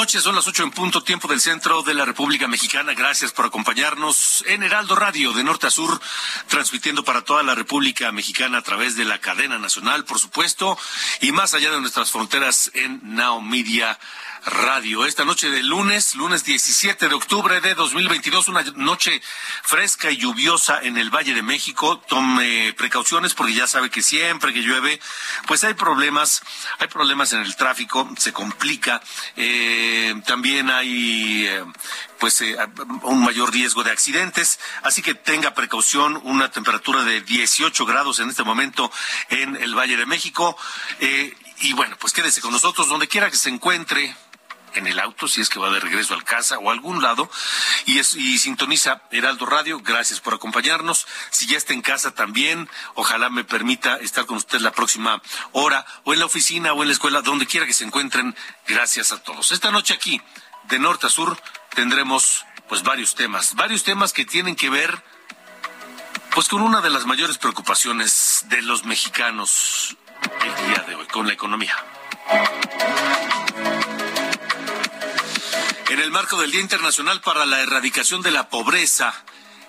Noches, 0.00 0.22
son 0.22 0.34
las 0.34 0.48
ocho 0.48 0.62
en 0.62 0.70
punto, 0.70 1.02
tiempo 1.02 1.28
del 1.28 1.42
centro 1.42 1.82
de 1.82 1.92
la 1.92 2.06
República 2.06 2.48
Mexicana. 2.48 2.94
Gracias 2.94 3.32
por 3.32 3.44
acompañarnos 3.44 4.42
en 4.46 4.62
Heraldo 4.62 4.96
Radio 4.96 5.34
de 5.34 5.44
norte 5.44 5.66
a 5.66 5.70
sur, 5.70 6.00
transmitiendo 6.48 7.04
para 7.04 7.20
toda 7.20 7.42
la 7.42 7.54
República 7.54 8.10
Mexicana 8.10 8.56
a 8.56 8.62
través 8.62 8.96
de 8.96 9.04
la 9.04 9.18
cadena 9.18 9.58
nacional, 9.58 10.06
por 10.06 10.18
supuesto, 10.18 10.78
y 11.20 11.32
más 11.32 11.52
allá 11.52 11.70
de 11.70 11.82
nuestras 11.82 12.10
fronteras 12.10 12.70
en 12.72 12.98
Now 13.14 13.42
Media 13.42 13.98
Radio. 14.44 15.04
Esta 15.04 15.24
noche 15.24 15.50
de 15.50 15.62
lunes, 15.62 16.14
lunes 16.14 16.44
17 16.44 17.08
de 17.08 17.14
octubre 17.14 17.60
de 17.60 17.74
2022, 17.74 18.48
una 18.48 18.62
noche 18.76 19.20
fresca 19.62 20.10
y 20.10 20.16
lluviosa 20.16 20.80
en 20.82 20.96
el 20.96 21.10
Valle 21.10 21.34
de 21.34 21.42
México. 21.42 21.98
Tome 22.08 22.72
precauciones 22.74 23.34
porque 23.34 23.54
ya 23.54 23.66
sabe 23.66 23.90
que 23.90 24.02
siempre 24.02 24.52
que 24.52 24.62
llueve, 24.62 25.00
pues 25.46 25.64
hay 25.64 25.74
problemas, 25.74 26.42
hay 26.78 26.88
problemas 26.88 27.32
en 27.32 27.42
el 27.42 27.54
tráfico, 27.56 28.08
se 28.16 28.32
complica. 28.32 29.02
Eh, 29.36 30.14
también 30.26 30.70
hay 30.70 31.46
eh, 31.46 31.64
pues 32.18 32.40
eh, 32.40 32.56
un 33.02 33.22
mayor 33.22 33.52
riesgo 33.52 33.82
de 33.82 33.90
accidentes, 33.90 34.58
así 34.82 35.02
que 35.02 35.14
tenga 35.14 35.54
precaución, 35.54 36.20
una 36.24 36.50
temperatura 36.50 37.04
de 37.04 37.20
18 37.20 37.84
grados 37.84 38.20
en 38.20 38.30
este 38.30 38.44
momento 38.44 38.90
en 39.28 39.56
el 39.56 39.74
Valle 39.74 39.96
de 39.96 40.06
México. 40.06 40.56
Y 41.62 41.74
bueno, 41.74 41.96
pues 41.98 42.14
quédese 42.14 42.40
con 42.40 42.52
nosotros 42.52 42.88
donde 42.88 43.06
quiera 43.06 43.30
que 43.30 43.36
se 43.36 43.50
encuentre 43.50 44.16
en 44.74 44.86
el 44.86 44.98
auto, 44.98 45.28
si 45.28 45.40
es 45.40 45.48
que 45.48 45.58
va 45.58 45.70
de 45.70 45.80
regreso 45.80 46.14
al 46.14 46.24
casa 46.24 46.58
o 46.58 46.70
a 46.70 46.72
algún 46.72 47.02
lado, 47.02 47.30
y, 47.86 48.02
sintoniza 48.02 49.02
Heraldo 49.10 49.46
Radio. 49.46 49.80
Gracias 49.80 50.20
por 50.20 50.34
acompañarnos. 50.34 51.06
Si 51.30 51.46
ya 51.46 51.58
está 51.58 51.72
en 51.72 51.82
casa 51.82 52.12
también, 52.12 52.68
ojalá 52.94 53.30
me 53.30 53.44
permita 53.44 53.96
estar 53.96 54.26
con 54.26 54.36
usted 54.36 54.60
la 54.60 54.72
próxima 54.72 55.22
hora, 55.52 55.84
o 56.04 56.12
en 56.12 56.20
la 56.20 56.26
oficina, 56.26 56.72
o 56.72 56.82
en 56.82 56.88
la 56.88 56.94
escuela, 56.94 57.22
donde 57.22 57.46
quiera 57.46 57.66
que 57.66 57.72
se 57.72 57.84
encuentren. 57.84 58.36
Gracias 58.66 59.12
a 59.12 59.22
todos. 59.22 59.52
Esta 59.52 59.70
noche 59.70 59.94
aquí, 59.94 60.20
de 60.64 60.78
norte 60.78 61.06
a 61.06 61.10
sur, 61.10 61.40
tendremos 61.74 62.44
pues 62.68 62.82
varios 62.82 63.14
temas, 63.14 63.54
varios 63.54 63.82
temas 63.82 64.12
que 64.12 64.24
tienen 64.24 64.54
que 64.54 64.70
ver 64.70 65.02
pues 66.32 66.48
con 66.48 66.62
una 66.62 66.80
de 66.80 66.90
las 66.90 67.06
mayores 67.06 67.38
preocupaciones 67.38 68.44
de 68.48 68.62
los 68.62 68.84
mexicanos 68.84 69.96
el 70.42 70.68
día 70.68 70.84
de 70.86 70.94
hoy, 70.94 71.06
con 71.06 71.26
la 71.26 71.32
economía. 71.32 71.74
En 75.90 75.98
el 75.98 76.10
marco 76.12 76.40
del 76.40 76.52
Día 76.52 76.60
Internacional 76.60 77.20
para 77.20 77.44
la 77.44 77.60
Erradicación 77.62 78.22
de 78.22 78.30
la 78.30 78.48
Pobreza, 78.48 79.12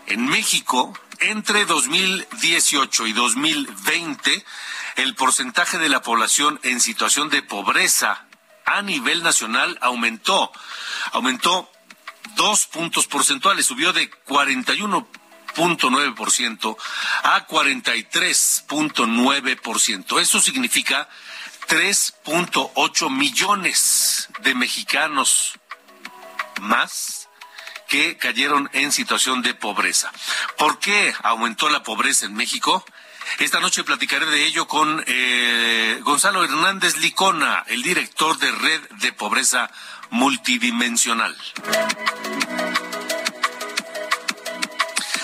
en 0.05 0.27
México, 0.27 0.93
entre 1.19 1.65
2018 1.65 3.07
y 3.07 3.13
2020, 3.13 4.45
el 4.97 5.15
porcentaje 5.15 5.79
de 5.79 5.89
la 5.89 6.03
población 6.03 6.59
en 6.61 6.79
situación 6.79 7.31
de 7.31 7.41
pobreza 7.41 8.27
a 8.65 8.83
nivel 8.83 9.23
nacional 9.23 9.79
aumentó. 9.81 10.51
Aumentó 11.13 11.71
dos 12.35 12.67
puntos 12.67 13.07
porcentuales, 13.07 13.65
subió 13.65 13.91
de 13.91 14.11
41.9% 14.11 16.77
a 17.23 17.47
43.9%. 17.47 20.21
Eso 20.21 20.39
significa 20.39 21.09
3.8 21.67 23.09
millones 23.09 24.29
de 24.41 24.53
mexicanos 24.53 25.53
más 26.59 27.29
que 27.87 28.17
cayeron 28.17 28.69
en 28.73 28.91
situación 28.91 29.41
de 29.41 29.53
pobreza. 29.53 30.11
¿Por 30.57 30.79
qué 30.79 31.13
aumentó 31.23 31.69
la 31.69 31.83
pobreza 31.83 32.25
en 32.25 32.33
México? 32.33 32.85
Esta 33.39 33.59
noche 33.59 33.83
platicaré 33.83 34.25
de 34.25 34.45
ello 34.45 34.67
con 34.67 35.03
eh, 35.07 35.99
Gonzalo 36.03 36.43
Hernández 36.43 36.97
Licona, 36.97 37.63
el 37.67 37.81
director 37.81 38.37
de 38.37 38.51
Red 38.51 38.81
de 39.01 39.13
Pobreza 39.13 39.69
Multidimensional. 40.09 41.35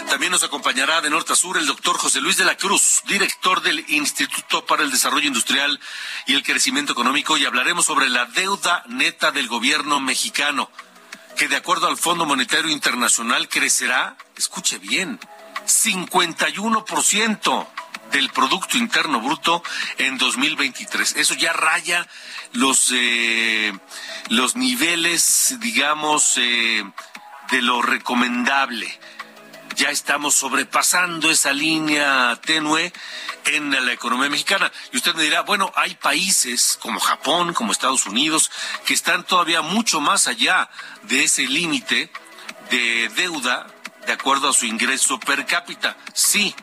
También 0.09 0.31
nos 0.31 0.43
acompañará 0.43 1.01
de 1.01 1.09
norte 1.09 1.33
a 1.33 1.35
sur 1.35 1.57
el 1.57 1.65
doctor 1.65 1.97
José 1.97 2.21
Luis 2.21 2.37
de 2.37 2.45
la 2.45 2.55
Cruz, 2.55 3.01
director 3.07 3.61
del 3.61 3.83
Instituto 3.89 4.65
para 4.65 4.83
el 4.83 4.89
Desarrollo 4.89 5.27
Industrial 5.27 5.79
y 6.25 6.33
el 6.33 6.43
Crecimiento 6.43 6.93
Económico, 6.93 7.37
y 7.37 7.45
hablaremos 7.45 7.85
sobre 7.85 8.09
la 8.09 8.25
deuda 8.25 8.83
neta 8.87 9.31
del 9.31 9.47
gobierno 9.47 9.99
mexicano, 9.99 10.71
que 11.37 11.47
de 11.47 11.55
acuerdo 11.55 11.87
al 11.87 11.97
Fondo 11.97 12.25
Monetario 12.25 12.71
Internacional 12.71 13.47
crecerá, 13.47 14.17
escuche 14.35 14.79
bien, 14.79 15.19
51% 15.65 17.67
del 18.11 18.29
Producto 18.29 18.77
Interno 18.77 19.21
Bruto 19.21 19.63
en 19.97 20.17
2023. 20.17 21.15
Eso 21.17 21.35
ya 21.35 21.53
raya 21.53 22.07
los, 22.53 22.91
eh, 22.93 23.71
los 24.29 24.55
niveles, 24.55 25.57
digamos, 25.59 26.37
eh, 26.37 26.83
de 27.51 27.61
lo 27.61 27.81
recomendable 27.81 28.97
ya 29.77 29.91
estamos 29.91 30.33
sobrepasando 30.33 31.29
esa 31.29 31.53
línea 31.53 32.35
tenue 32.43 32.91
en 33.47 33.71
la 33.85 33.91
economía 33.91 34.29
mexicana. 34.29 34.71
Y 34.91 34.97
usted 34.97 35.15
me 35.15 35.23
dirá, 35.23 35.41
bueno, 35.41 35.71
hay 35.75 35.95
países 35.95 36.77
como 36.81 36.99
Japón, 36.99 37.53
como 37.53 37.71
Estados 37.71 38.05
Unidos, 38.05 38.51
que 38.85 38.93
están 38.93 39.23
todavía 39.23 39.61
mucho 39.61 39.99
más 39.99 40.27
allá 40.27 40.69
de 41.03 41.23
ese 41.23 41.47
límite 41.47 42.11
de 42.69 43.09
deuda 43.15 43.67
de 44.05 44.13
acuerdo 44.13 44.49
a 44.49 44.53
su 44.53 44.65
ingreso 44.65 45.19
per 45.19 45.45
cápita. 45.45 45.97
Sí, 46.13 46.55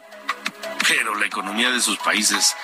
pero 0.88 1.14
la 1.14 1.26
economía 1.26 1.70
de 1.70 1.78
esos 1.78 1.98
países 1.98 2.56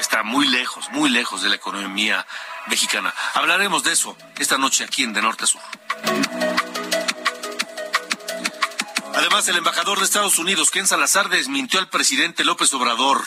está 0.00 0.22
muy 0.22 0.46
lejos, 0.46 0.88
muy 0.90 1.10
lejos 1.10 1.42
de 1.42 1.48
la 1.48 1.56
economía 1.56 2.26
mexicana. 2.66 3.12
Hablaremos 3.34 3.82
de 3.82 3.92
eso 3.92 4.16
esta 4.38 4.58
noche 4.58 4.84
aquí 4.84 5.02
en 5.02 5.12
De 5.12 5.22
Norte 5.22 5.44
a 5.44 5.46
Sur. 5.46 5.60
Además, 9.14 9.48
el 9.48 9.56
embajador 9.56 9.98
de 9.98 10.04
Estados 10.04 10.38
Unidos, 10.38 10.70
Ken 10.70 10.86
Salazar, 10.86 11.28
desmintió 11.28 11.80
al 11.80 11.88
presidente 11.88 12.44
López 12.44 12.72
Obrador. 12.72 13.26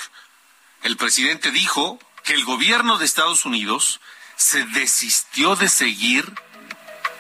El 0.84 0.98
presidente 0.98 1.52
dijo 1.52 2.00
que 2.24 2.34
el 2.34 2.44
gobierno 2.44 2.98
de 2.98 3.06
Estados 3.06 3.46
Unidos 3.46 4.00
se 4.36 4.64
desistió 4.66 5.56
de 5.56 5.70
seguir 5.70 6.34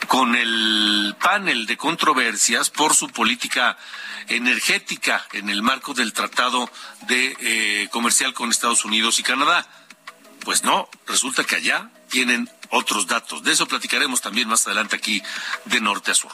con 0.07 0.35
el 0.35 1.15
panel 1.21 1.65
de 1.67 1.77
controversias 1.77 2.69
por 2.69 2.95
su 2.95 3.07
política 3.09 3.77
energética 4.27 5.25
en 5.33 5.49
el 5.49 5.61
marco 5.61 5.93
del 5.93 6.13
Tratado 6.13 6.69
de 7.07 7.35
eh, 7.39 7.87
Comercial 7.91 8.33
con 8.33 8.49
Estados 8.49 8.83
Unidos 8.83 9.19
y 9.19 9.23
Canadá. 9.23 9.67
Pues 10.43 10.63
no, 10.63 10.89
resulta 11.05 11.43
que 11.43 11.55
allá 11.55 11.91
tienen 12.09 12.49
otros 12.71 13.07
datos. 13.07 13.43
De 13.43 13.51
eso 13.51 13.67
platicaremos 13.67 14.21
también 14.21 14.47
más 14.47 14.65
adelante 14.65 14.95
aquí 14.95 15.21
de 15.65 15.79
norte 15.79 16.11
a 16.11 16.15
sur. 16.15 16.31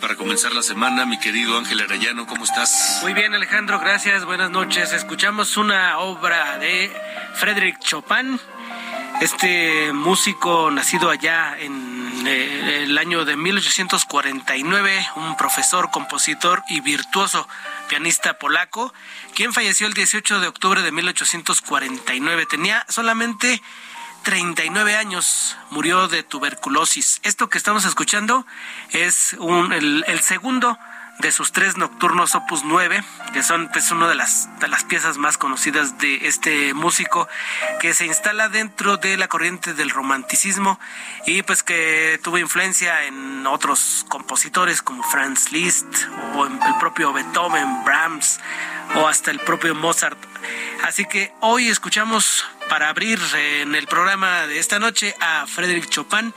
Para 0.00 0.16
comenzar 0.16 0.52
la 0.52 0.62
semana, 0.62 1.06
mi 1.06 1.18
querido 1.18 1.56
Ángel 1.58 1.80
Arayano, 1.80 2.26
¿cómo 2.26 2.44
estás? 2.44 3.00
Muy 3.02 3.14
bien, 3.14 3.34
Alejandro, 3.34 3.78
gracias, 3.78 4.24
buenas 4.24 4.50
noches. 4.50 4.92
Escuchamos 4.92 5.56
una 5.56 5.98
obra 5.98 6.58
de 6.58 6.90
Frédéric 7.34 7.78
Chopin, 7.80 8.38
este 9.20 9.92
músico 9.92 10.70
nacido 10.70 11.10
allá 11.10 11.56
en 11.58 12.26
eh, 12.26 12.84
el 12.84 12.98
año 12.98 13.24
de 13.24 13.36
1849, 13.36 15.06
un 15.16 15.36
profesor, 15.36 15.90
compositor 15.90 16.62
y 16.68 16.80
virtuoso 16.80 17.48
pianista 17.88 18.38
polaco, 18.38 18.92
quien 19.34 19.52
falleció 19.52 19.86
el 19.86 19.94
18 19.94 20.40
de 20.40 20.48
octubre 20.48 20.82
de 20.82 20.92
1849. 20.92 22.46
Tenía 22.46 22.84
solamente 22.88 23.62
39 24.26 24.96
años, 24.96 25.56
murió 25.70 26.08
de 26.08 26.24
tuberculosis. 26.24 27.20
Esto 27.22 27.48
que 27.48 27.58
estamos 27.58 27.84
escuchando 27.84 28.44
es 28.90 29.36
un, 29.38 29.72
el, 29.72 30.04
el 30.08 30.20
segundo 30.20 30.76
de 31.18 31.32
sus 31.32 31.52
tres 31.52 31.76
nocturnos 31.76 32.34
opus 32.34 32.62
9, 32.64 33.02
que 33.32 33.42
son 33.42 33.68
pues 33.72 33.90
una 33.90 34.08
de 34.08 34.14
las, 34.14 34.48
las 34.68 34.84
piezas 34.84 35.16
más 35.16 35.38
conocidas 35.38 35.98
de 35.98 36.26
este 36.26 36.74
músico 36.74 37.28
que 37.80 37.94
se 37.94 38.06
instala 38.06 38.48
dentro 38.48 38.96
de 38.96 39.16
la 39.16 39.28
corriente 39.28 39.74
del 39.74 39.90
romanticismo 39.90 40.78
y 41.26 41.42
pues 41.42 41.62
que 41.62 42.20
tuvo 42.22 42.38
influencia 42.38 43.04
en 43.04 43.46
otros 43.46 44.04
compositores 44.08 44.82
como 44.82 45.02
Franz 45.02 45.52
Liszt 45.52 45.86
o 46.34 46.46
el 46.46 46.58
propio 46.78 47.12
Beethoven, 47.12 47.84
Brahms 47.84 48.38
o 48.94 49.08
hasta 49.08 49.30
el 49.30 49.40
propio 49.40 49.74
Mozart. 49.74 50.18
Así 50.84 51.06
que 51.06 51.32
hoy 51.40 51.68
escuchamos 51.68 52.44
para 52.68 52.88
abrir 52.88 53.18
en 53.34 53.74
el 53.74 53.86
programa 53.86 54.46
de 54.46 54.58
esta 54.58 54.78
noche 54.78 55.14
a 55.20 55.46
Frédéric 55.46 55.88
Chopin 55.88 56.34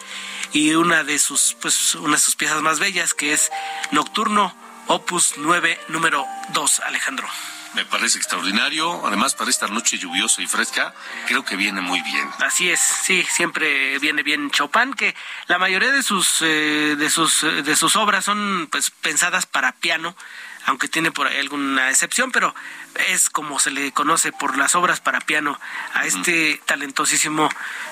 y 0.54 0.74
una 0.74 1.04
de 1.04 1.20
sus 1.20 1.56
pues 1.62 1.96
una 1.96 2.14
de 2.14 2.22
sus 2.22 2.36
piezas 2.36 2.62
más 2.62 2.80
bellas 2.80 3.14
que 3.14 3.34
es 3.34 3.52
Nocturno 3.92 4.54
Opus 4.92 5.36
9, 5.38 5.80
número 5.90 6.26
2, 6.52 6.80
Alejandro. 6.80 7.28
Me 7.76 7.86
parece 7.86 8.18
extraordinario. 8.18 9.06
Además, 9.06 9.36
para 9.36 9.52
esta 9.52 9.68
noche 9.68 10.00
lluviosa 10.00 10.42
y 10.42 10.48
fresca, 10.48 10.96
creo 11.28 11.46
que 11.46 11.56
viene 11.56 11.80
muy 11.80 12.02
bien. 12.02 12.28
Así 12.40 12.72
es, 12.72 12.80
sí, 12.80 13.24
siempre 13.30 14.00
viene 14.00 14.24
bien 14.24 14.50
Chopin, 14.50 14.96
que 14.96 15.16
la 15.46 15.60
mayoría 15.60 15.92
de 15.92 16.02
sus 16.02 16.42
eh, 16.42 16.96
de 16.98 17.10
sus 17.12 17.44
de 17.44 17.76
sus 17.76 17.96
obras 17.98 18.26
son 18.26 18.68
pues 18.72 18.90
pensadas 18.90 19.46
para 19.46 19.74
piano 19.74 20.16
aunque 20.66 20.88
tiene 20.88 21.12
por 21.12 21.28
ahí 21.28 21.38
alguna 21.38 21.90
excepción, 21.90 22.32
pero 22.32 22.54
es 23.08 23.30
como 23.30 23.60
se 23.60 23.72
le 23.72 23.92
conoce 23.92 24.32
por 24.32 24.58
las 24.58 24.76
obras 24.76 25.00
para 25.00 25.20
piano 25.22 25.60
a 25.94 26.06
este 26.06 26.62
talentosísimo 26.66 27.50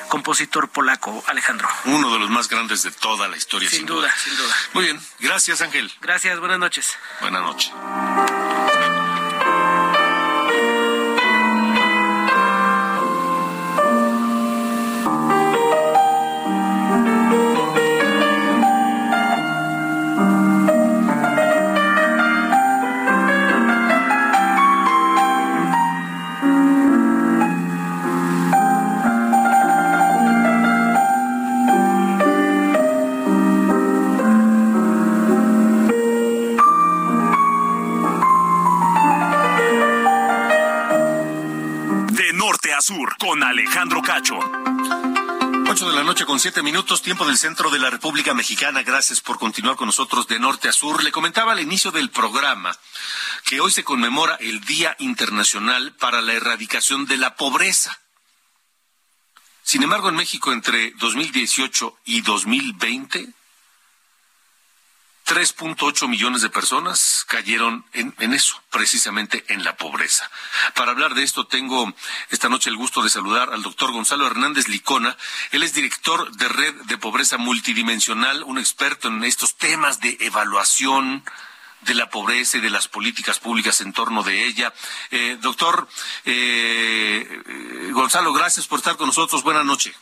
compositor 0.09 0.69
polaco, 0.69 1.23
Alejandro. 1.27 1.67
Uno 1.85 2.11
de 2.11 2.19
los 2.19 2.29
más 2.29 2.49
grandes 2.49 2.83
de 2.83 2.91
toda 2.91 3.27
la 3.27 3.37
historia. 3.37 3.69
Sin, 3.69 3.85
duda, 3.85 4.13
sin 4.23 4.35
duda. 4.35 4.55
Muy 4.73 4.83
bien, 4.85 5.01
gracias 5.19 5.61
Ángel. 5.61 5.91
Gracias, 6.01 6.39
buenas 6.39 6.59
noches. 6.59 6.97
Buenas 7.21 7.41
noches. 7.41 7.71
Con 43.17 43.43
Alejandro 43.43 44.01
Cacho. 44.01 44.39
8 45.69 45.89
de 45.89 45.95
la 45.95 46.03
noche 46.03 46.25
con 46.25 46.39
siete 46.39 46.63
minutos, 46.63 47.01
tiempo 47.01 47.25
del 47.25 47.37
centro 47.37 47.69
de 47.69 47.79
la 47.79 47.89
República 47.89 48.33
Mexicana. 48.33 48.81
Gracias 48.83 49.19
por 49.19 49.37
continuar 49.37 49.75
con 49.75 49.87
nosotros 49.87 50.27
de 50.27 50.39
norte 50.39 50.69
a 50.69 50.71
sur. 50.71 51.03
Le 51.03 51.11
comentaba 51.11 51.51
al 51.51 51.59
inicio 51.59 51.91
del 51.91 52.09
programa 52.09 52.77
que 53.43 53.59
hoy 53.59 53.71
se 53.71 53.83
conmemora 53.83 54.35
el 54.35 54.61
Día 54.61 54.95
Internacional 54.99 55.95
para 55.95 56.21
la 56.21 56.33
Erradicación 56.33 57.05
de 57.05 57.17
la 57.17 57.35
Pobreza. 57.35 57.99
Sin 59.63 59.83
embargo, 59.83 60.07
en 60.07 60.15
México 60.15 60.53
entre 60.53 60.91
2018 60.91 61.99
y 62.05 62.21
2020 62.21 63.33
3.8 65.27 66.07
millones 66.07 66.41
de 66.41 66.49
personas 66.49 67.25
cayeron 67.27 67.85
en, 67.91 68.33
eso, 68.33 68.61
precisamente 68.71 69.43
en 69.49 69.65
la 69.65 69.75
pobreza. 69.75 70.31
Para 70.73 70.91
hablar 70.91 71.15
de 71.15 71.23
esto, 71.23 71.45
tengo 71.45 71.93
esta 72.29 72.47
noche 72.47 72.69
el 72.69 72.77
gusto 72.77 73.03
de 73.03 73.09
saludar 73.09 73.51
al 73.51 73.61
doctor 73.61 73.91
Gonzalo 73.91 74.25
Hernández 74.25 74.69
Licona. 74.69 75.17
Él 75.51 75.63
es 75.63 75.73
director 75.73 76.31
de 76.31 76.47
Red 76.47 76.75
de 76.85 76.97
Pobreza 76.97 77.37
Multidimensional, 77.37 78.41
un 78.43 78.57
experto 78.57 79.09
en 79.09 79.21
estos 79.25 79.57
temas 79.57 79.99
de 79.99 80.17
evaluación 80.21 81.25
de 81.81 81.93
la 81.93 82.09
pobreza 82.09 82.57
y 82.57 82.61
de 82.61 82.69
las 82.69 82.87
políticas 82.87 83.39
públicas 83.39 83.81
en 83.81 83.91
torno 83.91 84.23
de 84.23 84.45
ella. 84.45 84.73
Eh, 85.11 85.37
doctor 85.41 85.89
eh, 86.23 87.43
Gonzalo, 87.91 88.31
gracias 88.31 88.65
por 88.65 88.79
estar 88.79 88.95
con 88.95 89.07
nosotros. 89.07 89.43
Buenas 89.43 89.65
noches. 89.65 89.93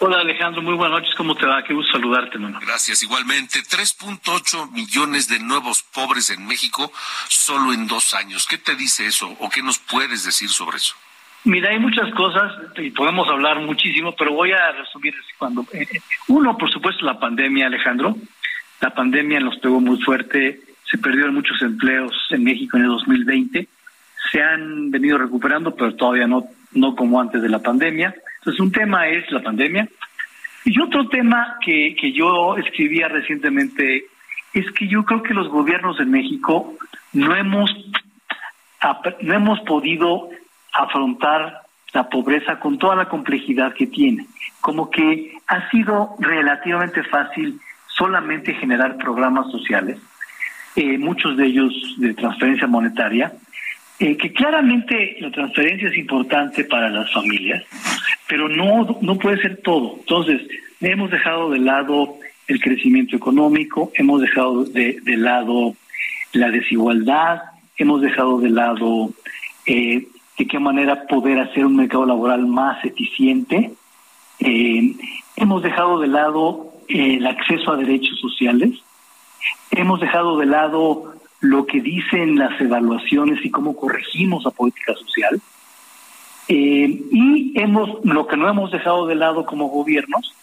Hola 0.00 0.20
Alejandro, 0.20 0.60
muy 0.60 0.74
buenas 0.74 1.00
noches, 1.00 1.14
¿cómo 1.14 1.36
te 1.36 1.46
va? 1.46 1.62
Qué 1.62 1.72
gusto 1.72 1.92
saludarte, 1.92 2.34
hermano. 2.34 2.58
Gracias, 2.60 3.02
igualmente. 3.02 3.60
3.8 3.60 4.72
millones 4.72 5.28
de 5.28 5.38
nuevos 5.38 5.82
pobres 5.82 6.30
en 6.30 6.46
México 6.46 6.90
solo 7.28 7.72
en 7.72 7.86
dos 7.86 8.12
años. 8.14 8.46
¿Qué 8.48 8.58
te 8.58 8.74
dice 8.74 9.06
eso 9.06 9.34
o 9.38 9.48
qué 9.48 9.62
nos 9.62 9.78
puedes 9.78 10.24
decir 10.24 10.48
sobre 10.48 10.78
eso? 10.78 10.96
Mira, 11.44 11.70
hay 11.70 11.78
muchas 11.78 12.12
cosas 12.14 12.52
y 12.76 12.90
podemos 12.90 13.28
hablar 13.28 13.60
muchísimo, 13.60 14.14
pero 14.16 14.32
voy 14.32 14.50
a 14.52 14.72
resumir 14.72 15.14
cuando 15.38 15.64
eh, 15.72 15.86
uno, 16.28 16.56
por 16.58 16.70
supuesto, 16.70 17.04
la 17.04 17.18
pandemia, 17.20 17.66
Alejandro. 17.66 18.16
La 18.80 18.90
pandemia 18.90 19.40
nos 19.40 19.58
pegó 19.58 19.80
muy 19.80 20.02
fuerte, 20.02 20.60
se 20.90 20.98
perdieron 20.98 21.34
muchos 21.34 21.60
empleos 21.62 22.12
en 22.30 22.42
México 22.44 22.76
en 22.76 22.84
el 22.84 22.88
2020. 22.88 23.68
Se 24.32 24.42
han 24.42 24.90
venido 24.90 25.18
recuperando, 25.18 25.74
pero 25.76 25.94
todavía 25.94 26.26
no 26.26 26.48
no 26.74 26.94
como 26.94 27.20
antes 27.20 27.40
de 27.40 27.48
la 27.48 27.60
pandemia. 27.60 28.14
Entonces, 28.44 28.60
un 28.60 28.72
tema 28.72 29.08
es 29.08 29.30
la 29.30 29.42
pandemia. 29.42 29.88
Y 30.66 30.78
otro 30.78 31.08
tema 31.08 31.56
que, 31.64 31.96
que 31.98 32.12
yo 32.12 32.58
escribía 32.58 33.08
recientemente 33.08 34.04
es 34.52 34.70
que 34.72 34.86
yo 34.86 35.02
creo 35.04 35.22
que 35.22 35.32
los 35.32 35.48
gobiernos 35.48 35.96
de 35.96 36.04
México 36.04 36.74
no 37.14 37.34
hemos, 37.34 37.74
no 39.22 39.34
hemos 39.34 39.60
podido 39.60 40.28
afrontar 40.74 41.62
la 41.94 42.10
pobreza 42.10 42.60
con 42.60 42.78
toda 42.78 42.96
la 42.96 43.08
complejidad 43.08 43.72
que 43.72 43.86
tiene. 43.86 44.26
Como 44.60 44.90
que 44.90 45.32
ha 45.46 45.70
sido 45.70 46.10
relativamente 46.18 47.02
fácil 47.04 47.58
solamente 47.88 48.52
generar 48.52 48.98
programas 48.98 49.50
sociales, 49.50 49.98
eh, 50.76 50.98
muchos 50.98 51.36
de 51.38 51.46
ellos 51.46 51.72
de 51.96 52.12
transferencia 52.12 52.66
monetaria, 52.66 53.32
eh, 53.98 54.16
que 54.16 54.32
claramente 54.32 55.16
la 55.20 55.30
transferencia 55.30 55.88
es 55.88 55.96
importante 55.96 56.64
para 56.64 56.90
las 56.90 57.12
familias, 57.12 57.62
pero 58.28 58.48
no, 58.48 58.98
no 59.00 59.18
puede 59.18 59.40
ser 59.40 59.58
todo. 59.62 59.96
Entonces, 60.00 60.42
hemos 60.80 61.10
dejado 61.10 61.50
de 61.50 61.58
lado 61.58 62.16
el 62.46 62.60
crecimiento 62.60 63.16
económico, 63.16 63.92
hemos 63.94 64.20
dejado 64.20 64.64
de, 64.64 64.98
de 65.02 65.16
lado 65.16 65.74
la 66.32 66.50
desigualdad, 66.50 67.42
hemos 67.76 68.02
dejado 68.02 68.40
de 68.40 68.50
lado 68.50 69.10
eh, 69.66 70.06
de 70.36 70.46
qué 70.46 70.58
manera 70.58 71.06
poder 71.06 71.38
hacer 71.38 71.64
un 71.64 71.76
mercado 71.76 72.06
laboral 72.06 72.46
más 72.46 72.84
eficiente, 72.84 73.72
eh, 74.40 74.94
hemos 75.36 75.62
dejado 75.62 76.00
de 76.00 76.08
lado 76.08 76.72
el 76.88 77.26
acceso 77.26 77.72
a 77.72 77.76
derechos 77.76 78.18
sociales, 78.20 78.72
hemos 79.70 80.00
dejado 80.00 80.38
de 80.38 80.46
lado 80.46 81.13
lo 81.44 81.66
que 81.66 81.82
dicen 81.82 82.36
las 82.38 82.58
evaluaciones 82.58 83.44
y 83.44 83.50
cómo 83.50 83.76
corregimos 83.76 84.44
la 84.44 84.50
política 84.50 84.94
social. 84.94 85.38
Eh, 86.48 87.02
y 87.12 87.52
hemos, 87.60 88.02
lo 88.02 88.26
que 88.26 88.38
no 88.38 88.48
hemos 88.48 88.70
dejado 88.70 89.06
de 89.06 89.14
lado 89.14 89.44
como 89.44 89.68
gobiernos 89.68 90.34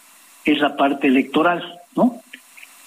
es 0.45 0.59
la 0.59 0.77
parte 0.77 1.07
electoral, 1.07 1.79
¿no? 1.95 2.21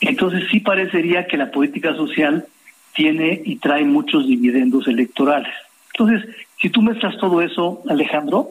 Entonces 0.00 0.44
sí 0.48 0.60
parecería 0.60 1.26
que 1.26 1.36
la 1.36 1.50
política 1.50 1.96
social 1.96 2.46
tiene 2.94 3.42
y 3.44 3.56
trae 3.56 3.84
muchos 3.84 4.28
dividendos 4.28 4.86
electorales. 4.86 5.52
Entonces, 5.92 6.28
si 6.60 6.70
tú 6.70 6.82
mezclas 6.82 7.18
todo 7.18 7.42
eso, 7.42 7.82
Alejandro, 7.88 8.50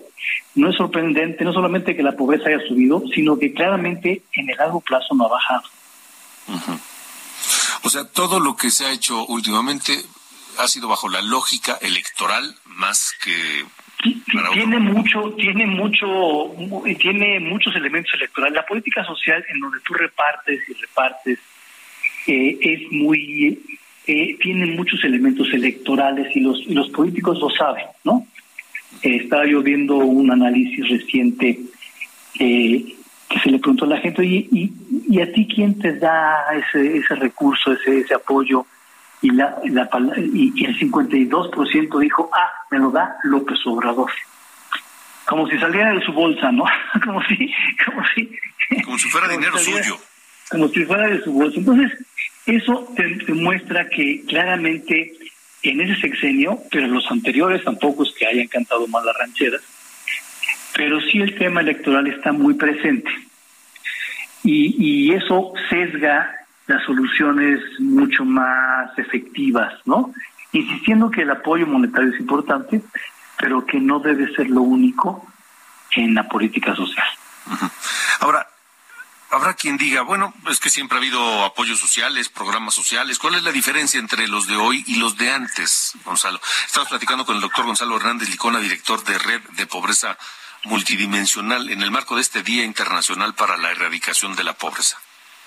no 0.56 0.70
es 0.70 0.76
sorprendente, 0.76 1.46
no 1.46 1.54
solamente 1.54 1.96
que 1.96 2.04
la 2.04 2.18
pobreza 2.18 2.50
haya 2.50 2.68
subido, 2.68 3.04
sino 3.16 3.40
que 3.40 3.54
claramente 3.54 4.24
en 4.34 4.50
el 4.50 4.58
largo 4.58 4.82
plazo 4.82 5.16
no 5.16 5.26
ha 5.26 5.30
bajado. 5.30 5.64
O 7.84 7.90
sea, 7.90 8.06
todo 8.06 8.40
lo 8.40 8.56
que 8.56 8.70
se 8.72 8.86
ha 8.86 8.92
hecho 8.92 9.26
últimamente 9.26 9.94
ha 10.58 10.68
sido 10.68 10.88
bajo 10.88 11.10
la 11.10 11.22
lógica 11.22 11.78
electoral 11.82 12.56
más 12.66 13.14
que 13.24 13.66
tiene 14.54 14.80
mucho 14.80 15.34
tiene 15.38 15.66
mucho 15.66 16.06
tiene 17.00 17.40
muchos 17.40 17.76
elementos 17.76 18.14
electorales 18.14 18.56
la 18.56 18.66
política 18.66 19.04
social 19.06 19.44
en 19.50 19.60
donde 19.60 19.80
tú 19.80 19.94
repartes 19.94 20.60
y 20.68 20.74
repartes 20.74 21.40
eh, 22.28 22.58
es 22.62 22.92
muy, 22.92 23.60
eh, 24.08 24.38
tiene 24.40 24.66
muchos 24.68 25.04
elementos 25.04 25.52
electorales 25.52 26.34
y 26.36 26.40
los, 26.40 26.66
los 26.68 26.90
políticos 26.90 27.40
lo 27.40 27.50
saben, 27.50 27.86
¿no? 28.04 28.26
estaba 29.02 29.46
yo 29.46 29.62
viendo 29.62 29.96
un 29.98 30.32
análisis 30.32 30.88
reciente 30.88 31.60
que 33.34 33.40
se 33.40 33.50
le 33.50 33.60
preguntó 33.60 33.86
a 33.86 33.90
la 33.90 33.98
gente, 33.98 34.24
¿y, 34.24 34.48
y, 35.10 35.22
a 35.22 35.32
ti 35.32 35.48
quién 35.48 35.80
te 35.80 35.94
da 35.98 36.46
ese, 36.54 36.98
ese 36.98 37.16
recurso, 37.16 37.74
ese, 37.74 38.02
ese 38.02 38.14
apoyo? 38.14 38.66
Y, 39.22 39.32
la, 39.32 39.58
la, 39.64 39.90
y 40.18 40.66
el 40.66 40.78
52% 40.78 42.00
dijo, 42.00 42.30
ah, 42.34 42.52
me 42.70 42.80
lo 42.80 42.92
da 42.92 43.16
López 43.24 43.60
Obrador 43.66 44.12
como 45.26 45.48
si 45.48 45.58
saliera 45.58 45.94
de 45.94 46.02
su 46.02 46.12
bolsa, 46.12 46.52
¿no? 46.52 46.66
como 47.04 47.22
si, 47.24 47.52
como 47.86 48.04
si, 48.14 48.30
como 48.84 48.98
si 48.98 49.10
fuera 49.10 49.28
dinero 49.28 49.58
suyo, 49.58 49.98
como 50.50 50.68
si 50.70 50.86
fuera 50.86 51.08
de 51.08 51.24
su 51.24 51.32
bolsa. 51.32 51.60
Entonces, 51.60 51.92
eso 52.46 52.88
demuestra 53.28 53.88
que 53.90 54.24
claramente 54.28 55.14
en 55.64 55.82
ese 55.82 56.02
sexenio, 56.02 56.60
pero 56.70 56.88
los 56.88 57.10
anteriores 57.10 57.64
tampoco 57.64 58.04
es 58.04 58.14
que 58.14 58.28
hayan 58.28 58.48
cantado 58.48 58.86
mal 58.88 59.06
las 59.06 59.18
rancheras, 59.18 59.62
pero 60.76 61.00
sí 61.02 61.20
el 61.20 61.38
tema 61.38 61.62
electoral 61.62 62.08
está 62.08 62.32
muy 62.32 62.56
presente 62.56 63.12
y, 64.44 64.76
y 64.78 65.14
eso 65.14 65.54
sesga 65.70 66.44
las 66.68 66.84
soluciones 66.86 67.60
mucho 67.80 68.26
más 68.26 68.98
efectivas, 68.98 69.74
¿no? 69.86 70.14
Insistiendo 70.52 71.10
que 71.10 71.24
el 71.24 71.32
apoyo 71.32 71.68
monetario 71.68 72.12
es 72.14 72.20
importante, 72.20 72.82
pero 73.38 73.66
que 73.66 73.80
no 73.80 74.00
debe 74.00 74.34
ser 74.36 74.50
lo 74.50 74.62
único 74.62 75.28
en 75.96 76.14
la 76.14 76.28
política 76.28 76.76
social. 76.76 77.08
Ahora, 78.20 78.48
habrá 79.32 79.54
quien 79.56 79.78
diga, 79.78 80.02
bueno, 80.02 80.34
es 80.50 80.60
que 80.60 80.70
siempre 80.70 80.98
ha 80.98 81.02
habido 81.02 81.44
apoyos 81.44 81.80
sociales, 81.80 82.30
programas 82.30 82.74
sociales. 82.74 83.20
¿Cuál 83.20 83.36
es 83.36 83.44
la 83.44 83.52
diferencia 83.52 84.00
entre 84.00 84.28
los 84.28 84.48
de 84.48 84.56
hoy 84.56 84.84
y 84.88 84.98
los 84.98 85.18
de 85.18 85.32
antes, 85.32 85.94
Gonzalo? 86.06 86.40
Estamos 86.66 86.90
platicando 86.90 87.26
con 87.26 87.36
el 87.36 87.42
doctor 87.42 87.66
Gonzalo 87.66 87.98
Hernández 87.98 88.30
Licona, 88.30 88.60
director 88.60 89.04
de 89.04 89.18
Red 89.18 89.42
de 89.58 89.66
Pobreza 89.68 90.18
Multidimensional, 90.66 91.70
en 91.70 91.82
el 91.82 91.92
marco 91.92 92.16
de 92.16 92.22
este 92.22 92.42
Día 92.42 92.64
Internacional 92.64 93.34
para 93.36 93.58
la 93.58 93.72
Erradicación 93.72 94.36
de 94.36 94.44
la 94.44 94.54
Pobreza. 94.54 94.98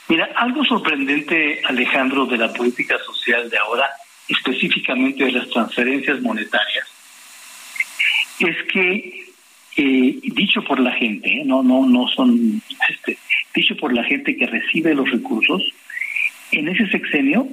Mira, 0.08 0.28
algo 0.37 0.64
sorprendente, 0.64 1.62
Alejandro, 1.64 2.26
de 2.26 2.38
la 2.38 2.52
política 2.52 2.96
social 3.04 3.50
de 3.50 3.58
ahora, 3.58 3.88
específicamente 4.28 5.25
de 5.25 5.32
las 5.32 5.49
transferencias 5.49 6.20
monetarias, 6.20 6.87
es 8.38 8.56
que 8.73 9.26
eh, 9.76 10.18
dicho 10.23 10.62
por 10.62 10.80
la 10.80 10.92
gente, 10.92 11.28
¿eh? 11.28 11.42
no, 11.44 11.62
no, 11.62 11.87
no 11.87 12.08
son, 12.08 12.62
este, 12.88 13.18
dicho 13.54 13.76
por 13.76 13.92
la 13.92 14.04
gente 14.04 14.37
que 14.37 14.46
recibe 14.46 14.94
los 14.94 15.11
recursos, 15.11 15.62
en 16.52 16.68
ese 16.68 16.87
sexenio 16.88 17.49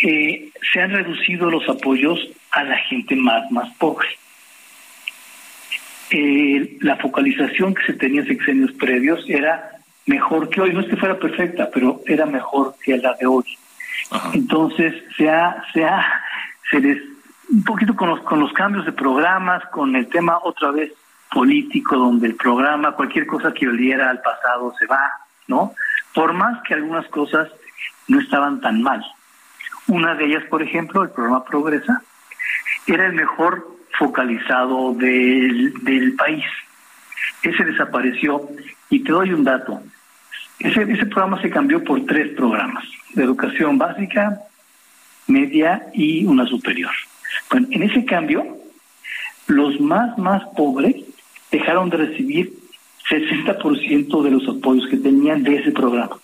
eh, 0.00 0.48
se 0.72 0.80
han 0.80 0.90
reducido 0.90 1.50
los 1.50 1.68
apoyos 1.68 2.18
a 2.50 2.64
la 2.64 2.76
gente 2.76 3.16
más, 3.16 3.50
más 3.50 3.72
pobre. 3.76 4.08
La 6.10 6.96
focalización 6.96 7.74
que 7.74 7.84
se 7.86 7.92
tenía 7.94 8.20
en 8.22 8.28
sexenios 8.28 8.72
previos 8.72 9.24
era 9.28 9.70
mejor 10.06 10.48
que 10.48 10.60
hoy, 10.60 10.72
no 10.72 10.80
es 10.80 10.88
que 10.88 10.96
fuera 10.96 11.18
perfecta, 11.18 11.70
pero 11.72 12.00
era 12.06 12.26
mejor 12.26 12.74
que 12.82 12.96
la 12.98 13.14
de 13.14 13.26
hoy. 13.26 13.44
Entonces 14.32 14.94
se 15.16 15.30
ha, 15.30 15.62
se 15.72 15.84
ha, 15.84 16.04
se 16.70 16.80
les 16.80 16.98
un 17.50 17.64
poquito 17.64 17.94
con 17.94 18.08
los, 18.08 18.20
con 18.20 18.40
los 18.40 18.52
cambios 18.52 18.84
de 18.84 18.92
programas, 18.92 19.64
con 19.66 19.94
el 19.96 20.08
tema 20.08 20.38
otra 20.42 20.70
vez 20.70 20.92
político, 21.30 21.96
donde 21.96 22.26
el 22.28 22.36
programa, 22.36 22.92
cualquier 22.92 23.26
cosa 23.26 23.52
que 23.52 23.68
oliera 23.68 24.10
al 24.10 24.20
pasado 24.20 24.74
se 24.78 24.86
va, 24.86 25.10
¿no? 25.48 25.74
Por 26.14 26.32
más 26.32 26.62
que 26.62 26.74
algunas 26.74 27.06
cosas 27.08 27.48
no 28.08 28.20
estaban 28.20 28.60
tan 28.60 28.82
mal. 28.82 29.04
Una 29.88 30.14
de 30.14 30.26
ellas, 30.26 30.44
por 30.48 30.62
ejemplo, 30.62 31.02
el 31.02 31.10
programa 31.10 31.44
Progresa, 31.44 32.02
era 32.86 33.06
el 33.06 33.14
mejor 33.14 33.73
focalizado 33.98 34.94
del, 34.94 35.72
del 35.82 36.14
país. 36.14 36.44
Ese 37.42 37.64
desapareció 37.64 38.48
y 38.90 39.00
te 39.00 39.12
doy 39.12 39.32
un 39.32 39.44
dato. 39.44 39.82
Ese, 40.58 40.82
ese 40.82 41.06
programa 41.06 41.40
se 41.42 41.50
cambió 41.50 41.82
por 41.82 42.04
tres 42.06 42.34
programas, 42.34 42.84
de 43.14 43.24
educación 43.24 43.76
básica, 43.78 44.40
media 45.26 45.86
y 45.92 46.24
una 46.24 46.46
superior. 46.46 46.92
Bueno, 47.50 47.68
en 47.70 47.82
ese 47.82 48.04
cambio, 48.04 48.44
los 49.46 49.80
más, 49.80 50.16
más 50.18 50.42
pobres 50.56 50.96
dejaron 51.50 51.90
de 51.90 51.96
recibir 51.98 52.52
60% 53.10 54.22
de 54.22 54.30
los 54.30 54.48
apoyos 54.48 54.88
que 54.88 54.96
tenían 54.96 55.42
de 55.42 55.56
ese 55.56 55.72
programa. 55.72 56.16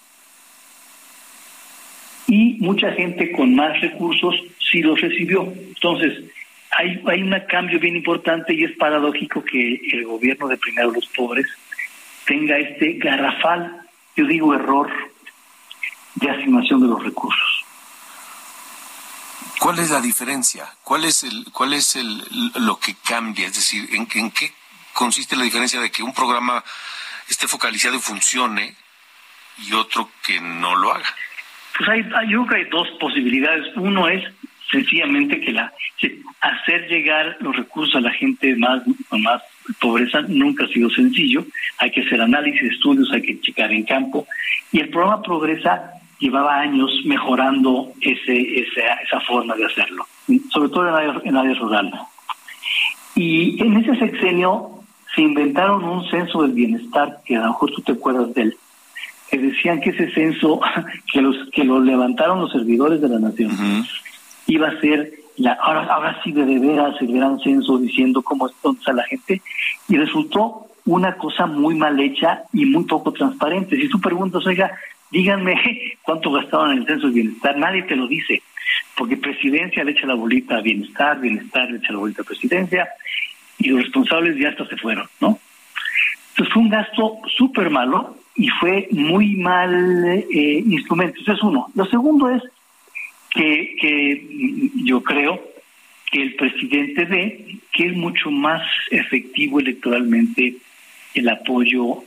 Y 2.27 2.59
mucha 2.61 2.93
gente 2.93 3.33
con 3.33 3.55
más 3.55 3.81
recursos 3.81 4.35
sí 4.71 4.83
los 4.83 5.01
recibió. 5.01 5.53
Entonces, 5.53 6.23
hay, 6.71 7.03
hay 7.07 7.23
un 7.23 7.39
cambio 7.49 7.79
bien 7.81 7.97
importante 7.97 8.55
y 8.55 8.65
es 8.65 8.73
paradójico 8.77 9.45
que 9.45 9.81
el 9.93 10.05
gobierno 10.05 10.49
de 10.49 10.57
primero 10.57 10.91
los 10.91 11.07
pobres 11.07 11.47
tenga 12.27 12.59
este 12.59 12.93
garrafal, 12.95 13.81
yo 14.17 14.27
digo 14.27 14.55
error, 14.55 14.91
de 16.15 16.31
asignación 16.31 16.81
de 16.81 16.89
los 16.89 17.03
recursos. 17.03 17.65
¿Cuál 19.59 19.79
es 19.79 19.91
la 19.91 20.01
diferencia? 20.01 20.67
¿Cuál 20.83 21.05
es 21.05 21.23
el, 21.23 21.45
cuál 21.53 21.75
es 21.75 21.97
el, 21.97 22.25
lo 22.57 22.79
que 22.79 22.95
cambia? 23.05 23.47
Es 23.47 23.55
decir, 23.55 23.89
¿en, 23.95 24.09
¿en 24.15 24.31
qué 24.31 24.53
consiste 24.95 25.37
la 25.37 25.45
diferencia 25.45 25.81
de 25.81 25.91
que 25.91 26.03
un 26.03 26.15
programa 26.15 26.65
esté 27.29 27.47
focalizado 27.47 27.97
y 27.97 28.01
funcione 28.01 28.75
y 29.59 29.73
otro 29.75 30.11
que 30.25 30.41
no 30.41 30.77
lo 30.77 30.93
haga? 30.93 31.15
Pues 31.77 31.89
hay, 31.91 32.03
yo 32.31 32.45
creo 32.45 32.47
que 32.47 32.57
hay 32.57 32.65
dos 32.71 32.89
posibilidades. 32.99 33.67
Uno 33.77 34.09
es 34.09 34.25
sencillamente 34.71 35.41
que 35.41 35.53
la 35.53 35.73
hacer 36.41 36.89
llegar 36.89 37.37
los 37.41 37.57
recursos 37.57 37.97
a 37.97 38.01
la 38.01 38.11
gente 38.13 38.57
más 38.57 38.83
con 39.09 39.23
más 39.23 39.43
pobreza 39.81 40.23
nunca 40.23 40.65
ha 40.65 40.69
sido 40.69 40.91
sencillo. 40.91 41.45
Hay 41.79 41.91
que 41.91 42.03
hacer 42.03 42.21
análisis, 42.21 42.73
estudios, 42.73 43.11
hay 43.13 43.23
que 43.23 43.41
checar 43.41 43.73
en 43.73 43.85
campo. 43.85 44.27
Y 44.73 44.81
el 44.81 44.89
programa 44.89 45.23
Progresa 45.23 45.93
llevaba 46.19 46.61
años 46.61 46.91
mejorando 47.05 47.93
ese, 48.01 48.61
esa, 48.61 48.95
esa 49.03 49.21
forma 49.21 49.55
de 49.57 49.65
hacerlo, 49.65 50.07
sobre 50.51 50.69
todo 50.69 50.89
en 50.89 50.95
áreas, 51.35 51.55
en 51.55 51.59
rurales. 51.59 51.95
Y 53.15 53.61
en 53.63 53.77
ese 53.79 53.97
sexenio 53.97 54.71
se 55.15 55.23
inventaron 55.23 55.83
un 55.83 56.09
censo 56.11 56.43
del 56.43 56.53
bienestar, 56.53 57.19
que 57.25 57.37
a 57.37 57.41
lo 57.41 57.49
mejor 57.49 57.73
tú 57.73 57.83
te 57.83 57.93
acuerdas 57.93 58.33
de 58.35 58.43
él, 58.43 58.57
que 59.31 59.39
decían 59.39 59.81
que 59.81 59.91
ese 59.91 60.11
censo, 60.13 60.61
que 61.13 61.21
los 61.21 61.37
que 61.51 61.65
lo 61.65 61.81
levantaron 61.81 62.41
los 62.41 62.53
servidores 62.53 63.01
de 63.01 63.09
la 63.09 63.19
nación, 63.19 63.51
iba 64.51 64.69
a 64.69 64.81
ser 64.81 65.13
la, 65.37 65.53
ahora, 65.55 65.85
ahora 65.85 66.21
sí 66.23 66.33
de, 66.33 66.45
veras 66.59 67.01
el 67.01 67.13
gran 67.13 67.39
censo 67.41 67.79
diciendo 67.79 68.23
cómo 68.23 68.49
está 68.49 68.93
la 68.93 69.05
gente, 69.05 69.41
y 69.89 69.97
resultó 69.97 70.67
una 70.85 71.17
cosa 71.17 71.47
muy 71.47 71.75
mal 71.75 71.99
hecha 72.01 72.43
y 72.53 72.67
muy 72.67 72.85
poco 72.85 73.13
transparente. 73.13 73.77
Si 73.77 73.89
tú 73.89 74.01
preguntas, 74.01 74.45
oiga, 74.47 74.71
díganme 75.11 75.55
cuánto 76.03 76.33
gastaron 76.33 76.73
en 76.73 76.79
el 76.79 76.87
censo 76.87 77.07
de 77.07 77.15
bienestar, 77.15 77.57
nadie 77.57 77.83
te 77.85 77.97
lo 77.97 78.07
dice, 78.07 78.43
porque 78.97 79.17
presidencia 79.17 79.85
le 79.85 79.93
echa 79.93 80.07
la 80.07 80.15
bolita 80.15 80.57
a 80.57 80.63
bienestar, 80.63 81.21
bienestar 81.21 81.71
le 81.71 81.79
echa 81.79 81.93
la 81.93 81.99
bolita 82.01 82.23
a 82.23 82.27
presidencia, 82.27 82.89
y 83.59 83.69
los 83.69 83.83
responsables 83.85 84.37
ya 84.37 84.49
hasta 84.49 84.67
se 84.67 84.77
fueron, 84.77 85.07
¿no? 85.21 85.39
Entonces 86.31 86.55
fue 86.55 86.63
un 86.63 86.71
gasto 86.71 87.19
súper 87.37 87.71
malo 87.71 88.17
y 88.35 88.49
fue 88.49 88.89
muy 88.93 89.37
mal 89.37 90.07
eh, 90.07 90.65
instrumento. 90.67 91.21
Eso 91.21 91.33
es 91.33 91.43
uno. 91.43 91.69
Lo 91.75 91.85
segundo 91.87 92.31
es 92.31 92.43
que, 93.31 93.77
que 93.81 94.71
yo 94.85 95.03
creo 95.03 95.43
que 96.11 96.23
el 96.23 96.35
presidente 96.35 97.05
ve 97.05 97.57
que 97.73 97.87
es 97.87 97.97
mucho 97.97 98.31
más 98.31 98.63
efectivo 98.91 99.61
electoralmente 99.61 100.57
el 101.15 101.29
apoyo 101.29 102.03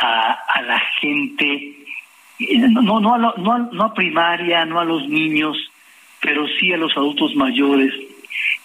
a, 0.00 0.32
a 0.32 0.62
la 0.62 0.80
gente 1.00 1.74
no, 2.38 3.00
no, 3.00 3.14
a 3.14 3.18
no, 3.18 3.58
no 3.58 3.84
a 3.84 3.94
primaria, 3.94 4.64
no 4.64 4.80
a 4.80 4.84
los 4.84 5.08
niños, 5.08 5.56
pero 6.20 6.46
sí 6.58 6.72
a 6.72 6.76
los 6.76 6.96
adultos 6.96 7.34
mayores 7.34 7.92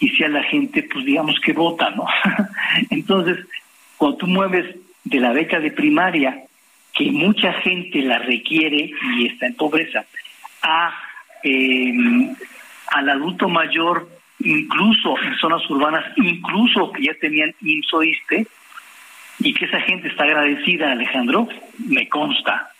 y 0.00 0.08
sí 0.10 0.24
a 0.24 0.28
la 0.28 0.42
gente, 0.44 0.82
pues 0.82 1.04
digamos 1.04 1.38
que 1.40 1.52
vota, 1.52 1.90
¿no? 1.90 2.06
Entonces, 2.90 3.38
cuando 3.96 4.18
tú 4.18 4.26
mueves 4.26 4.76
de 5.04 5.20
la 5.20 5.32
beca 5.32 5.60
de 5.60 5.70
primaria, 5.70 6.42
que 6.92 7.10
mucha 7.10 7.52
gente 7.54 8.00
la 8.00 8.18
requiere 8.18 8.90
y 9.18 9.26
está 9.26 9.46
en 9.46 9.54
pobreza, 9.54 10.06
a 10.62 10.94
em, 11.46 12.34
al 12.88 13.08
adulto 13.08 13.48
mayor, 13.48 14.08
incluso 14.40 15.18
en 15.22 15.36
zonas 15.38 15.68
urbanas, 15.70 16.04
incluso 16.16 16.92
que 16.92 17.04
ya 17.04 17.14
tenían 17.20 17.54
IMSOISTE, 17.60 18.46
y 19.38 19.54
que 19.54 19.66
esa 19.66 19.80
gente 19.80 20.08
está 20.08 20.24
agradecida, 20.24 20.90
Alejandro, 20.90 21.48
me 21.78 22.08
consta, 22.08 22.72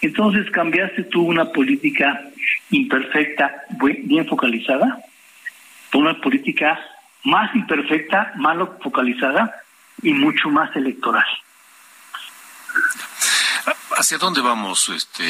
entonces 0.00 0.50
cambiaste 0.50 1.04
tú 1.04 1.22
una 1.22 1.46
política 1.46 2.20
imperfecta, 2.70 3.64
bien 4.04 4.26
focalizada, 4.26 4.98
por 5.90 6.02
una 6.02 6.20
política 6.20 6.78
más 7.24 7.54
imperfecta, 7.54 8.32
malo 8.36 8.78
focalizada 8.82 9.62
y 10.02 10.12
mucho 10.12 10.50
más 10.50 10.74
electoral. 10.76 11.26
¿Hacia 13.96 14.18
dónde 14.18 14.40
vamos, 14.40 14.88
este, 14.90 15.24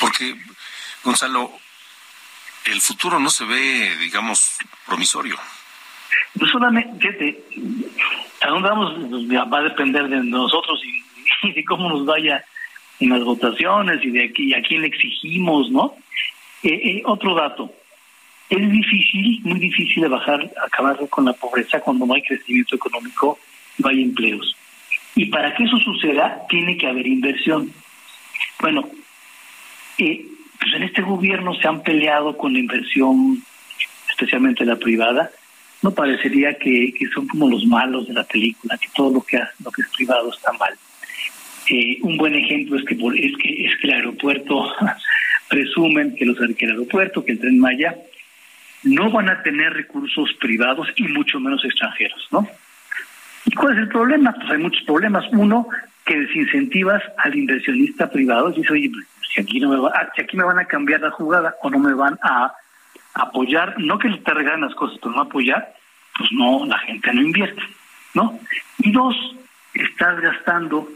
Porque, 0.00 0.34
Gonzalo, 1.04 1.52
el 2.66 2.80
futuro 2.80 3.20
no 3.20 3.30
se 3.30 3.44
ve, 3.44 3.96
digamos, 4.00 4.56
promisorio. 4.86 5.36
No 6.34 6.46
solamente, 6.46 6.98
fíjate, 6.98 7.44
a 8.40 8.48
dónde 8.48 8.68
vamos 8.68 8.94
va 9.52 9.58
a 9.58 9.62
depender 9.62 10.08
de 10.08 10.22
nosotros 10.24 10.80
y, 10.84 11.52
de 11.52 11.64
cómo 11.64 11.90
nos 11.90 12.06
vaya 12.06 12.44
en 13.00 13.10
las 13.10 13.22
votaciones 13.22 14.02
y 14.02 14.10
de 14.10 14.24
aquí, 14.24 14.54
a 14.54 14.62
quién 14.62 14.80
le 14.80 14.88
exigimos, 14.88 15.70
¿no? 15.70 15.94
Eh, 16.62 16.72
eh, 16.72 17.02
otro 17.04 17.34
dato, 17.34 17.70
es 18.48 18.70
difícil, 18.70 19.40
muy 19.44 19.58
difícil 19.58 20.02
de 20.02 20.08
bajar, 20.08 20.50
acabar 20.64 20.96
con 21.08 21.26
la 21.26 21.32
pobreza 21.34 21.80
cuando 21.80 22.06
no 22.06 22.14
hay 22.14 22.22
crecimiento 22.22 22.76
económico 22.76 23.38
no 23.78 23.88
hay 23.88 24.02
empleos. 24.02 24.56
Y 25.14 25.26
para 25.26 25.54
que 25.54 25.64
eso 25.64 25.76
suceda, 25.78 26.42
tiene 26.48 26.76
que 26.76 26.86
haber 26.86 27.06
inversión. 27.06 27.72
Bueno, 28.60 28.88
eh, 29.98 30.26
pues 30.58 30.74
en 30.74 30.82
este 30.84 31.02
gobierno 31.02 31.54
se 31.54 31.68
han 31.68 31.82
peleado 31.82 32.36
con 32.36 32.52
la 32.52 32.58
inversión, 32.58 33.42
especialmente 34.08 34.64
la 34.64 34.76
privada. 34.76 35.30
No 35.82 35.92
parecería 35.92 36.54
que, 36.54 36.92
son 37.12 37.26
como 37.28 37.48
los 37.48 37.66
malos 37.66 38.08
de 38.08 38.14
la 38.14 38.24
película, 38.24 38.78
que 38.78 38.88
todo 38.94 39.12
lo 39.12 39.20
que, 39.22 39.38
lo 39.62 39.70
que 39.70 39.82
es 39.82 39.88
privado 39.88 40.30
está 40.30 40.52
mal. 40.52 40.74
Eh, 41.68 41.98
un 42.02 42.16
buen 42.16 42.34
ejemplo 42.34 42.78
es 42.78 42.84
que 42.84 42.94
es 42.94 43.36
que 43.38 43.66
es 43.66 43.76
que 43.80 43.86
el 43.86 43.94
aeropuerto 43.94 44.72
presumen 45.48 46.14
que 46.14 46.26
los 46.26 46.38
que 46.38 46.64
el 46.64 46.72
aeropuerto, 46.72 47.24
que 47.24 47.32
el 47.32 47.40
tren 47.40 47.58
Maya 47.58 47.94
no 48.82 49.10
van 49.10 49.30
a 49.30 49.42
tener 49.42 49.72
recursos 49.72 50.30
privados 50.40 50.88
y 50.96 51.04
mucho 51.04 51.40
menos 51.40 51.64
extranjeros, 51.64 52.28
¿no? 52.30 52.46
¿Y 53.46 53.52
cuál 53.52 53.74
es 53.74 53.78
el 53.80 53.88
problema? 53.88 54.32
Pues 54.32 54.50
hay 54.50 54.58
muchos 54.58 54.82
problemas. 54.84 55.24
Uno, 55.32 55.68
que 56.04 56.18
desincentivas 56.18 57.02
al 57.18 57.34
inversionista 57.34 58.10
privado 58.10 58.50
y 58.50 58.60
dice, 58.60 58.72
oye, 58.72 58.90
si 59.34 59.40
aquí, 59.40 59.60
no 59.60 59.68
me 59.68 59.76
va, 59.76 59.92
si 60.14 60.22
aquí 60.22 60.36
me 60.36 60.44
van 60.44 60.58
a 60.58 60.66
cambiar 60.66 61.00
la 61.00 61.10
jugada 61.10 61.56
o 61.62 61.70
no 61.70 61.78
me 61.78 61.94
van 61.94 62.18
a 62.22 62.54
apoyar, 63.14 63.74
no 63.78 63.98
que 63.98 64.10
te 64.10 64.34
regalen 64.34 64.62
las 64.62 64.74
cosas, 64.74 64.98
pero 65.02 65.14
no 65.14 65.22
apoyar, 65.22 65.74
pues 66.16 66.30
no, 66.32 66.64
la 66.66 66.78
gente 66.78 67.12
no 67.12 67.22
invierte, 67.22 67.62
¿no? 68.14 68.38
Y 68.78 68.92
dos, 68.92 69.16
estás 69.74 70.20
gastando 70.20 70.88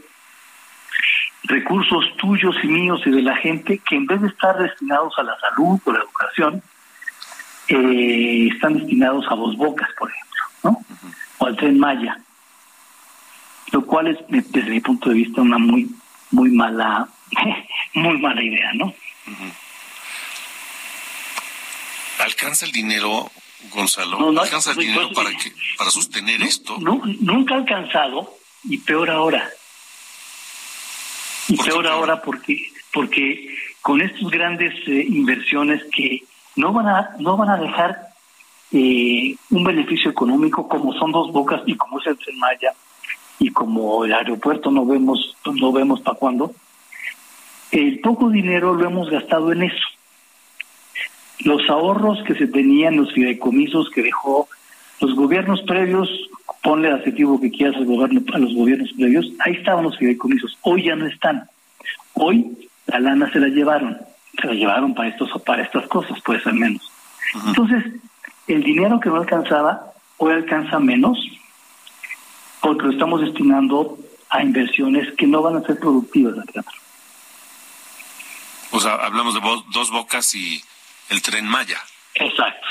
recursos 1.43 2.05
tuyos 2.17 2.55
y 2.63 2.67
míos 2.67 3.01
y 3.05 3.11
de 3.11 3.21
la 3.21 3.35
gente 3.35 3.79
que 3.79 3.95
en 3.95 4.05
vez 4.05 4.21
de 4.21 4.27
estar 4.27 4.57
destinados 4.57 5.13
a 5.17 5.23
la 5.23 5.37
salud 5.39 5.79
o 5.83 5.91
la 5.91 5.99
educación, 5.99 6.61
eh, 7.67 8.49
están 8.53 8.73
destinados 8.73 9.25
a 9.29 9.35
dos 9.35 9.55
bocas, 9.57 9.89
por 9.97 10.09
ejemplo, 10.09 10.43
¿no? 10.63 10.85
O 11.39 11.45
al 11.45 11.55
tren 11.55 11.77
Maya 11.77 12.17
lo 13.71 13.85
cual 13.85 14.07
es 14.07 14.17
desde 14.27 14.69
mi 14.69 14.79
punto 14.79 15.09
de 15.09 15.15
vista 15.15 15.41
una 15.41 15.57
muy 15.57 15.89
muy 16.31 16.51
mala 16.51 17.07
muy 17.93 18.17
mala 18.17 18.43
idea 18.43 18.71
no 18.73 18.93
alcanza 22.19 22.65
el 22.65 22.71
dinero 22.71 23.31
Gonzalo 23.71 24.31
no, 24.31 24.41
alcanza 24.41 24.71
el 24.71 24.77
dinero 24.77 25.11
para 25.11 25.31
que 25.31 25.51
para 25.77 25.91
sostener 25.91 26.41
esto 26.41 26.77
nunca 26.79 27.55
ha 27.55 27.57
alcanzado 27.57 28.39
y 28.63 28.77
peor 28.77 29.09
ahora. 29.09 29.49
Y 31.47 31.57
peor 31.57 31.87
ahora 31.87 32.21
porque 32.21 32.71
porque 32.93 33.55
con 33.81 34.01
estas 34.01 34.29
grandes 34.29 34.73
eh, 34.87 35.05
inversiones 35.07 35.83
que 35.95 36.23
no 36.55 36.73
van 36.73 36.87
a 36.87 37.09
no 37.19 37.37
van 37.37 37.49
a 37.49 37.57
dejar 37.57 38.09
eh, 38.71 39.35
un 39.49 39.63
beneficio 39.63 40.11
económico 40.11 40.67
como 40.67 40.93
son 40.93 41.11
dos 41.11 41.31
bocas 41.31 41.61
y 41.65 41.75
como 41.75 41.99
es 41.99 42.07
el 42.07 42.37
Maya 42.37 42.73
y 43.39 43.49
como 43.51 44.05
el 44.05 44.13
aeropuerto 44.13 44.69
no 44.69 44.85
vemos 44.85 45.35
no 45.45 45.71
vemos 45.71 46.01
para 46.01 46.17
cuándo 46.17 46.53
el 47.71 47.99
poco 47.99 48.29
dinero 48.29 48.73
lo 48.73 48.87
hemos 48.87 49.09
gastado 49.09 49.51
en 49.51 49.63
eso. 49.63 49.87
Los 51.39 51.69
ahorros 51.69 52.21
que 52.23 52.35
se 52.35 52.47
tenían 52.47 52.97
los 52.97 53.13
fideicomisos 53.13 53.89
que 53.91 54.03
dejó 54.03 54.47
los 54.99 55.15
gobiernos 55.15 55.61
previos 55.61 56.09
ponle 56.61 56.89
el 56.89 56.95
adjetivo 56.95 57.39
que 57.39 57.51
quieras 57.51 57.77
al 57.77 57.85
gobierno 57.85 58.21
a 58.33 58.37
los 58.37 58.53
gobiernos 58.53 58.91
previos 58.93 59.31
ahí 59.39 59.53
estaban 59.53 59.85
los 59.85 59.97
fideicomisos 59.97 60.57
hoy 60.61 60.83
ya 60.83 60.95
no 60.95 61.05
están. 61.05 61.47
Hoy 62.13 62.69
la 62.87 62.99
lana 62.99 63.31
se 63.31 63.39
la 63.39 63.47
llevaron 63.47 63.97
se 64.41 64.47
la 64.47 64.53
llevaron 64.53 64.93
para 64.93 65.09
estos 65.09 65.29
para 65.43 65.63
estas 65.63 65.87
cosas 65.87 66.19
puede 66.21 66.41
ser 66.41 66.53
menos. 66.53 66.91
Entonces 67.47 67.85
el 68.47 68.63
dinero 68.63 68.99
que 68.99 69.09
no 69.09 69.17
alcanzaba 69.17 69.93
hoy 70.17 70.33
alcanza 70.33 70.79
menos 70.79 71.17
porque 72.61 72.87
lo 72.87 72.91
estamos 72.91 73.21
destinando 73.21 73.97
a 74.29 74.43
inversiones 74.43 75.13
que 75.15 75.27
no 75.27 75.41
van 75.41 75.55
a 75.55 75.61
ser 75.61 75.79
productivas, 75.79 76.35
O 78.71 78.79
sea, 78.79 78.93
hablamos 78.95 79.33
de 79.33 79.41
dos 79.71 79.91
bocas 79.91 80.33
y 80.35 80.61
el 81.09 81.21
tren 81.21 81.45
Maya. 81.45 81.79
Exacto. 82.15 82.67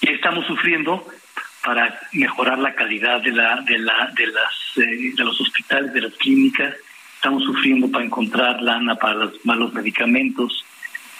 Y 0.00 0.10
estamos 0.10 0.46
sufriendo 0.46 1.06
para 1.64 2.00
mejorar 2.12 2.58
la 2.58 2.74
calidad 2.74 3.20
de 3.20 3.32
la 3.32 3.60
de 3.62 3.78
la 3.78 4.10
de 4.14 4.26
las 4.26 4.54
eh, 4.76 5.12
de 5.14 5.24
los 5.24 5.40
hospitales, 5.40 5.92
de 5.92 6.02
las 6.02 6.14
clínicas. 6.14 6.74
Estamos 7.16 7.44
sufriendo 7.44 7.90
para 7.90 8.04
encontrar 8.04 8.62
lana 8.62 8.94
para 8.96 9.14
los 9.14 9.44
malos 9.44 9.72
medicamentos. 9.74 10.64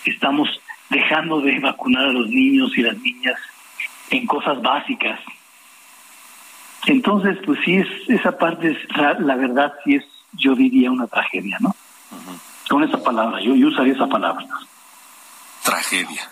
Estamos 0.05 0.49
dejando 0.89 1.41
de 1.41 1.59
vacunar 1.59 2.07
a 2.07 2.13
los 2.13 2.29
niños 2.29 2.77
y 2.77 2.83
las 2.83 2.97
niñas 2.99 3.39
en 4.11 4.27
cosas 4.27 4.61
básicas 4.63 5.21
entonces, 6.87 7.37
pues 7.45 7.61
sí, 7.65 7.77
es, 7.77 7.87
esa 8.09 8.39
parte 8.39 8.71
es, 8.71 8.79
la, 8.97 9.37
verdad, 9.37 9.73
sí 9.85 9.97
es, 9.97 10.05
yo 10.33 10.55
diría, 10.55 10.91
una 10.91 11.07
tragedia, 11.07 11.59
¿no? 11.61 11.75
Con 12.71 12.85
esa 12.85 13.03
palabra, 13.03 13.41
yo, 13.43 13.53
usaría 13.67 13.95
esa 13.95 14.07
palabra. 14.07 14.47
Tragedia. 15.65 16.31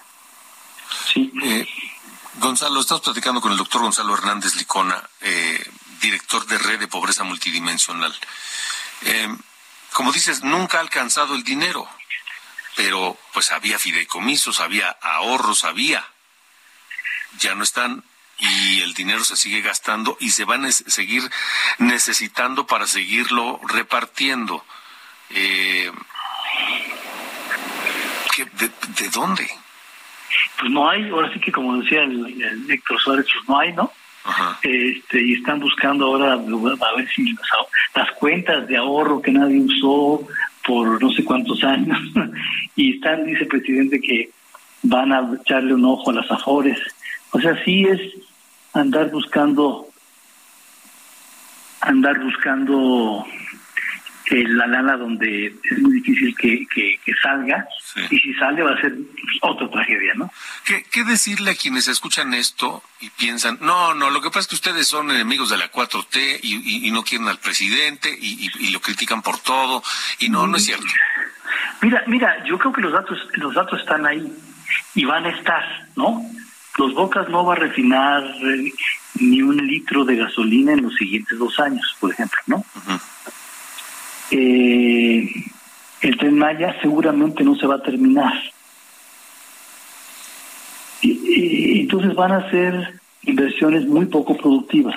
Sí. 1.13 1.33
Eh, 1.43 1.69
Gonzalo, 2.35 2.79
estamos 2.79 3.03
platicando 3.03 3.41
con 3.41 3.51
el 3.51 3.59
doctor 3.59 3.83
Gonzalo 3.83 4.15
Hernández 4.15 4.55
Licona, 4.55 5.03
eh, 5.21 5.69
director 6.01 6.47
de 6.47 6.59
Red 6.59 6.79
de 6.79 6.87
Pobreza 6.87 7.25
Multidimensional. 7.25 8.15
Eh, 9.03 9.37
como 9.93 10.13
dices, 10.13 10.45
nunca 10.45 10.79
ha 10.79 10.81
alcanzado 10.81 11.35
el 11.35 11.43
dinero, 11.43 11.89
pero 12.77 13.19
pues 13.33 13.51
había 13.51 13.81
fideicomisos, 13.81 14.61
había 14.61 14.91
ahorros, 14.91 15.65
había. 15.65 16.07
Ya 17.41 17.57
no 17.57 17.65
están 17.65 18.05
y 18.39 18.83
el 18.83 18.95
dinero 18.95 19.25
se 19.25 19.37
sigue 19.37 19.61
gastando 19.61 20.17
y 20.21 20.31
se 20.31 20.45
van 20.45 20.67
a 20.67 20.71
seguir 20.71 21.29
necesitando 21.79 22.65
para 22.65 22.87
seguirlo 22.87 23.61
repartiendo. 23.67 24.65
Eh, 25.31 25.91
de, 28.59 29.09
dónde? 29.11 29.49
Pues 30.59 30.71
no 30.71 30.89
hay, 30.89 31.09
ahora 31.09 31.33
sí 31.33 31.41
que 31.41 31.53
como 31.53 31.79
decía 31.79 32.03
el, 32.03 32.67
Héctor 32.69 33.01
Suárez, 33.01 33.27
pues 33.33 33.49
no 33.49 33.59
hay, 33.59 33.73
¿no? 33.73 33.93
Este, 34.63 35.23
y 35.23 35.35
están 35.35 35.59
buscando 35.59 36.07
ahora 36.07 36.35
a 36.35 36.97
ver 36.97 37.09
si 37.15 37.35
las, 37.95 38.11
cuentas 38.19 38.67
de 38.69 38.77
ahorro 38.77 39.23
que 39.23 39.33
nadie 39.33 39.61
usó 39.61 40.27
por 40.67 41.03
no 41.03 41.11
sé 41.13 41.25
cuántos 41.25 41.65
años 41.65 41.99
y 42.77 42.97
están, 42.97 43.25
dice 43.25 43.43
el 43.43 43.49
presidente, 43.49 44.01
que 44.01 44.31
van 44.83 45.13
a 45.13 45.31
echarle 45.41 45.75
un 45.75 45.85
ojo 45.85 46.11
a 46.11 46.15
las 46.15 46.31
afores. 46.31 46.79
O 47.31 47.41
sea, 47.41 47.63
sí 47.65 47.85
es 47.85 48.01
andar 48.75 49.11
buscando 49.11 49.89
andar 51.81 52.19
buscando 52.21 53.25
eh, 54.31 54.45
la 54.47 54.67
lana 54.67 54.97
donde 54.97 55.47
es 55.47 55.79
muy 55.79 56.01
difícil 56.01 56.37
que, 56.37 56.67
que, 56.67 56.99
salga 57.23 57.67
y 58.11 58.19
si 58.19 58.35
sale 58.35 58.63
va 58.63 58.73
a 58.73 58.81
ser 58.81 58.95
otra 59.41 59.69
tragedia, 59.71 60.13
¿no? 60.15 60.31
¿Qué, 60.65 60.85
¿Qué, 60.91 61.03
decirle 61.03 61.53
a 61.53 61.55
quienes 61.55 61.89
escuchan 61.89 62.35
esto 62.35 62.83
y 63.01 63.09
piensan, 63.11 63.59
no, 63.61 63.95
no, 63.95 64.11
lo 64.11 64.21
que 64.21 64.29
pasa 64.29 64.41
es 64.41 64.47
que 64.49 64.55
ustedes 64.55 64.87
son 64.87 65.11
enemigos 65.11 65.51
de 65.51 65.57
la 65.57 65.73
4T 65.73 66.41
y, 66.43 66.87
y, 66.87 66.91
no 66.91 67.03
quieren 67.03 67.27
al 67.27 67.39
presidente 67.39 68.15
y, 68.21 68.51
y, 68.59 68.71
lo 68.71 68.81
critican 68.81 69.23
por 69.23 69.39
todo 69.39 69.83
y 70.19 70.29
no, 70.29 70.47
no 70.47 70.59
es 70.59 70.65
cierto. 70.65 70.87
Mira, 71.81 72.05
mira, 72.07 72.45
yo 72.45 72.59
creo 72.59 72.73
que 72.73 72.83
los 72.83 72.93
datos, 72.93 73.19
los 73.35 73.55
datos 73.55 73.81
están 73.81 74.07
ahí 74.07 74.31
y 74.95 75.05
van 75.05 75.25
a 75.25 75.31
estar, 75.31 75.89
¿no? 75.97 76.23
Los 76.77 76.95
Bocas 76.95 77.29
no 77.29 77.45
va 77.45 77.55
a 77.55 77.57
refinar 77.57 78.23
eh, 78.23 78.73
ni 79.21 79.43
un 79.43 79.57
litro 79.57 80.05
de 80.05 80.17
gasolina 80.17 80.73
en 80.73 80.83
los 80.83 80.95
siguientes 80.95 81.39
dos 81.39 81.59
años, 81.59 81.97
por 81.99 82.13
ejemplo, 82.13 82.39
¿no? 82.47 82.65
Eh, 84.31 85.29
el 86.01 86.17
tren 86.19 86.39
Maya 86.39 86.77
seguramente 86.81 87.45
no 87.45 87.55
se 87.57 87.67
va 87.67 87.77
a 87.77 87.83
terminar. 87.83 88.33
Y, 91.01 91.81
entonces 91.81 92.15
van 92.15 92.33
a 92.33 92.51
ser 92.51 93.01
inversiones 93.23 93.87
muy 93.87 94.07
poco 94.07 94.37
productivas. 94.37 94.97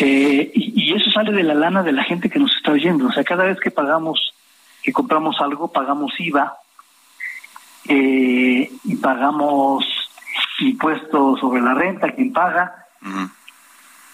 Eh, 0.00 0.50
y, 0.52 0.90
y, 0.90 0.94
eso 0.94 1.08
sale 1.12 1.30
de 1.30 1.44
la 1.44 1.54
lana 1.54 1.84
de 1.84 1.92
la 1.92 2.02
gente 2.02 2.28
que 2.28 2.40
nos 2.40 2.54
está 2.56 2.72
oyendo. 2.72 3.06
O 3.06 3.12
sea, 3.12 3.22
cada 3.22 3.44
vez 3.44 3.60
que 3.60 3.70
pagamos, 3.70 4.34
que 4.82 4.92
compramos 4.92 5.40
algo, 5.40 5.70
pagamos 5.70 6.12
IVA, 6.18 6.58
eh, 7.86 8.70
y 8.84 8.96
pagamos 8.96 9.84
impuestos 10.60 11.40
sobre 11.40 11.60
la 11.60 11.74
renta, 11.74 12.12
quien 12.12 12.32
paga, 12.32 12.86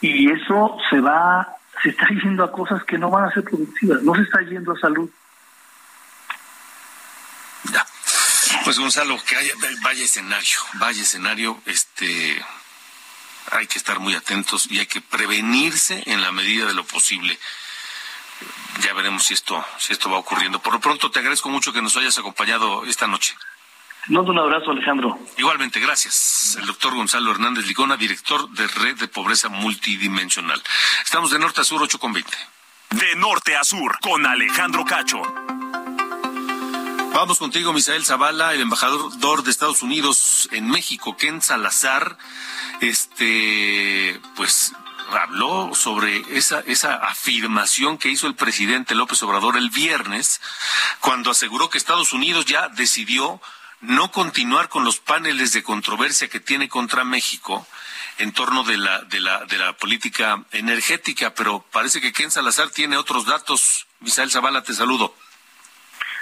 y 0.00 0.30
eso 0.30 0.76
se 0.90 1.00
va, 1.00 1.56
se 1.82 1.90
está 1.90 2.08
yendo 2.08 2.44
a 2.44 2.52
cosas 2.52 2.84
que 2.84 2.98
no 2.98 3.10
van 3.10 3.24
a 3.24 3.32
ser 3.32 3.44
productivas, 3.44 4.02
no 4.02 4.14
se 4.14 4.22
está 4.22 4.40
yendo 4.42 4.72
a 4.72 4.78
salud. 4.78 5.08
Ya. 7.64 7.86
Pues 8.64 8.78
Gonzalo, 8.78 9.18
que 9.24 9.36
haya, 9.36 9.52
vaya 9.82 10.04
escenario, 10.04 10.58
vaya 10.74 11.02
escenario, 11.02 11.60
este 11.66 12.44
hay 13.52 13.66
que 13.66 13.78
estar 13.78 13.98
muy 13.98 14.14
atentos 14.14 14.66
y 14.70 14.78
hay 14.78 14.86
que 14.86 15.00
prevenirse 15.00 16.02
en 16.06 16.22
la 16.22 16.30
medida 16.30 16.66
de 16.66 16.74
lo 16.74 16.84
posible. 16.84 17.38
Ya 18.82 18.92
veremos 18.94 19.24
si 19.24 19.34
esto, 19.34 19.64
si 19.78 19.92
esto 19.92 20.10
va 20.10 20.18
ocurriendo. 20.18 20.62
Por 20.62 20.74
lo 20.74 20.80
pronto 20.80 21.10
te 21.10 21.18
agradezco 21.18 21.48
mucho 21.48 21.72
que 21.72 21.82
nos 21.82 21.96
hayas 21.96 22.16
acompañado 22.18 22.84
esta 22.84 23.06
noche. 23.06 23.36
No, 24.08 24.22
un 24.22 24.38
abrazo, 24.38 24.70
Alejandro. 24.70 25.18
Igualmente, 25.36 25.78
gracias. 25.78 26.56
El 26.58 26.66
doctor 26.66 26.94
Gonzalo 26.94 27.30
Hernández 27.30 27.66
Ligona, 27.66 27.96
director 27.96 28.48
de 28.50 28.66
Red 28.66 28.98
de 28.98 29.08
Pobreza 29.08 29.48
Multidimensional. 29.48 30.62
Estamos 31.04 31.30
de 31.30 31.38
norte 31.38 31.60
a 31.60 31.64
sur, 31.64 31.82
8 31.82 31.98
con 31.98 32.12
20. 32.12 32.30
De 32.90 33.16
norte 33.16 33.56
a 33.56 33.62
sur, 33.62 33.98
con 34.00 34.26
Alejandro 34.26 34.84
Cacho. 34.84 35.22
Vamos 37.12 37.38
contigo, 37.38 37.72
Misael 37.72 38.04
Zavala, 38.04 38.54
el 38.54 38.62
embajador 38.62 39.42
de 39.42 39.50
Estados 39.50 39.82
Unidos 39.82 40.48
en 40.52 40.68
México, 40.68 41.16
Ken 41.16 41.42
Salazar, 41.42 42.16
este, 42.80 44.20
pues 44.36 44.72
habló 45.18 45.74
sobre 45.74 46.22
esa, 46.36 46.60
esa 46.60 46.94
afirmación 46.94 47.98
que 47.98 48.08
hizo 48.08 48.26
el 48.26 48.34
presidente 48.34 48.94
López 48.94 49.22
Obrador 49.22 49.56
el 49.56 49.70
viernes, 49.70 50.40
cuando 51.00 51.30
aseguró 51.30 51.68
que 51.68 51.78
Estados 51.78 52.12
Unidos 52.12 52.46
ya 52.46 52.68
decidió 52.68 53.40
no 53.80 54.10
continuar 54.10 54.68
con 54.68 54.84
los 54.84 54.98
paneles 55.00 55.52
de 55.52 55.62
controversia 55.62 56.28
que 56.28 56.40
tiene 56.40 56.68
contra 56.68 57.04
México 57.04 57.66
en 58.18 58.32
torno 58.32 58.62
de 58.64 58.76
la, 58.76 59.00
de 59.02 59.20
la, 59.20 59.44
de 59.46 59.56
la 59.56 59.72
política 59.72 60.44
energética, 60.52 61.32
pero 61.34 61.64
parece 61.72 62.00
que 62.00 62.12
Ken 62.12 62.30
Salazar 62.30 62.70
tiene 62.70 62.96
otros 62.96 63.24
datos. 63.24 63.86
Misael 64.00 64.30
Zavala, 64.30 64.62
te 64.62 64.74
saludo. 64.74 65.14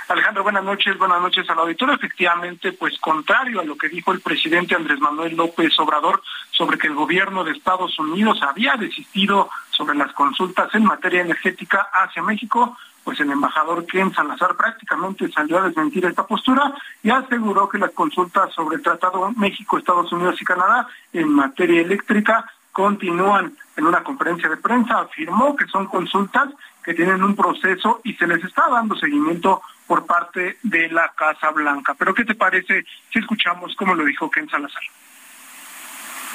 Alejandro, 0.09 0.42
buenas 0.42 0.64
noches, 0.64 0.97
buenas 0.97 1.21
noches 1.21 1.49
al 1.51 1.59
auditorio. 1.59 1.94
Efectivamente, 1.94 2.73
pues 2.73 2.99
contrario 2.99 3.61
a 3.61 3.64
lo 3.64 3.77
que 3.77 3.90
dijo 3.90 4.11
el 4.12 4.21
presidente 4.21 4.75
Andrés 4.75 5.01
Manuel 5.01 5.37
López 5.37 5.79
Obrador 5.79 6.23
sobre 6.51 6.79
que 6.79 6.87
el 6.87 6.94
gobierno 6.94 7.44
de 7.44 7.53
Estados 7.53 7.99
Unidos 7.99 8.40
había 8.42 8.75
desistido 8.77 9.51
sobre 9.71 9.99
las 9.99 10.12
consultas 10.14 10.75
en 10.75 10.85
materia 10.85 11.21
energética 11.21 11.88
hacia 11.92 12.23
México, 12.23 12.79
pues 13.09 13.21
el 13.21 13.31
embajador 13.31 13.87
Ken 13.87 14.12
Salazar 14.12 14.55
prácticamente 14.55 15.33
salió 15.33 15.59
a 15.59 15.62
desmentir 15.62 16.05
esta 16.05 16.27
postura 16.27 16.75
y 17.03 17.09
aseguró 17.09 17.66
que 17.66 17.79
las 17.79 17.92
consultas 17.92 18.53
sobre 18.53 18.77
el 18.77 18.83
Tratado 18.83 19.33
México, 19.35 19.79
Estados 19.79 20.12
Unidos 20.12 20.37
y 20.42 20.44
Canadá 20.44 20.87
en 21.14 21.31
materia 21.31 21.81
eléctrica 21.81 22.44
continúan. 22.71 23.57
En 23.79 23.87
una 23.87 24.05
conferencia 24.05 24.51
de 24.51 24.59
prensa 24.59 25.01
afirmó 25.01 25.57
que 25.57 25.64
son 25.68 25.87
consultas 25.87 26.51
que 26.85 26.92
tienen 26.92 27.23
un 27.23 27.35
proceso 27.35 28.03
y 28.05 28.12
se 28.12 28.27
les 28.27 28.44
está 28.44 28.68
dando 28.68 28.94
seguimiento 28.94 29.62
por 29.87 30.05
parte 30.05 30.59
de 30.62 30.90
la 30.90 31.11
Casa 31.16 31.51
Blanca. 31.51 31.94
Pero 31.99 32.12
¿qué 32.12 32.27
te 32.27 32.35
parece 32.35 32.85
si 33.11 33.21
escuchamos 33.21 33.75
cómo 33.75 33.94
lo 33.94 34.05
dijo 34.05 34.31
Ken 34.31 34.51
Salazar? 34.51 34.83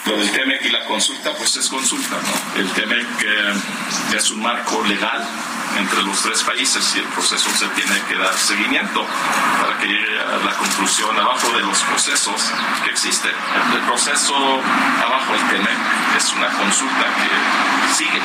Lo 0.05 0.17
del 0.17 0.31
TEMEC 0.31 0.65
y 0.65 0.69
la 0.69 0.83
consulta, 0.85 1.31
pues 1.37 1.55
es 1.55 1.69
consulta, 1.69 2.17
¿no? 2.17 2.61
El 2.61 2.69
TEMEC 2.71 3.07
eh, 3.21 3.53
es 4.17 4.31
un 4.31 4.41
marco 4.41 4.83
legal 4.83 5.25
entre 5.77 6.03
los 6.03 6.21
tres 6.21 6.43
países 6.43 6.93
y 6.95 6.99
el 6.99 7.05
proceso 7.05 7.49
se 7.51 7.67
tiene 7.69 8.01
que 8.09 8.15
dar 8.17 8.33
seguimiento 8.33 9.05
para 9.61 9.77
que 9.79 9.87
llegue 9.87 10.19
a 10.19 10.43
la 10.45 10.53
conclusión 10.55 11.17
abajo 11.17 11.47
de 11.55 11.63
los 11.63 11.81
procesos 11.83 12.51
que 12.83 12.91
existen. 12.91 13.31
El 13.73 13.81
proceso 13.81 14.35
abajo 14.35 15.33
del 15.33 15.47
TEMEC 15.47 15.77
es 16.17 16.33
una 16.33 16.49
consulta 16.49 17.05
que 17.15 17.95
sigue, 17.95 18.21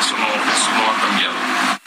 eso 0.00 0.16
no, 0.18 0.26
eso 0.26 0.70
no 0.74 0.90
ha 0.90 1.00
cambiado. 1.00 1.83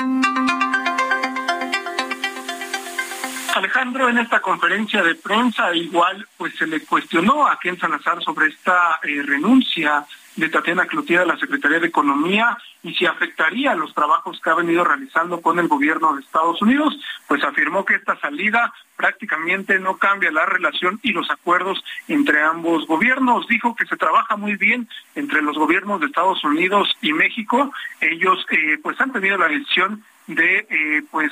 Alejandro, 3.58 4.08
en 4.08 4.20
esta 4.20 4.40
conferencia 4.40 5.02
de 5.04 5.16
prensa 5.16 5.74
igual 5.74 6.28
pues 6.38 6.56
se 6.56 6.68
le 6.68 6.82
cuestionó 6.82 7.48
a 7.48 7.58
Ken 7.60 7.78
Salazar 7.78 8.22
sobre 8.24 8.48
esta 8.48 9.00
eh, 9.04 9.22
renuncia 9.24 10.06
de 10.36 10.50
Tatiana 10.50 10.86
Cloutier 10.86 11.22
a 11.22 11.26
la 11.26 11.38
Secretaría 11.38 11.80
de 11.80 11.88
Economía 11.88 12.56
y 12.84 12.94
si 12.94 13.08
afectaría 13.08 13.74
los 13.74 13.94
trabajos 13.96 14.40
que 14.40 14.50
ha 14.52 14.54
venido 14.54 14.84
realizando 14.84 15.42
con 15.42 15.58
el 15.58 15.68
gobierno 15.68 16.14
de 16.14 16.22
Estados 16.22 16.62
Unidos, 16.62 16.96
pues 17.28 17.44
afirmó 17.44 17.84
que 17.84 17.96
esta 17.96 18.16
salida 18.20 18.72
prácticamente 18.96 19.80
no 19.80 19.98
cambia 19.98 20.32
la 20.32 20.46
relación 20.46 21.00
y 21.02 21.12
los 21.12 21.30
acuerdos 21.32 21.84
entre 22.08 22.44
ambos 22.44 22.86
gobiernos. 22.86 23.48
Dijo 23.48 23.76
que 23.76 23.88
se 23.88 23.98
trabaja 23.98 24.36
muy 24.36 24.56
bien 24.56 24.88
entre 25.16 25.42
los 25.42 25.58
gobiernos 25.58 26.00
de 26.00 26.06
Estados 26.06 26.44
Unidos 26.44 26.96
y 27.02 27.14
México. 27.14 27.74
Ellos 28.00 28.46
eh, 28.52 28.78
pues 28.84 29.02
han 29.02 29.12
tenido 29.12 29.38
la 29.38 29.48
decisión 29.48 30.04
de 30.28 30.68
eh, 30.70 31.04
pues 31.10 31.32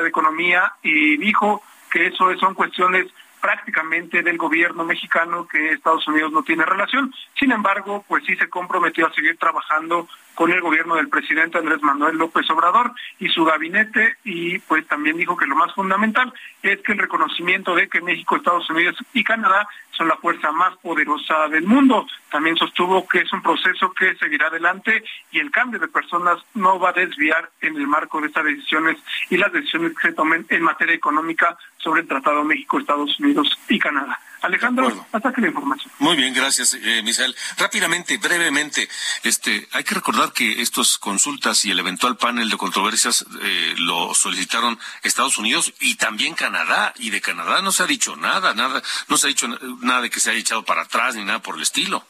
De 0.00 0.08
Economía 0.08 0.72
y 0.82 1.16
dijo 1.18 1.62
que 1.90 2.06
eso 2.06 2.34
son 2.38 2.54
cuestiones 2.54 3.06
prácticamente 3.42 4.22
del 4.22 4.38
gobierno 4.38 4.84
mexicano 4.84 5.46
que 5.48 5.72
Estados 5.72 6.06
Unidos 6.06 6.32
no 6.32 6.44
tiene 6.44 6.64
relación. 6.64 7.12
Sin 7.38 7.50
embargo, 7.50 8.04
pues 8.06 8.24
sí 8.24 8.36
se 8.36 8.48
comprometió 8.48 9.06
a 9.06 9.12
seguir 9.12 9.36
trabajando 9.36 10.08
con 10.34 10.50
el 10.50 10.60
gobierno 10.60 10.96
del 10.96 11.08
presidente 11.08 11.58
Andrés 11.58 11.82
Manuel 11.82 12.16
López 12.16 12.48
Obrador 12.50 12.92
y 13.18 13.28
su 13.28 13.44
gabinete 13.44 14.16
y 14.24 14.58
pues 14.60 14.86
también 14.86 15.16
dijo 15.16 15.36
que 15.36 15.46
lo 15.46 15.56
más 15.56 15.74
fundamental 15.74 16.32
es 16.62 16.80
que 16.80 16.92
el 16.92 16.98
reconocimiento 16.98 17.74
de 17.74 17.88
que 17.88 18.00
México, 18.00 18.36
Estados 18.36 18.68
Unidos 18.70 18.96
y 19.12 19.24
Canadá 19.24 19.68
son 19.90 20.08
la 20.08 20.16
fuerza 20.16 20.50
más 20.52 20.76
poderosa 20.78 21.48
del 21.48 21.64
mundo. 21.64 22.06
También 22.30 22.56
sostuvo 22.56 23.06
que 23.06 23.20
es 23.20 23.32
un 23.32 23.42
proceso 23.42 23.92
que 23.92 24.14
seguirá 24.16 24.46
adelante 24.46 25.04
y 25.30 25.38
el 25.38 25.50
cambio 25.50 25.78
de 25.78 25.88
personas 25.88 26.38
no 26.54 26.78
va 26.78 26.90
a 26.90 26.94
desviar 26.94 27.50
en 27.60 27.76
el 27.76 27.86
marco 27.86 28.20
de 28.20 28.28
estas 28.28 28.44
decisiones 28.44 28.98
y 29.30 29.36
las 29.36 29.52
decisiones 29.52 29.92
que 29.94 30.08
se 30.08 30.14
tomen 30.14 30.46
en 30.48 30.62
materia 30.62 30.94
económica 30.94 31.56
sobre 31.78 32.02
el 32.02 32.08
Tratado 32.08 32.44
México, 32.44 32.78
Estados 32.78 33.18
Unidos 33.20 33.48
y 33.68 33.78
Canadá. 33.78 34.18
Alejandro, 34.42 35.06
hasta 35.12 35.32
que 35.32 35.40
la 35.40 35.48
información. 35.48 35.92
Muy 36.00 36.16
bien, 36.16 36.34
gracias, 36.34 36.74
eh, 36.74 37.02
Misael. 37.04 37.34
Rápidamente, 37.58 38.18
brevemente, 38.18 38.88
este, 39.22 39.68
hay 39.72 39.84
que 39.84 39.94
recordar 39.94 40.21
que 40.30 40.62
estas 40.62 40.98
consultas 40.98 41.64
y 41.64 41.70
el 41.70 41.78
eventual 41.78 42.16
panel 42.16 42.48
de 42.48 42.56
controversias 42.56 43.24
eh, 43.42 43.74
lo 43.78 44.14
solicitaron 44.14 44.78
Estados 45.02 45.38
Unidos 45.38 45.72
y 45.80 45.96
también 45.96 46.34
Canadá, 46.34 46.92
y 46.96 47.10
de 47.10 47.20
Canadá 47.20 47.62
no 47.62 47.72
se 47.72 47.82
ha 47.82 47.86
dicho 47.86 48.16
nada, 48.16 48.54
nada, 48.54 48.82
no 49.08 49.16
se 49.16 49.26
ha 49.26 49.28
dicho 49.28 49.48
nada 49.80 50.02
de 50.02 50.10
que 50.10 50.20
se 50.20 50.30
haya 50.30 50.40
echado 50.40 50.64
para 50.64 50.82
atrás 50.82 51.14
ni 51.16 51.24
nada 51.24 51.40
por 51.40 51.56
el 51.56 51.62
estilo. 51.62 52.04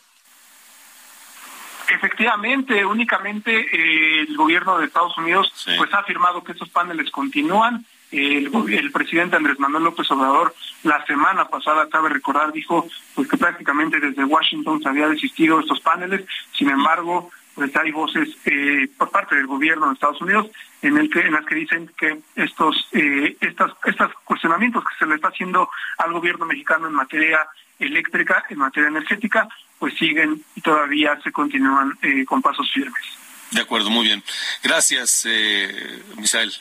Efectivamente, 1.89 2.85
únicamente 2.85 3.53
eh, 3.55 4.21
el 4.29 4.37
gobierno 4.37 4.79
de 4.79 4.87
Estados 4.87 5.17
Unidos 5.19 5.53
pues 5.77 5.93
ha 5.93 5.99
afirmado 5.99 6.43
que 6.43 6.53
esos 6.53 6.69
paneles 6.69 7.11
continúan. 7.11 7.85
El, 8.11 8.51
presidente 8.93 9.37
Andrés 9.37 9.59
Manuel 9.59 9.85
López 9.85 10.11
Obrador 10.11 10.55
la 10.83 11.05
semana 11.07 11.47
pasada, 11.47 11.89
cabe 11.89 12.11
recordar, 12.11 12.53
dijo 12.53 12.87
pues 13.15 13.27
que 13.27 13.39
prácticamente 13.39 14.01
desde 14.01 14.25
Washington 14.25 14.83
se 14.83 14.89
había 14.89 15.09
desistido 15.09 15.57
de 15.57 15.63
estos 15.63 15.81
paneles, 15.81 16.27
sin 16.53 16.69
embargo, 16.69 17.31
pues 17.55 17.75
hay 17.77 17.91
voces 17.91 18.29
eh, 18.45 18.89
por 18.97 19.11
parte 19.11 19.35
del 19.37 19.47
gobierno 19.47 19.89
de 19.89 19.95
Estados 19.95 20.21
Unidos 20.21 20.47
en 20.81 20.97
el 20.97 21.11
que 21.11 21.21
en 21.21 21.33
las 21.33 21.45
que 21.45 21.55
dicen 21.55 21.91
que 21.99 22.21
estos 22.35 22.89
eh, 22.93 23.37
estas 23.41 23.73
estos 23.85 24.13
cuestionamientos 24.25 24.83
que 24.85 24.97
se 24.99 25.07
le 25.07 25.17
está 25.17 25.29
haciendo 25.29 25.69
al 25.99 26.13
gobierno 26.13 26.47
mexicano 26.47 26.87
en 26.87 26.95
materia 26.95 27.47
eléctrica, 27.79 28.45
en 28.49 28.59
materia 28.59 28.89
energética, 28.89 29.49
pues 29.79 29.95
siguen 29.99 30.43
y 30.55 30.61
todavía 30.61 31.21
se 31.23 31.33
continúan 31.33 31.99
eh, 32.03 32.25
con 32.25 32.41
pasos 32.41 32.71
firmes. 32.73 33.03
De 33.51 33.61
acuerdo, 33.61 33.91
muy 33.91 34.07
bien. 34.07 34.23
Gracias, 34.63 35.27
eh, 35.29 36.03
Misael. 36.17 36.53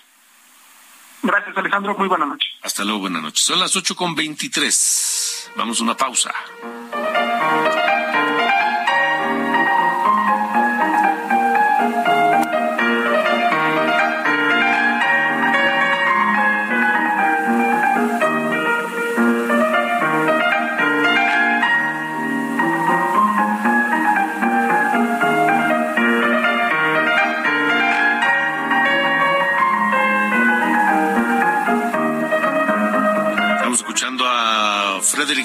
Gracias, 1.24 1.56
Alejandro. 1.56 1.96
Muy 1.96 2.08
buena 2.08 2.26
noche. 2.26 2.48
Hasta 2.64 2.84
luego, 2.84 3.02
buenas 3.02 3.22
noches. 3.22 3.44
Son 3.44 3.60
las 3.60 3.76
ocho 3.76 3.96
con 3.96 4.16
veintitrés. 4.16 5.50
Vamos 5.56 5.80
a 5.80 5.84
una 5.84 5.96
pausa. 5.96 6.34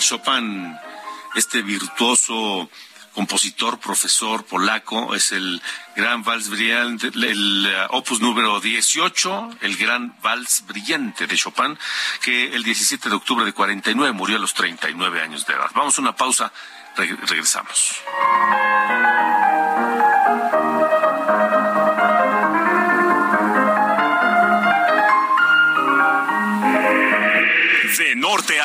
Chopin, 0.09 0.79
este 1.35 1.63
virtuoso 1.63 2.71
compositor, 3.13 3.81
profesor 3.81 4.45
polaco, 4.45 5.17
es 5.17 5.33
el 5.33 5.61
gran 5.97 6.23
vals 6.23 6.49
brillante, 6.49 7.09
el 7.09 7.67
uh, 7.67 7.97
opus 7.97 8.21
número 8.21 8.61
18, 8.61 9.59
el 9.63 9.77
gran 9.77 10.17
vals 10.23 10.63
brillante 10.69 11.27
de 11.27 11.37
Chopin, 11.37 11.77
que 12.23 12.55
el 12.55 12.63
17 12.63 13.09
de 13.09 13.17
octubre 13.17 13.45
de 13.45 13.53
49 13.53 14.13
murió 14.13 14.37
a 14.37 14.39
los 14.41 14.55
39 14.55 15.21
años 15.21 15.45
de 15.45 15.55
edad. 15.55 15.73
Vamos 15.75 15.99
a 15.99 16.03
una 16.03 16.15
pausa, 16.15 16.53
regresamos. 16.97 17.97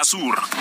Azur 0.02 0.61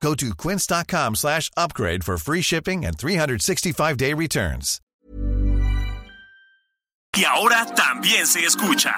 Go 0.00 0.14
to 0.14 0.34
quince.com 0.34 1.16
slash 1.16 1.50
upgrade 1.56 2.04
for 2.04 2.18
free 2.18 2.42
shipping 2.42 2.84
and 2.84 2.96
365-day 2.96 4.14
returns. 4.14 4.80
Y 7.16 7.24
ahora 7.24 7.66
también 7.74 8.26
se 8.26 8.44
escucha. 8.44 8.94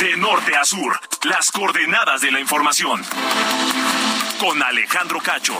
De 0.00 0.16
norte 0.16 0.56
a 0.56 0.64
sur, 0.64 0.98
las 1.28 1.50
coordenadas 1.52 2.22
de 2.22 2.32
la 2.32 2.40
información. 2.40 3.00
Con 4.40 4.60
Alejandro 4.62 5.20
Cacho. 5.20 5.54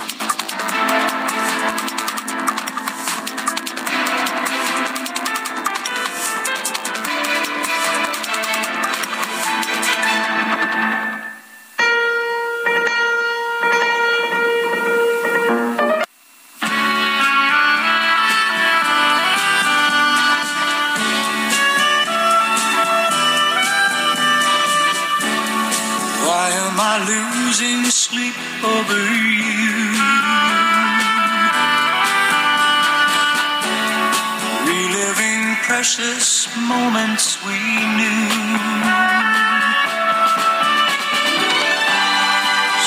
Precious 35.84 36.48
moments 36.56 37.36
we 37.44 37.58
knew. 37.96 38.28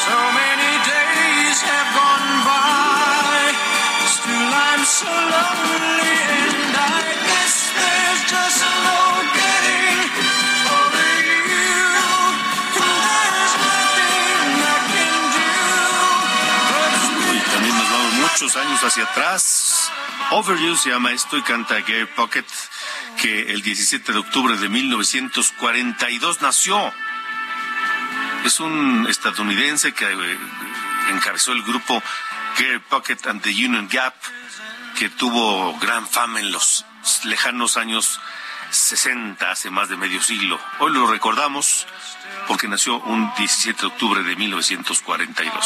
So 0.03 0.17
many 0.41 0.71
days 0.93 1.57
have 1.69 1.89
gone 1.93 2.31
by, 2.41 3.53
still 4.15 4.51
I'm 4.65 4.83
so 4.83 5.13
lonely, 5.33 6.16
muchos 18.39 18.55
años 18.57 18.83
hacia 18.83 19.03
atrás. 19.03 19.91
Overview 20.29 20.75
se 20.75 20.91
llama 20.91 21.11
esto 21.11 21.37
y 21.37 21.41
canta 21.41 21.79
Gary 21.79 22.05
Pocket, 22.05 22.45
que 23.19 23.51
el 23.51 23.63
17 23.63 24.13
de 24.13 24.19
octubre 24.19 24.55
de 24.57 24.69
1942 24.69 26.41
nació. 26.43 26.93
Es 28.45 28.59
un 28.59 29.07
estadounidense 29.09 29.91
que 29.93 30.05
eh, 30.05 30.37
encabezó 31.09 31.51
el 31.51 31.63
grupo 31.63 32.03
Gary 32.59 32.77
Pocket 32.77 33.17
and 33.25 33.41
the 33.41 33.49
Union 33.49 33.89
Gap, 33.91 34.13
que 34.99 35.09
tuvo 35.09 35.75
gran 35.79 36.07
fama 36.07 36.39
en 36.39 36.51
los 36.51 36.85
lejanos 37.23 37.75
años 37.75 38.19
60, 38.69 39.49
hace 39.49 39.71
más 39.71 39.89
de 39.89 39.97
medio 39.97 40.21
siglo. 40.21 40.59
Hoy 40.77 40.93
lo 40.93 41.07
recordamos 41.07 41.87
porque 42.47 42.67
nació 42.67 42.99
un 42.99 43.33
17 43.35 43.81
de 43.81 43.87
octubre 43.87 44.21
de 44.21 44.35
1942. 44.35 45.65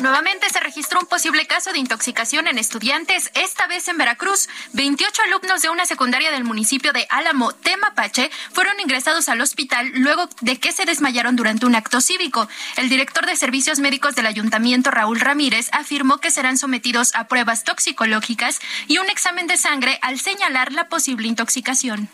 Nuevamente 0.00 0.48
se 0.48 0.60
registró 0.60 1.00
un 1.00 1.06
posible 1.06 1.46
caso 1.46 1.72
de 1.72 1.78
intoxicación 1.78 2.46
en 2.46 2.58
estudiantes, 2.58 3.30
esta 3.34 3.66
vez 3.66 3.88
en 3.88 3.98
Veracruz. 3.98 4.48
28 4.72 5.22
alumnos 5.22 5.62
de 5.62 5.70
una 5.70 5.86
secundaria 5.86 6.30
del 6.30 6.44
municipio 6.44 6.92
de 6.92 7.06
Álamo, 7.10 7.52
Temapache, 7.52 8.30
fueron 8.52 8.78
ingresados 8.78 9.28
al 9.28 9.40
hospital 9.40 9.90
luego 9.94 10.28
de 10.40 10.60
que 10.60 10.70
se 10.70 10.84
desmayaron 10.84 11.34
durante 11.34 11.66
un 11.66 11.74
acto 11.74 12.00
cívico. 12.00 12.48
El 12.76 12.88
director 12.88 13.26
de 13.26 13.34
servicios 13.34 13.80
médicos 13.80 14.14
del 14.14 14.26
ayuntamiento, 14.26 14.92
Raúl 14.92 15.18
Ramírez, 15.18 15.68
afirmó 15.72 16.18
que 16.18 16.30
serán 16.30 16.58
sometidos 16.58 17.14
a 17.16 17.26
pruebas 17.26 17.64
toxicológicas 17.64 18.60
y 18.86 18.98
un 18.98 19.10
examen 19.10 19.48
de 19.48 19.56
sangre 19.56 19.98
al 20.02 20.20
señalar 20.20 20.72
la 20.72 20.88
posible 20.88 21.26
intoxicación. 21.26 22.08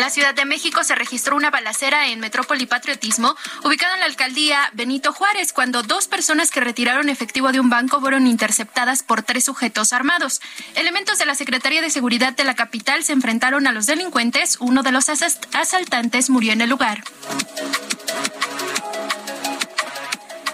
En 0.00 0.04
la 0.04 0.10
Ciudad 0.10 0.34
de 0.34 0.46
México 0.46 0.82
se 0.82 0.94
registró 0.94 1.36
una 1.36 1.50
balacera 1.50 2.08
en 2.08 2.20
Metrópoli 2.20 2.64
Patriotismo, 2.64 3.36
ubicada 3.64 3.92
en 3.92 4.00
la 4.00 4.06
alcaldía 4.06 4.70
Benito 4.72 5.12
Juárez, 5.12 5.52
cuando 5.52 5.82
dos 5.82 6.08
personas 6.08 6.50
que 6.50 6.60
retiraron 6.60 7.10
efectivo 7.10 7.52
de 7.52 7.60
un 7.60 7.68
banco 7.68 8.00
fueron 8.00 8.26
interceptadas 8.26 9.02
por 9.02 9.22
tres 9.22 9.44
sujetos 9.44 9.92
armados. 9.92 10.40
Elementos 10.74 11.18
de 11.18 11.26
la 11.26 11.34
Secretaría 11.34 11.82
de 11.82 11.90
Seguridad 11.90 12.32
de 12.32 12.44
la 12.44 12.54
capital 12.54 13.04
se 13.04 13.12
enfrentaron 13.12 13.66
a 13.66 13.72
los 13.72 13.84
delincuentes. 13.84 14.56
Uno 14.58 14.82
de 14.82 14.90
los 14.90 15.10
asaltantes 15.10 16.30
murió 16.30 16.54
en 16.54 16.62
el 16.62 16.70
lugar. 16.70 17.04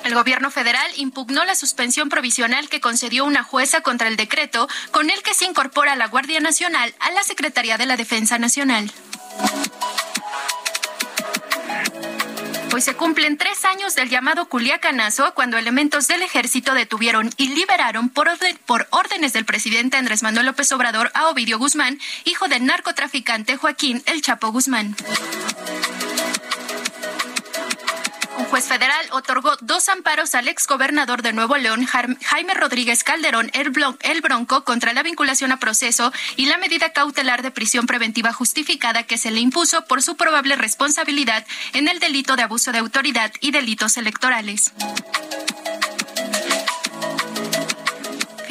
El 0.03 0.15
gobierno 0.15 0.51
federal 0.51 0.91
impugnó 0.97 1.45
la 1.45 1.55
suspensión 1.55 2.09
provisional 2.09 2.69
que 2.69 2.81
concedió 2.81 3.25
una 3.25 3.45
jueza 3.45 3.81
contra 3.81 4.09
el 4.09 4.17
decreto 4.17 4.69
con 4.91 5.09
el 5.09 5.23
que 5.23 5.35
se 5.35 5.45
incorpora 5.45 5.95
la 5.95 6.09
Guardia 6.09 6.41
Nacional 6.41 6.97
a 6.99 7.13
la 7.13 7.23
Secretaría 7.23 7.79
de 7.79 7.87
la 7.87 7.97
Defensa 7.97 8.41
Nacional. 8.41 8.91
Hoy 12.77 12.83
se 12.83 12.95
cumplen 12.95 13.39
tres 13.39 13.65
años 13.65 13.95
del 13.95 14.11
llamado 14.11 14.51
Culiacanazo, 14.51 15.33
cuando 15.33 15.57
elementos 15.57 16.09
del 16.09 16.21
ejército 16.21 16.75
detuvieron 16.75 17.31
y 17.39 17.49
liberaron 17.55 18.11
por, 18.11 18.29
por 18.67 18.87
órdenes 18.91 19.33
del 19.33 19.47
presidente 19.47 19.97
Andrés 19.97 20.23
Manuel 20.23 20.45
López 20.45 20.71
Obrador 20.73 21.11
a 21.15 21.29
Ovidio 21.29 21.59
Guzmán, 21.59 21.99
hijo 22.27 22.49
del 22.49 22.67
narcotraficante 22.67 23.57
Joaquín 23.57 24.03
El 24.05 24.21
Chapo 24.21 24.53
Guzmán. 24.53 24.95
Juez 28.51 28.67
federal 28.67 29.05
otorgó 29.11 29.57
dos 29.61 29.89
amparos 29.89 30.35
al 30.35 30.49
exgobernador 30.49 31.23
de 31.23 31.33
Nuevo 31.33 31.57
León, 31.57 31.85
Jaime 31.85 32.55
Rodríguez 32.55 33.03
Calderón, 33.03 33.51
el 33.53 34.21
Bronco, 34.21 34.65
contra 34.65 34.93
la 34.93 35.03
vinculación 35.03 35.53
a 35.53 35.59
proceso 35.59 36.13
y 36.37 36.47
la 36.47 36.57
medida 36.57 36.93
cautelar 36.93 37.43
de 37.43 37.51
prisión 37.51 37.87
preventiva 37.87 38.33
justificada 38.33 39.03
que 39.03 39.19
se 39.19 39.31
le 39.31 39.41
impuso 39.41 39.85
por 39.87 40.03
su 40.03 40.17
probable 40.17 40.57
responsabilidad 40.57 41.45
en 41.73 41.89
el 41.89 41.99
delito 41.99 42.37
de 42.37 42.43
abuso 42.43 42.73
de 42.73 42.79
autoridad 42.79 43.33
y 43.41 43.51
delitos 43.51 43.97
electorales. 43.97 44.73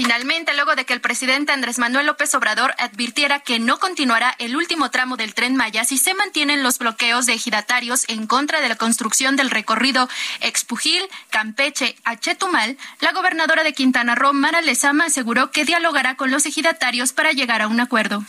Finalmente, 0.06 0.54
luego 0.54 0.76
de 0.76 0.86
que 0.86 0.94
el 0.94 1.02
presidente 1.02 1.52
Andrés 1.52 1.80
Manuel 1.80 2.06
López 2.06 2.36
Obrador 2.36 2.76
advirtiera 2.78 3.40
que 3.40 3.58
no 3.58 3.80
continuará 3.80 4.36
el 4.38 4.56
último 4.56 4.92
tramo 4.92 5.18
del 5.18 5.34
tren 5.34 5.56
Maya 5.56 5.84
si 5.84 5.98
se 5.98 6.14
mantienen 6.14 6.62
los 6.62 6.78
bloqueos 6.78 7.26
de 7.26 7.34
ejidatarios 7.34 8.06
en 8.08 8.28
contra 8.28 8.62
de 8.62 8.70
la 8.70 8.76
construcción 8.76 9.36
del 9.36 9.50
recorrido 9.50 10.08
Expujil, 10.42 11.02
Campeche, 11.32 11.96
a 12.04 12.20
Chetumal, 12.20 12.78
la 13.00 13.14
gobernadora 13.14 13.64
de 13.64 13.74
Quintana 13.74 14.14
Roo, 14.14 14.32
Mara 14.32 14.62
Lezama, 14.62 15.06
aseguró 15.06 15.50
que 15.50 15.66
dialogará 15.66 16.14
con 16.14 16.30
los 16.30 16.46
ejidatarios 16.46 17.12
para 17.12 17.32
llegar 17.32 17.64
a 17.64 17.68
un 17.68 17.80
acuerdo. 17.80 18.24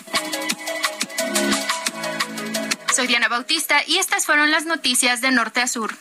Soy 2.90 3.06
Diana 3.06 3.28
Bautista 3.28 3.82
y 3.86 3.98
estas 3.98 4.24
fueron 4.24 4.50
las 4.50 4.64
noticias 4.64 5.20
de 5.20 5.30
Norte 5.30 5.60
a 5.60 5.68
Sur. 5.68 5.94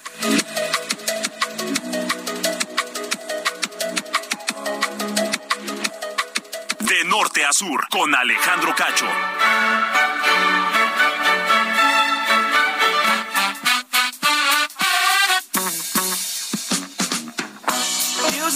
Norte 7.36 7.46
a 7.46 7.54
sur, 7.54 7.88
con 7.90 8.16
Alejandro 8.16 8.74
Cacho. 8.76 9.06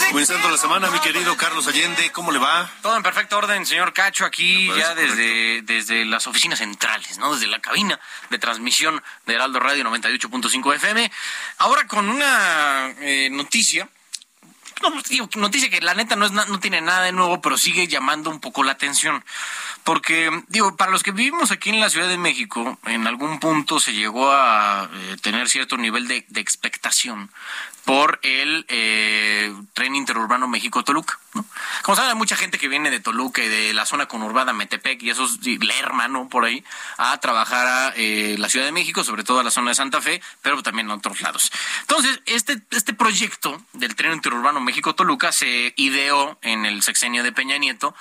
Comenzando 0.09 0.49
la 0.49 0.57
semana, 0.57 0.89
mi 0.91 0.99
querido 0.99 1.35
Carlos 1.35 1.67
Allende, 1.67 2.11
¿cómo 2.11 2.31
le 2.31 2.39
va? 2.39 2.69
Todo 2.81 2.95
en 2.95 3.03
perfecto 3.03 3.37
orden, 3.37 3.65
señor 3.65 3.93
Cacho, 3.93 4.25
aquí 4.25 4.67
ya 4.77 4.95
desde, 4.95 5.61
desde 5.63 6.05
las 6.05 6.25
oficinas 6.27 6.59
centrales, 6.59 7.17
¿no? 7.17 7.33
Desde 7.33 7.47
la 7.47 7.59
cabina 7.59 7.99
de 8.29 8.39
transmisión 8.39 9.01
de 9.25 9.33
Heraldo 9.33 9.59
Radio 9.59 9.83
98.5 9.83 10.75
FM. 10.75 11.11
Ahora 11.57 11.85
con 11.85 12.09
una 12.09 12.93
eh, 12.99 13.29
noticia 13.29 13.89
no, 14.81 15.01
digo, 15.09 15.29
noticia 15.35 15.69
que 15.69 15.81
la 15.81 15.93
neta 15.93 16.15
no, 16.15 16.25
es 16.25 16.31
no 16.31 16.59
tiene 16.59 16.81
nada 16.81 17.03
de 17.03 17.11
nuevo, 17.11 17.41
pero 17.41 17.57
sigue 17.57 17.87
llamando 17.87 18.29
un 18.29 18.39
poco 18.39 18.63
la 18.63 18.71
atención. 18.71 19.23
Porque, 19.89 20.29
digo, 20.49 20.77
para 20.77 20.91
los 20.91 21.01
que 21.01 21.11
vivimos 21.11 21.49
aquí 21.49 21.71
en 21.71 21.79
la 21.79 21.89
Ciudad 21.89 22.07
de 22.07 22.19
México, 22.19 22.77
en 22.85 23.07
algún 23.07 23.39
punto 23.39 23.79
se 23.79 23.91
llegó 23.91 24.31
a 24.31 24.87
eh, 24.93 25.17
tener 25.19 25.49
cierto 25.49 25.77
nivel 25.77 26.07
de, 26.07 26.27
expectación 26.35 27.31
por 27.85 28.19
el 28.21 28.67
eh, 28.67 29.51
tren 29.73 29.95
interurbano 29.95 30.47
México-Toluca. 30.47 31.17
¿no? 31.33 31.43
Como 31.81 31.95
saben, 31.95 32.11
hay 32.11 32.15
mucha 32.15 32.35
gente 32.35 32.59
que 32.59 32.67
viene 32.67 32.91
de 32.91 32.99
Toluca 32.99 33.43
y 33.43 33.47
de 33.47 33.73
la 33.73 33.87
zona 33.87 34.05
conurbada 34.05 34.53
Metepec 34.53 35.01
y 35.01 35.09
esos, 35.09 35.39
y 35.41 35.57
Lerma, 35.57 36.07
¿no? 36.07 36.29
Por 36.29 36.45
ahí, 36.45 36.63
a 36.97 37.17
trabajar 37.17 37.65
a 37.65 37.93
eh, 37.95 38.35
la 38.37 38.47
Ciudad 38.47 38.67
de 38.67 38.71
México, 38.71 39.03
sobre 39.03 39.23
todo 39.23 39.39
a 39.39 39.43
la 39.43 39.49
zona 39.49 39.71
de 39.71 39.75
Santa 39.75 40.01
Fe, 40.01 40.21
pero 40.43 40.61
también 40.61 40.91
a 40.91 40.93
otros 40.93 41.19
lados. 41.21 41.51
Entonces, 41.81 42.21
este, 42.27 42.61
este 42.69 42.93
proyecto 42.93 43.59
del 43.73 43.95
tren 43.95 44.13
interurbano 44.13 44.61
México-Toluca 44.61 45.31
se 45.31 45.73
ideó 45.77 46.37
en 46.43 46.67
el 46.67 46.83
sexenio 46.83 47.23
de 47.23 47.31
Peña 47.31 47.57
Nieto 47.57 47.95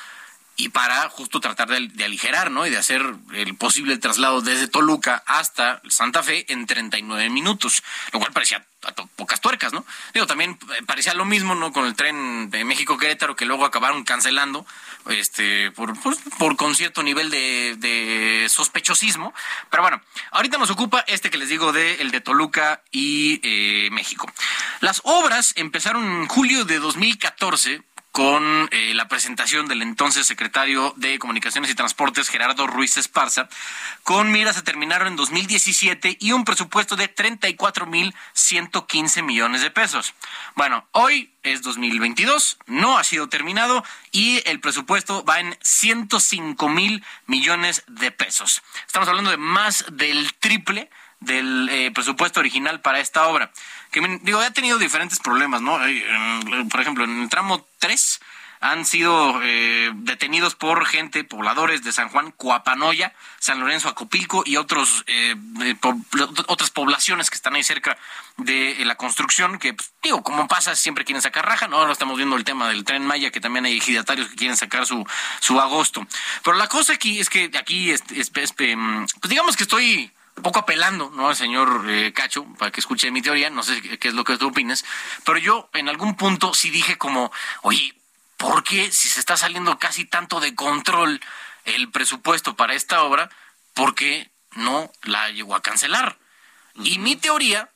y 0.60 0.70
para 0.70 1.08
justo 1.08 1.38
tratar 1.38 1.68
de, 1.68 2.04
aligerar, 2.04 2.50
¿no? 2.50 2.66
Y 2.66 2.70
de 2.70 2.78
hacer 2.78 3.14
el 3.32 3.54
posible 3.54 3.96
traslado 3.96 4.42
desde 4.42 4.66
Toluca 4.66 5.22
hasta 5.24 5.80
Santa 5.88 6.24
Fe 6.24 6.52
en 6.52 6.66
39 6.66 7.30
minutos, 7.30 7.80
lo 8.12 8.18
cual 8.18 8.32
parecía 8.32 8.66
a 8.82 8.92
pocas 8.92 9.40
tuercas, 9.40 9.72
¿no? 9.72 9.86
Digo, 10.14 10.26
también 10.26 10.58
parecía 10.86 11.14
lo 11.14 11.24
mismo, 11.24 11.54
¿no? 11.54 11.72
Con 11.72 11.86
el 11.86 11.94
tren 11.94 12.50
de 12.50 12.64
México-Querétaro 12.64 13.36
que 13.36 13.44
luego 13.44 13.64
acabaron 13.64 14.02
cancelando, 14.02 14.66
este, 15.08 15.70
por, 15.70 15.98
por, 16.00 16.16
por 16.38 16.56
con 16.56 16.74
cierto 16.74 17.04
nivel 17.04 17.30
de, 17.30 17.76
de, 17.78 18.48
sospechosismo. 18.48 19.32
Pero 19.70 19.84
bueno, 19.84 20.02
ahorita 20.32 20.58
nos 20.58 20.70
ocupa 20.70 21.04
este 21.06 21.30
que 21.30 21.38
les 21.38 21.48
digo 21.48 21.72
de 21.72 22.02
el 22.02 22.10
de 22.10 22.20
Toluca 22.20 22.82
y 22.90 23.40
eh, 23.44 23.90
México. 23.92 24.28
Las 24.80 25.02
obras 25.04 25.52
empezaron 25.56 26.04
en 26.04 26.26
julio 26.26 26.64
de 26.64 26.80
2014 26.80 27.82
con 28.12 28.68
eh, 28.72 28.94
la 28.94 29.08
presentación 29.08 29.66
del 29.68 29.82
entonces 29.82 30.26
secretario 30.26 30.94
de 30.96 31.18
Comunicaciones 31.18 31.70
y 31.70 31.74
Transportes, 31.74 32.28
Gerardo 32.28 32.66
Ruiz 32.66 32.96
Esparza, 32.96 33.48
con 34.02 34.32
miras 34.32 34.56
a 34.56 34.64
terminar 34.64 35.06
en 35.06 35.16
2017 35.16 36.16
y 36.20 36.32
un 36.32 36.44
presupuesto 36.44 36.96
de 36.96 37.14
34.115 37.14 39.22
millones 39.22 39.60
de 39.62 39.70
pesos. 39.70 40.14
Bueno, 40.56 40.88
hoy 40.92 41.32
es 41.42 41.60
2022, 41.62 42.58
no 42.66 42.98
ha 42.98 43.04
sido 43.04 43.28
terminado 43.28 43.84
y 44.10 44.42
el 44.48 44.60
presupuesto 44.60 45.24
va 45.24 45.40
en 45.40 45.56
105 45.62 46.68
mil 46.68 47.04
millones 47.26 47.84
de 47.86 48.10
pesos. 48.10 48.62
Estamos 48.86 49.08
hablando 49.08 49.30
de 49.30 49.36
más 49.36 49.84
del 49.92 50.34
triple 50.34 50.90
del 51.20 51.68
eh, 51.70 51.90
presupuesto 51.92 52.40
original 52.40 52.80
para 52.80 53.00
esta 53.00 53.26
obra. 53.26 53.50
Que 53.90 54.20
digo, 54.22 54.40
ha 54.40 54.50
tenido 54.50 54.78
diferentes 54.78 55.18
problemas, 55.18 55.62
¿no? 55.62 55.78
Por 56.70 56.80
ejemplo, 56.80 57.04
en 57.04 57.22
el 57.22 57.28
tramo 57.28 57.66
3 57.78 58.20
han 58.60 58.84
sido 58.84 59.40
eh, 59.42 59.90
detenidos 59.94 60.54
por 60.54 60.84
gente, 60.86 61.22
pobladores 61.22 61.84
de 61.84 61.92
San 61.92 62.08
Juan, 62.08 62.32
Coapanoya, 62.32 63.14
San 63.38 63.60
Lorenzo, 63.60 63.88
Acopilco 63.88 64.42
y 64.44 64.56
otros 64.56 65.04
eh, 65.06 65.36
otras 66.48 66.70
poblaciones 66.70 67.30
que 67.30 67.36
están 67.36 67.54
ahí 67.54 67.62
cerca 67.62 67.96
de 68.36 68.76
la 68.84 68.96
construcción, 68.96 69.58
que 69.58 69.74
pues, 69.74 69.92
digo, 70.02 70.22
como 70.22 70.48
pasa, 70.48 70.74
siempre 70.74 71.04
quieren 71.04 71.22
sacar 71.22 71.46
raja, 71.46 71.68
¿no? 71.68 71.76
Ahora 71.76 71.92
estamos 71.92 72.16
viendo 72.16 72.36
el 72.36 72.44
tema 72.44 72.68
del 72.68 72.84
tren 72.84 73.06
Maya, 73.06 73.30
que 73.30 73.40
también 73.40 73.64
hay 73.64 73.76
ejidatarios 73.76 74.28
que 74.28 74.36
quieren 74.36 74.56
sacar 74.56 74.86
su, 74.86 75.06
su 75.40 75.60
agosto. 75.60 76.06
Pero 76.42 76.56
la 76.56 76.68
cosa 76.68 76.94
aquí 76.94 77.20
es 77.20 77.30
que 77.30 77.50
aquí, 77.58 77.92
es, 77.92 78.02
es, 78.10 78.32
es, 78.34 78.52
pues 78.52 79.28
digamos 79.28 79.56
que 79.56 79.62
estoy 79.62 80.10
poco 80.40 80.60
apelando, 80.60 81.10
¿no? 81.14 81.28
Al 81.28 81.36
señor 81.36 81.84
eh, 81.88 82.12
Cacho, 82.12 82.44
para 82.58 82.70
que 82.70 82.80
escuche 82.80 83.10
mi 83.10 83.22
teoría, 83.22 83.50
no 83.50 83.62
sé 83.62 83.80
qué 83.98 84.08
es 84.08 84.14
lo 84.14 84.24
que 84.24 84.36
tú 84.38 84.48
opinas, 84.48 84.84
pero 85.24 85.38
yo 85.38 85.68
en 85.74 85.88
algún 85.88 86.16
punto 86.16 86.54
sí 86.54 86.70
dije 86.70 86.98
como, 86.98 87.32
oye, 87.62 87.94
¿por 88.36 88.64
qué 88.64 88.90
si 88.92 89.08
se 89.08 89.20
está 89.20 89.36
saliendo 89.36 89.78
casi 89.78 90.04
tanto 90.04 90.40
de 90.40 90.54
control 90.54 91.20
el 91.64 91.90
presupuesto 91.90 92.56
para 92.56 92.74
esta 92.74 93.02
obra, 93.02 93.30
por 93.74 93.94
qué 93.94 94.30
no 94.52 94.90
la 95.02 95.30
llegó 95.30 95.54
a 95.54 95.62
cancelar? 95.62 96.18
Uh 96.74 96.82
-huh. 96.82 96.92
Y 96.92 96.98
mi 96.98 97.16
teoría, 97.16 97.70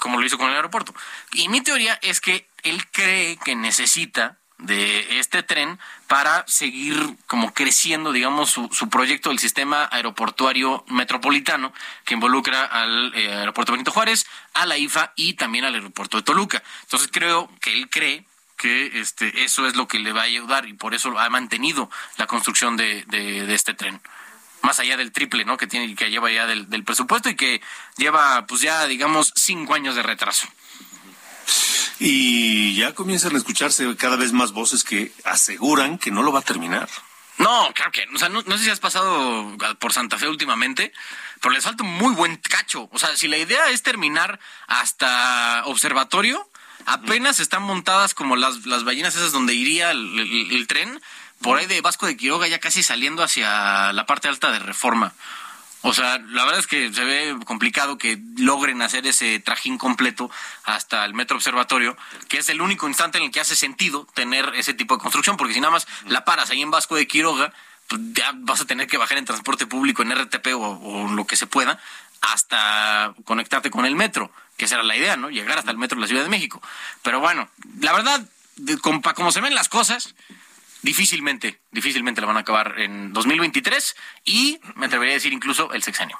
como 0.00 0.18
lo 0.18 0.26
hizo 0.26 0.38
con 0.38 0.48
el 0.48 0.56
aeropuerto, 0.56 0.94
y 1.32 1.48
mi 1.48 1.60
teoría 1.60 1.98
es 2.02 2.20
que 2.20 2.48
él 2.62 2.86
cree 2.90 3.36
que 3.36 3.54
necesita 3.56 4.38
de 4.58 5.18
este 5.20 5.42
tren 5.42 5.78
para 6.06 6.44
seguir 6.48 7.16
como 7.26 7.54
creciendo, 7.54 8.12
digamos, 8.12 8.50
su, 8.50 8.68
su 8.72 8.88
proyecto 8.88 9.28
del 9.28 9.38
sistema 9.38 9.88
aeroportuario 9.90 10.84
metropolitano 10.88 11.72
que 12.04 12.14
involucra 12.14 12.64
al 12.64 13.14
eh, 13.14 13.32
aeropuerto 13.32 13.72
Benito 13.72 13.92
Juárez, 13.92 14.26
a 14.54 14.66
la 14.66 14.76
IFA 14.76 15.12
y 15.16 15.34
también 15.34 15.64
al 15.64 15.74
aeropuerto 15.74 16.16
de 16.16 16.22
Toluca. 16.24 16.62
Entonces 16.82 17.08
creo 17.12 17.50
que 17.60 17.72
él 17.72 17.88
cree 17.88 18.24
que 18.56 19.00
este, 19.00 19.44
eso 19.44 19.66
es 19.66 19.76
lo 19.76 19.86
que 19.86 20.00
le 20.00 20.12
va 20.12 20.22
a 20.22 20.24
ayudar 20.24 20.66
y 20.66 20.72
por 20.72 20.92
eso 20.92 21.16
ha 21.18 21.28
mantenido 21.28 21.90
la 22.16 22.26
construcción 22.26 22.76
de, 22.76 23.04
de, 23.06 23.46
de 23.46 23.54
este 23.54 23.74
tren 23.74 24.00
más 24.62 24.80
allá 24.80 24.96
del 24.96 25.12
triple, 25.12 25.44
¿no? 25.44 25.56
Que 25.56 25.66
tiene, 25.66 25.94
que 25.94 26.10
lleva 26.10 26.30
ya 26.30 26.46
del, 26.46 26.68
del 26.68 26.84
presupuesto 26.84 27.28
y 27.28 27.36
que 27.36 27.60
lleva, 27.96 28.44
pues 28.46 28.60
ya, 28.60 28.86
digamos, 28.86 29.32
cinco 29.36 29.74
años 29.74 29.94
de 29.94 30.02
retraso. 30.02 30.48
Y 31.98 32.74
ya 32.76 32.94
comienzan 32.94 33.34
a 33.34 33.38
escucharse 33.38 33.96
cada 33.96 34.16
vez 34.16 34.32
más 34.32 34.52
voces 34.52 34.84
que 34.84 35.12
aseguran 35.24 35.98
que 35.98 36.10
no 36.10 36.22
lo 36.22 36.32
va 36.32 36.40
a 36.40 36.42
terminar. 36.42 36.88
No, 37.38 37.72
claro 37.72 37.92
que, 37.92 38.04
o 38.14 38.18
sea, 38.18 38.28
no, 38.28 38.42
no 38.42 38.58
sé 38.58 38.64
si 38.64 38.70
has 38.70 38.80
pasado 38.80 39.56
por 39.78 39.92
Santa 39.92 40.18
Fe 40.18 40.28
últimamente, 40.28 40.92
pero 41.40 41.54
les 41.54 41.64
falta 41.64 41.84
un 41.84 41.94
muy 41.94 42.14
buen 42.14 42.36
cacho. 42.36 42.88
O 42.92 42.98
sea, 42.98 43.16
si 43.16 43.28
la 43.28 43.38
idea 43.38 43.70
es 43.70 43.82
terminar 43.82 44.40
hasta 44.66 45.62
observatorio, 45.66 46.48
apenas 46.86 47.38
están 47.38 47.62
montadas 47.62 48.14
como 48.14 48.34
las, 48.34 48.66
las 48.66 48.84
ballenas 48.84 49.14
esas 49.14 49.32
donde 49.32 49.54
iría 49.54 49.92
el, 49.92 50.18
el, 50.18 50.50
el 50.52 50.66
tren, 50.66 51.00
por 51.40 51.58
ahí 51.58 51.66
de 51.66 51.80
Vasco 51.80 52.06
de 52.06 52.16
Quiroga, 52.16 52.48
ya 52.48 52.58
casi 52.58 52.82
saliendo 52.82 53.22
hacia 53.22 53.92
la 53.92 54.06
parte 54.06 54.28
alta 54.28 54.50
de 54.50 54.58
Reforma. 54.58 55.14
O 55.82 55.94
sea, 55.94 56.18
la 56.18 56.44
verdad 56.44 56.58
es 56.58 56.66
que 56.66 56.92
se 56.92 57.04
ve 57.04 57.36
complicado 57.44 57.98
que 57.98 58.18
logren 58.36 58.82
hacer 58.82 59.06
ese 59.06 59.38
trajín 59.38 59.78
completo 59.78 60.30
hasta 60.64 61.04
el 61.04 61.14
Metro 61.14 61.36
Observatorio, 61.36 61.96
que 62.28 62.38
es 62.38 62.48
el 62.48 62.60
único 62.60 62.88
instante 62.88 63.18
en 63.18 63.24
el 63.24 63.30
que 63.30 63.40
hace 63.40 63.54
sentido 63.54 64.06
tener 64.14 64.52
ese 64.56 64.74
tipo 64.74 64.96
de 64.96 65.00
construcción, 65.00 65.36
porque 65.36 65.54
si 65.54 65.60
nada 65.60 65.72
más 65.72 65.86
la 66.06 66.24
paras 66.24 66.50
ahí 66.50 66.62
en 66.62 66.70
Vasco 66.70 66.96
de 66.96 67.06
Quiroga, 67.06 67.52
pues 67.86 68.00
ya 68.12 68.32
vas 68.34 68.60
a 68.60 68.66
tener 68.66 68.86
que 68.88 68.98
bajar 68.98 69.18
en 69.18 69.24
transporte 69.24 69.66
público, 69.66 70.02
en 70.02 70.14
RTP 70.14 70.48
o, 70.54 70.58
o 70.60 71.08
lo 71.12 71.26
que 71.26 71.36
se 71.36 71.46
pueda, 71.46 71.80
hasta 72.20 73.14
conectarte 73.24 73.70
con 73.70 73.86
el 73.86 73.94
metro, 73.94 74.32
que 74.56 74.64
esa 74.64 74.74
era 74.74 74.84
la 74.84 74.96
idea, 74.96 75.16
¿no? 75.16 75.30
Llegar 75.30 75.58
hasta 75.58 75.70
el 75.70 75.78
metro 75.78 75.96
de 75.96 76.02
la 76.02 76.08
Ciudad 76.08 76.24
de 76.24 76.28
México. 76.28 76.60
Pero 77.02 77.20
bueno, 77.20 77.48
la 77.80 77.92
verdad, 77.92 78.28
como 78.82 79.32
se 79.32 79.40
ven 79.40 79.54
las 79.54 79.68
cosas, 79.68 80.14
difícilmente, 80.82 81.60
difícilmente 81.70 82.20
la 82.20 82.26
van 82.26 82.36
a 82.36 82.40
acabar 82.40 82.74
en 82.78 83.12
2023 83.12 83.96
y 84.24 84.60
me 84.76 84.86
atrevería 84.86 85.14
a 85.14 85.16
decir 85.16 85.32
incluso 85.32 85.72
el 85.72 85.82
sexenio. 85.82 86.18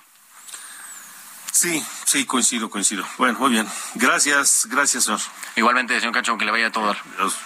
Sí, 1.52 1.82
sí, 2.04 2.24
coincido, 2.24 2.70
coincido. 2.70 3.04
Bueno, 3.16 3.38
muy 3.38 3.50
bien. 3.50 3.66
Gracias, 3.94 4.68
gracias, 4.70 5.04
señor. 5.04 5.20
Igualmente, 5.56 5.98
señor 5.98 6.14
Cacho, 6.14 6.38
que 6.38 6.44
le 6.44 6.52
vaya 6.52 6.70
todo. 6.70 6.94
Adiós. 7.16 7.36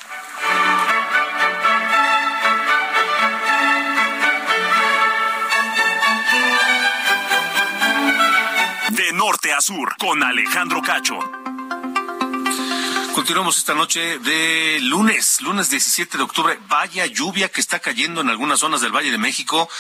De 8.90 9.12
norte 9.14 9.52
a 9.52 9.60
sur, 9.60 9.96
con 9.96 10.22
Alejandro 10.22 10.82
Cacho. 10.82 11.41
Continuamos 13.22 13.56
esta 13.56 13.74
noche 13.74 14.18
de 14.18 14.80
lunes, 14.80 15.40
lunes 15.42 15.70
17 15.70 16.18
de 16.18 16.24
octubre. 16.24 16.58
Vaya 16.66 17.06
lluvia 17.06 17.48
que 17.52 17.60
está 17.60 17.78
cayendo 17.78 18.20
en 18.20 18.28
algunas 18.28 18.58
zonas 18.58 18.80
del 18.80 18.90
Valle 18.90 19.12
de 19.12 19.16
México. 19.16 19.70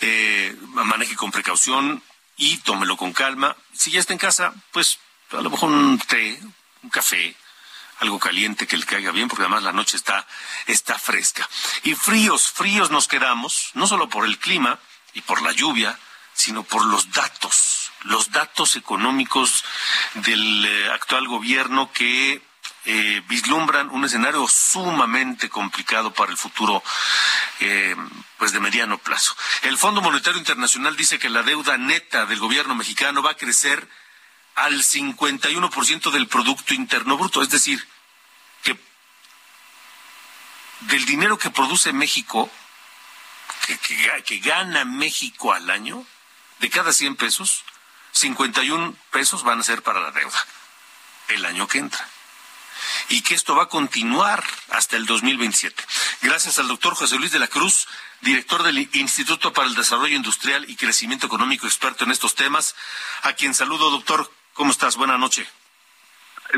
Eh, 0.00 0.56
maneje 0.68 1.16
con 1.16 1.32
precaución 1.32 2.00
y 2.36 2.58
tómelo 2.58 2.96
con 2.96 3.12
calma. 3.12 3.56
Si 3.72 3.90
ya 3.90 3.98
está 3.98 4.12
en 4.12 4.20
casa, 4.20 4.54
pues 4.70 5.00
a 5.32 5.40
lo 5.40 5.50
mejor 5.50 5.70
un 5.70 5.98
té, 5.98 6.40
un 6.84 6.90
café, 6.90 7.34
algo 7.98 8.20
caliente 8.20 8.68
que 8.68 8.76
le 8.76 8.86
caiga 8.86 9.10
bien, 9.10 9.26
porque 9.26 9.42
además 9.42 9.64
la 9.64 9.72
noche 9.72 9.96
está, 9.96 10.24
está 10.68 10.96
fresca. 10.96 11.50
Y 11.82 11.96
fríos, 11.96 12.52
fríos 12.52 12.92
nos 12.92 13.08
quedamos, 13.08 13.72
no 13.74 13.88
solo 13.88 14.08
por 14.08 14.26
el 14.26 14.38
clima 14.38 14.78
y 15.12 15.22
por 15.22 15.42
la 15.42 15.50
lluvia, 15.50 15.98
sino 16.34 16.62
por 16.62 16.86
los 16.86 17.10
datos, 17.10 17.90
los 18.02 18.30
datos 18.30 18.76
económicos 18.76 19.64
del 20.14 20.64
eh, 20.64 20.90
actual 20.92 21.26
gobierno 21.26 21.90
que 21.92 22.40
eh, 22.84 23.22
vislumbran 23.28 23.90
un 23.90 24.04
escenario 24.04 24.46
sumamente 24.48 25.48
complicado 25.48 26.12
para 26.12 26.32
el 26.32 26.36
futuro 26.36 26.82
eh, 27.60 27.94
pues 28.38 28.52
de 28.52 28.58
mediano 28.58 28.98
plazo. 28.98 29.36
El 29.62 29.78
Fondo 29.78 30.02
Monetario 30.02 30.38
Internacional 30.38 30.96
dice 30.96 31.20
que 31.20 31.30
la 31.30 31.44
deuda 31.44 31.78
neta 31.78 32.26
del 32.26 32.40
gobierno 32.40 32.74
mexicano 32.74 33.22
va 33.22 33.32
a 33.32 33.36
crecer 33.36 33.88
al 34.56 34.82
51% 34.82 36.10
del 36.10 36.26
Producto 36.26 36.74
Interno 36.74 37.16
Bruto, 37.16 37.40
es 37.40 37.50
decir, 37.50 37.86
que 38.64 38.76
del 40.80 41.04
dinero 41.04 41.38
que 41.38 41.50
produce 41.50 41.92
México, 41.92 42.50
que, 43.66 43.78
que, 44.24 44.38
gana 44.38 44.84
México 44.84 45.52
al 45.52 45.70
año, 45.70 46.04
de 46.58 46.68
cada 46.68 46.92
100 46.92 47.14
pesos, 47.14 47.64
51 48.10 48.96
pesos 49.12 49.44
van 49.44 49.60
a 49.60 49.62
ser 49.62 49.82
para 49.82 50.00
la 50.00 50.10
deuda 50.10 50.46
el 51.28 51.46
año 51.46 51.68
que 51.68 51.78
entra 51.78 52.06
y 53.08 53.22
que 53.22 53.34
esto 53.34 53.54
va 53.54 53.64
a 53.64 53.68
continuar 53.68 54.42
hasta 54.70 54.96
el 54.96 55.06
2027. 55.06 55.82
Gracias 56.22 56.58
al 56.58 56.68
doctor 56.68 56.94
José 56.94 57.16
Luis 57.16 57.32
de 57.32 57.38
la 57.38 57.48
Cruz, 57.48 57.88
director 58.20 58.62
del 58.62 58.78
Instituto 58.94 59.52
para 59.52 59.68
el 59.68 59.74
Desarrollo 59.74 60.16
Industrial 60.16 60.64
y 60.68 60.76
Crecimiento 60.76 61.26
Económico, 61.26 61.66
experto 61.66 62.04
en 62.04 62.10
estos 62.10 62.34
temas, 62.34 62.74
a 63.22 63.32
quien 63.34 63.54
saludo, 63.54 63.90
doctor. 63.90 64.30
¿Cómo 64.54 64.70
estás? 64.70 64.96
Buenas 64.96 65.18
noches. 65.18 65.48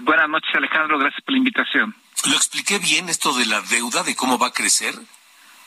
Buenas 0.02 0.28
noches, 0.28 0.50
Alejandro. 0.54 0.98
Gracias 0.98 1.22
por 1.22 1.32
la 1.32 1.38
invitación. 1.38 1.94
¿Lo 2.26 2.36
expliqué 2.36 2.78
bien 2.78 3.08
esto 3.08 3.32
de 3.34 3.46
la 3.46 3.60
deuda, 3.60 4.02
de 4.02 4.16
cómo 4.16 4.38
va 4.38 4.48
a 4.48 4.52
crecer? 4.52 4.94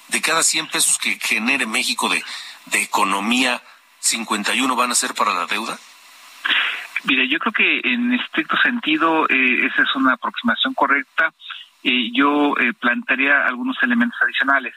De 0.09 0.21
cada 0.21 0.43
100 0.43 0.67
pesos 0.67 0.97
que 0.97 1.19
genere 1.19 1.65
México 1.65 2.09
de, 2.09 2.23
de 2.65 2.81
economía, 2.81 3.63
51 3.99 4.75
van 4.75 4.91
a 4.91 4.95
ser 4.95 5.13
para 5.13 5.33
la 5.33 5.45
deuda. 5.45 5.79
Mire, 7.05 7.27
yo 7.27 7.39
creo 7.39 7.53
que 7.53 7.81
en 7.83 8.13
estricto 8.13 8.57
sentido 8.57 9.27
eh, 9.29 9.65
esa 9.65 9.83
es 9.83 9.95
una 9.95 10.13
aproximación 10.13 10.73
correcta. 10.73 11.33
Eh, 11.83 12.11
yo 12.13 12.55
eh, 12.57 12.73
plantearía 12.73 13.45
algunos 13.45 13.77
elementos 13.83 14.19
adicionales. 14.21 14.73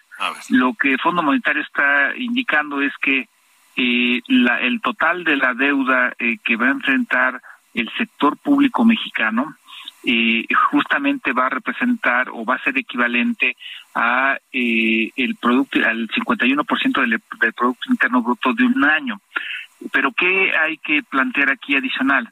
Lo 0.51 0.75
que 0.75 0.93
el 0.93 1.01
Fondo 1.01 1.23
Monetario 1.23 1.63
está 1.63 2.15
indicando 2.17 2.81
es 2.83 2.93
que 3.01 3.29
eh, 3.77 4.21
la, 4.27 4.61
el 4.61 4.81
total 4.81 5.25
de 5.25 5.37
la 5.37 5.55
deuda 5.55 6.13
eh, 6.19 6.37
que 6.45 6.57
va 6.57 6.67
a 6.67 6.73
enfrentar 6.73 7.41
el 7.73 7.91
sector 7.97 8.37
público 8.37 8.85
mexicano 8.85 9.57
eh, 10.03 10.47
justamente 10.71 11.33
va 11.33 11.47
a 11.47 11.51
representar 11.51 12.31
o 12.31 12.45
va 12.45 12.55
a 12.55 12.63
ser 12.63 12.77
equivalente 12.79 13.57
a 13.95 14.39
eh, 14.53 15.11
el 15.17 15.37
producto 15.37 15.79
al 15.85 16.09
51% 16.09 17.01
del, 17.01 17.21
del 17.41 17.53
producto 17.53 17.91
interno 17.91 18.23
bruto 18.23 18.53
de 18.55 18.65
un 18.65 18.85
año. 18.85 19.21
Pero 19.93 20.13
qué 20.13 20.53
hay 20.57 20.79
que 20.79 21.03
plantear 21.03 21.51
aquí 21.51 21.77
adicional? 21.77 22.29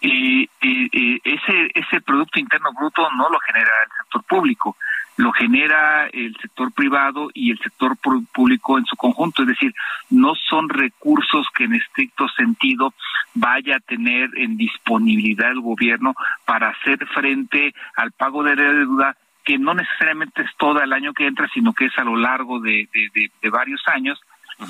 Eh, 0.00 0.46
eh, 0.60 0.88
eh, 0.92 1.20
ese 1.24 1.70
ese 1.74 2.00
producto 2.02 2.38
interno 2.38 2.70
bruto 2.78 3.08
no 3.16 3.28
lo 3.30 3.38
genera 3.40 3.70
el 3.84 3.90
sector 3.96 4.22
público, 4.24 4.76
lo 5.16 5.32
genera 5.32 6.06
el 6.08 6.36
sector 6.42 6.72
privado 6.72 7.30
y 7.32 7.50
el 7.52 7.58
sector 7.58 7.96
público 8.32 8.78
en 8.78 8.84
su 8.84 8.96
conjunto, 8.96 9.42
es 9.42 9.48
decir, 9.48 9.72
no 10.10 10.34
son 10.34 10.68
recursos 10.68 11.46
que 11.54 11.64
en 11.64 11.74
estricto 11.74 12.28
sentido 12.28 12.92
vaya 13.34 13.76
a 13.76 13.80
tener 13.80 14.30
en 14.36 14.56
disponibilidad 14.56 15.50
el 15.52 15.60
gobierno 15.60 16.14
para 16.44 16.68
hacer 16.70 17.06
frente 17.06 17.74
al 17.96 18.12
pago 18.12 18.42
de 18.42 18.56
deuda 18.56 19.16
que 19.44 19.58
no 19.58 19.72
necesariamente 19.74 20.42
es 20.42 20.50
todo 20.58 20.80
el 20.82 20.92
año 20.92 21.12
que 21.14 21.26
entra, 21.26 21.48
sino 21.52 21.72
que 21.72 21.86
es 21.86 21.98
a 21.98 22.04
lo 22.04 22.16
largo 22.16 22.60
de- 22.60 22.88
de- 22.92 23.30
de 23.42 23.50
varios 23.50 23.82
años, 23.88 24.20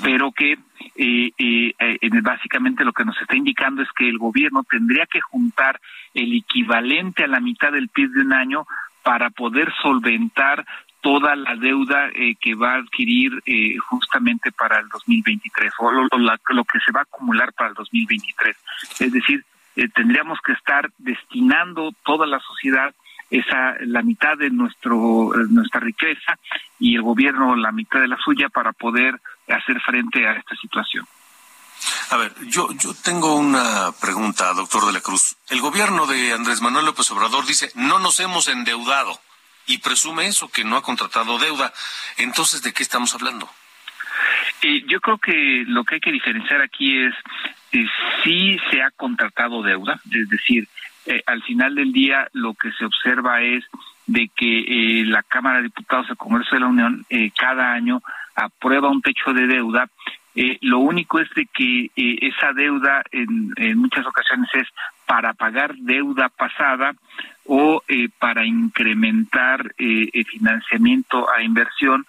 pero 0.03 0.31
que 0.31 0.53
eh, 0.95 1.31
eh, 1.37 1.73
eh, 1.79 2.09
básicamente 2.21 2.83
lo 2.85 2.93
que 2.93 3.05
nos 3.05 3.19
está 3.21 3.35
indicando 3.35 3.81
es 3.81 3.89
que 3.97 4.07
el 4.09 4.17
gobierno 4.17 4.63
tendría 4.69 5.05
que 5.05 5.21
juntar 5.21 5.79
el 6.13 6.33
equivalente 6.35 7.23
a 7.23 7.27
la 7.27 7.39
mitad 7.39 7.71
del 7.71 7.89
PIB 7.89 8.09
de 8.11 8.21
un 8.21 8.33
año 8.33 8.65
para 9.03 9.29
poder 9.29 9.71
solventar 9.81 10.65
toda 11.01 11.35
la 11.35 11.55
deuda 11.55 12.09
eh, 12.15 12.35
que 12.41 12.55
va 12.55 12.73
a 12.73 12.77
adquirir 12.77 13.31
eh, 13.45 13.77
justamente 13.77 14.51
para 14.51 14.79
el 14.79 14.87
2023 14.89 15.71
o 15.79 15.91
lo, 15.91 16.07
lo- 16.17 16.35
lo 16.49 16.63
que 16.65 16.79
se 16.79 16.91
va 16.91 17.01
a 17.01 17.03
acumular 17.03 17.53
para 17.53 17.69
el 17.69 17.75
2023. 17.75 18.57
Es 19.01 19.11
decir, 19.11 19.45
eh, 19.75 19.87
tendríamos 19.89 20.39
que 20.41 20.53
estar 20.53 20.89
destinando 20.97 21.91
toda 22.03 22.25
la 22.25 22.39
sociedad 22.39 22.95
esa 23.39 23.75
la 23.81 24.01
mitad 24.01 24.37
de 24.37 24.49
nuestro 24.49 25.31
nuestra 25.49 25.79
riqueza 25.79 26.37
y 26.79 26.95
el 26.95 27.01
gobierno 27.01 27.55
la 27.55 27.71
mitad 27.71 27.99
de 27.99 28.07
la 28.07 28.17
suya 28.17 28.49
para 28.49 28.73
poder 28.73 29.19
hacer 29.47 29.79
frente 29.81 30.27
a 30.27 30.33
esta 30.33 30.55
situación. 30.55 31.05
A 32.11 32.17
ver, 32.17 32.33
yo, 32.47 32.69
yo 32.73 32.93
tengo 33.03 33.35
una 33.35 33.91
pregunta, 33.99 34.53
doctor 34.53 34.85
de 34.85 34.93
la 34.93 35.01
Cruz. 35.01 35.35
El 35.49 35.61
gobierno 35.61 36.07
de 36.07 36.33
Andrés 36.33 36.61
Manuel 36.61 36.85
López 36.85 37.09
Obrador 37.11 37.45
dice, 37.45 37.71
no 37.75 37.99
nos 37.99 38.19
hemos 38.19 38.47
endeudado 38.47 39.19
y 39.67 39.79
presume 39.79 40.27
eso, 40.27 40.49
que 40.49 40.63
no 40.63 40.77
ha 40.77 40.83
contratado 40.83 41.37
deuda. 41.37 41.73
Entonces, 42.17 42.61
¿de 42.61 42.73
qué 42.73 42.83
estamos 42.83 43.13
hablando? 43.13 43.49
Eh, 44.61 44.83
yo 44.87 44.99
creo 45.01 45.17
que 45.17 45.63
lo 45.67 45.83
que 45.83 45.95
hay 45.95 46.01
que 46.01 46.11
diferenciar 46.11 46.61
aquí 46.61 46.97
es 46.97 47.13
eh, 47.71 47.85
si 48.23 48.57
se 48.71 48.81
ha 48.81 48.91
contratado 48.91 49.61
deuda, 49.61 49.99
es 50.11 50.29
decir, 50.29 50.67
eh, 51.05 51.21
al 51.25 51.43
final 51.43 51.75
del 51.75 51.91
día 51.91 52.27
lo 52.33 52.53
que 52.53 52.71
se 52.73 52.85
observa 52.85 53.41
es 53.41 53.63
de 54.07 54.29
que 54.35 54.59
eh, 54.59 55.05
la 55.05 55.23
Cámara 55.23 55.57
de 55.57 55.63
Diputados 55.63 56.07
del 56.07 56.17
Congreso 56.17 56.55
de 56.55 56.61
la 56.61 56.67
Unión 56.67 57.05
eh, 57.09 57.31
cada 57.37 57.73
año 57.73 58.01
aprueba 58.35 58.89
un 58.89 59.01
techo 59.01 59.33
de 59.33 59.47
deuda. 59.47 59.87
Eh, 60.35 60.57
lo 60.61 60.79
único 60.79 61.19
es 61.19 61.29
de 61.33 61.45
que 61.45 61.85
eh, 61.95 62.17
esa 62.21 62.51
deuda 62.53 63.03
en, 63.11 63.53
en 63.55 63.77
muchas 63.77 64.05
ocasiones 64.05 64.49
es 64.53 64.67
para 65.05 65.33
pagar 65.33 65.75
deuda 65.75 66.29
pasada 66.29 66.93
o 67.45 67.83
para 68.17 68.43
incrementar 68.43 69.75
financiamiento 69.77 71.31
a 71.31 71.43
inversión 71.43 72.03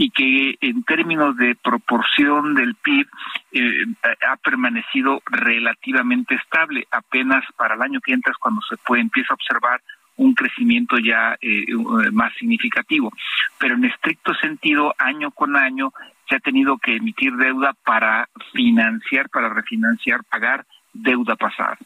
y 0.00 0.10
que 0.12 0.56
en 0.62 0.82
términos 0.84 1.36
de 1.36 1.54
proporción 1.56 2.54
del 2.54 2.74
PIB 2.74 3.06
eh, 3.52 3.84
ha 4.26 4.36
permanecido 4.36 5.20
relativamente 5.26 6.36
estable. 6.36 6.86
Apenas 6.90 7.44
para 7.54 7.74
el 7.74 7.82
año 7.82 8.00
que 8.00 8.14
entra 8.14 8.32
es 8.32 8.38
cuando 8.38 8.62
se 8.62 8.78
puede 8.78 9.02
empieza 9.02 9.34
a 9.34 9.34
observar 9.34 9.82
un 10.16 10.32
crecimiento 10.32 10.96
ya 10.96 11.36
eh, 11.42 11.64
eh, 11.68 12.10
más 12.12 12.32
significativo. 12.38 13.12
Pero 13.58 13.74
en 13.74 13.84
estricto 13.84 14.32
sentido, 14.36 14.94
año 14.96 15.32
con 15.32 15.54
año, 15.54 15.92
se 16.30 16.36
ha 16.36 16.40
tenido 16.40 16.78
que 16.78 16.96
emitir 16.96 17.36
deuda 17.36 17.74
para 17.84 18.26
financiar, 18.54 19.28
para 19.28 19.50
refinanciar, 19.50 20.24
pagar 20.24 20.64
deuda 20.94 21.36
pasada. 21.36 21.76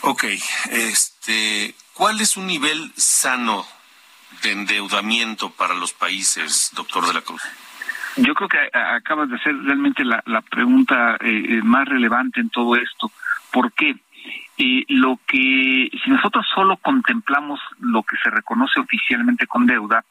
Ok, 0.00 0.24
este, 0.70 1.74
¿cuál 1.92 2.22
es 2.22 2.38
un 2.38 2.46
nivel 2.46 2.90
sano 2.96 3.66
de 4.42 4.52
endeudamiento 4.52 5.50
para 5.50 5.74
los 5.74 5.92
países, 5.92 6.70
doctor 6.74 7.06
de 7.06 7.14
la 7.14 7.20
Cruz? 7.22 7.42
Yo 8.16 8.34
creo 8.34 8.48
que 8.48 8.58
a- 8.72 8.94
acabas 8.96 9.28
de 9.28 9.36
hacer 9.36 9.54
realmente 9.62 10.04
la, 10.04 10.22
la 10.26 10.40
pregunta 10.42 11.16
eh, 11.20 11.44
eh, 11.48 11.60
más 11.62 11.86
relevante 11.88 12.40
en 12.40 12.50
todo 12.50 12.76
esto. 12.76 13.10
¿Por 13.52 13.72
qué? 13.72 13.94
Eh, 14.58 14.84
lo 14.88 15.18
que, 15.26 15.88
si 16.02 16.10
nosotros 16.10 16.44
solo 16.54 16.76
contemplamos 16.78 17.60
lo 17.78 18.02
que 18.02 18.16
se 18.22 18.28
reconoce 18.30 18.80
oficialmente 18.80 19.46
con 19.46 19.66
deuda, 19.66 20.04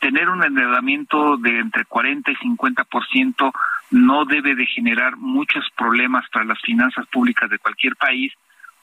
tener 0.00 0.28
un 0.28 0.42
endeudamiento 0.44 1.36
de 1.36 1.60
entre 1.60 1.84
40 1.84 2.32
y 2.32 2.36
50% 2.36 3.52
no 3.92 4.24
debe 4.24 4.56
de 4.56 4.66
generar 4.66 5.16
muchos 5.16 5.64
problemas 5.76 6.28
para 6.30 6.44
las 6.44 6.60
finanzas 6.60 7.06
públicas 7.06 7.48
de 7.48 7.58
cualquier 7.58 7.94
país, 7.94 8.32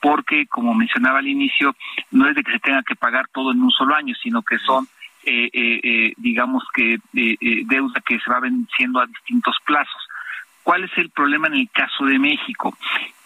porque, 0.01 0.47
como 0.47 0.73
mencionaba 0.73 1.19
al 1.19 1.27
inicio, 1.27 1.75
no 2.11 2.27
es 2.27 2.35
de 2.35 2.43
que 2.43 2.53
se 2.53 2.59
tenga 2.59 2.83
que 2.83 2.95
pagar 2.95 3.27
todo 3.33 3.51
en 3.51 3.61
un 3.61 3.71
solo 3.71 3.95
año, 3.95 4.15
sino 4.21 4.41
que 4.41 4.57
son, 4.59 4.87
eh, 5.23 5.49
eh, 5.51 5.79
eh, 5.83 6.13
digamos 6.17 6.63
que, 6.73 6.93
eh, 6.93 6.99
eh, 7.13 7.61
deuda 7.65 8.01
que 8.05 8.19
se 8.19 8.31
va 8.31 8.39
venciendo 8.39 8.99
a 8.99 9.05
distintos 9.05 9.57
plazos. 9.65 10.07
¿Cuál 10.63 10.83
es 10.83 10.91
el 10.97 11.09
problema 11.09 11.47
en 11.47 11.55
el 11.55 11.69
caso 11.71 12.05
de 12.05 12.19
México? 12.19 12.77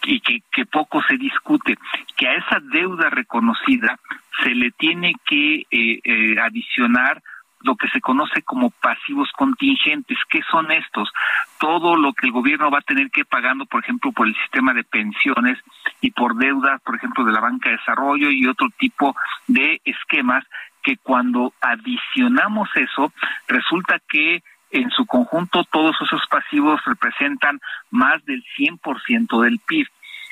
Y 0.04 0.20
que, 0.20 0.42
que 0.50 0.66
poco 0.66 1.02
se 1.02 1.16
discute, 1.16 1.76
que 2.16 2.28
a 2.28 2.34
esa 2.34 2.60
deuda 2.60 3.10
reconocida 3.10 3.98
se 4.42 4.50
le 4.50 4.70
tiene 4.72 5.14
que 5.26 5.66
adicionar 6.40 7.22
lo 7.64 7.76
que 7.76 7.88
se 7.88 8.00
conoce 8.00 8.42
como 8.42 8.70
pasivos 8.70 9.30
contingentes. 9.32 10.18
¿Qué 10.28 10.40
son 10.50 10.70
estos? 10.70 11.10
Todo 11.58 11.96
lo 11.96 12.12
que 12.12 12.26
el 12.26 12.32
gobierno 12.32 12.70
va 12.70 12.78
a 12.78 12.82
tener 12.82 13.10
que 13.10 13.20
ir 13.20 13.26
pagando, 13.26 13.66
por 13.66 13.82
ejemplo, 13.82 14.12
por 14.12 14.28
el 14.28 14.36
sistema 14.36 14.74
de 14.74 14.84
pensiones 14.84 15.58
y 16.00 16.10
por 16.10 16.36
deudas, 16.36 16.80
por 16.82 16.96
ejemplo, 16.96 17.24
de 17.24 17.32
la 17.32 17.40
banca 17.40 17.70
de 17.70 17.76
desarrollo 17.76 18.30
y 18.30 18.46
otro 18.46 18.68
tipo 18.78 19.16
de 19.48 19.80
esquemas 19.84 20.44
que 20.82 20.98
cuando 20.98 21.54
adicionamos 21.62 22.68
eso, 22.74 23.12
resulta 23.48 23.98
que 24.08 24.42
en 24.70 24.90
su 24.90 25.06
conjunto 25.06 25.64
todos 25.64 25.96
esos 26.02 26.20
pasivos 26.28 26.80
representan 26.84 27.60
más 27.90 28.22
del 28.26 28.44
100% 28.58 29.42
del 29.42 29.58
PIB. 29.60 29.86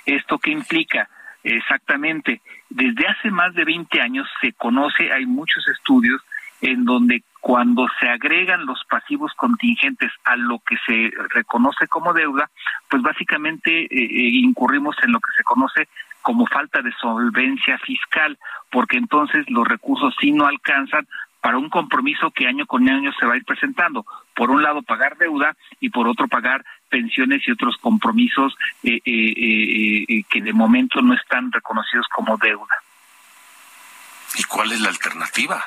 ¿Esto 0.05 0.39
qué 0.39 0.51
implica? 0.51 1.09
Exactamente, 1.45 2.41
desde 2.69 3.07
hace 3.09 3.31
más 3.31 3.53
de 3.55 3.65
20 3.65 4.01
años 4.01 4.29
se 4.41 4.53
conoce, 4.53 5.13
hay 5.13 5.27
muchos 5.27 5.67
estudios 5.67 6.23
en 6.63 6.85
donde 6.85 7.25
cuando 7.41 7.89
se 7.99 8.09
agregan 8.09 8.65
los 8.67 8.85
pasivos 8.89 9.33
contingentes 9.35 10.13
a 10.25 10.37
lo 10.37 10.61
que 10.61 10.77
se 10.87 11.11
reconoce 11.31 11.89
como 11.89 12.15
deuda, 12.15 12.49
pues 12.89 13.03
básicamente 13.03 13.83
eh, 13.83 13.89
eh, 13.91 14.31
incurrimos 14.45 14.95
en 15.03 15.11
lo 15.11 15.19
que 15.19 15.33
se 15.37 15.43
conoce 15.43 15.89
como 16.23 16.47
falta 16.47 16.81
de 16.81 16.93
solvencia 17.01 17.79
fiscal, 17.79 18.39
porque 18.71 18.97
entonces 18.97 19.45
los 19.51 19.67
recursos 19.67 20.15
sí 20.21 20.31
no 20.31 20.47
alcanzan 20.47 21.09
para 21.41 21.59
un 21.59 21.69
compromiso 21.69 22.31
que 22.31 22.47
año 22.47 22.65
con 22.65 22.89
año 22.89 23.11
se 23.19 23.27
va 23.27 23.35
a 23.35 23.37
ir 23.37 23.45
presentando. 23.45 24.07
Por 24.33 24.53
un 24.53 24.63
lado, 24.63 24.83
pagar 24.83 25.19
deuda 25.19 25.57
y 25.81 25.91
por 25.91 26.07
otro, 26.07 26.29
pagar 26.29 26.65
pensiones 26.89 27.43
y 27.49 27.51
otros 27.51 27.77
compromisos 27.79 28.57
eh, 28.85 29.01
que 29.03 30.41
de 30.41 30.53
momento 30.53 31.03
no 31.03 31.15
están 31.15 31.51
reconocidos 31.51 32.07
como 32.15 32.37
deuda. 32.37 32.77
¿Y 34.39 34.45
cuál 34.45 34.71
es 34.71 34.81
la 34.81 34.91
alternativa? 34.91 35.65